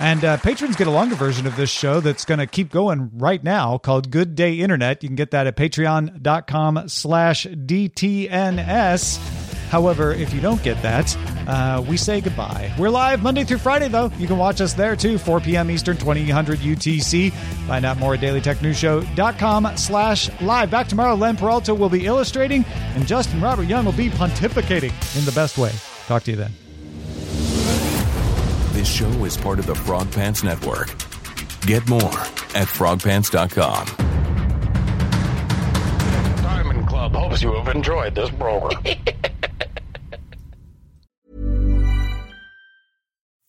And 0.00 0.24
uh, 0.24 0.36
patrons 0.38 0.74
get 0.74 0.88
a 0.88 0.90
longer 0.90 1.14
version 1.14 1.46
of 1.46 1.54
this 1.54 1.70
show 1.70 2.00
that's 2.00 2.24
going 2.24 2.40
to 2.40 2.46
keep 2.46 2.70
going 2.70 3.10
right 3.14 3.42
now 3.42 3.78
called 3.78 4.10
Good 4.10 4.34
Day 4.34 4.54
Internet. 4.54 5.04
You 5.04 5.08
can 5.08 5.16
get 5.16 5.30
that 5.30 5.46
at 5.46 5.56
patreon.com 5.56 6.88
slash 6.88 7.46
DTNS. 7.46 9.41
However, 9.72 10.12
if 10.12 10.34
you 10.34 10.42
don't 10.42 10.62
get 10.62 10.82
that, 10.82 11.16
uh, 11.48 11.82
we 11.88 11.96
say 11.96 12.20
goodbye. 12.20 12.70
We're 12.78 12.90
live 12.90 13.22
Monday 13.22 13.42
through 13.42 13.56
Friday, 13.56 13.88
though. 13.88 14.10
You 14.18 14.26
can 14.26 14.36
watch 14.36 14.60
us 14.60 14.74
there, 14.74 14.94
too, 14.94 15.16
4 15.16 15.40
p.m. 15.40 15.70
Eastern, 15.70 15.96
2000 15.96 16.26
UTC. 16.26 17.32
Find 17.32 17.86
out 17.86 17.96
more 17.96 18.12
at 18.12 18.20
dailytechnewsshow.com 18.20 19.78
slash 19.78 20.28
live. 20.42 20.70
Back 20.70 20.88
tomorrow, 20.88 21.14
Len 21.14 21.38
Peralta 21.38 21.74
will 21.74 21.88
be 21.88 22.04
illustrating, 22.04 22.66
and 22.94 23.06
Justin 23.06 23.40
Robert 23.40 23.62
Young 23.62 23.86
will 23.86 23.92
be 23.92 24.10
pontificating 24.10 24.92
in 25.18 25.24
the 25.24 25.32
best 25.32 25.56
way. 25.56 25.72
Talk 26.06 26.24
to 26.24 26.32
you 26.32 26.36
then. 26.36 26.52
This 28.74 28.92
show 28.92 29.08
is 29.24 29.38
part 29.38 29.58
of 29.58 29.64
the 29.64 29.74
Frog 29.74 30.12
Pants 30.12 30.42
Network. 30.42 30.88
Get 31.62 31.88
more 31.88 32.02
at 32.02 32.68
frogpants.com. 32.68 33.86
Diamond 36.42 36.86
Club 36.86 37.14
hopes 37.14 37.42
you 37.42 37.54
have 37.54 37.74
enjoyed 37.74 38.14
this 38.14 38.28
program. 38.28 38.82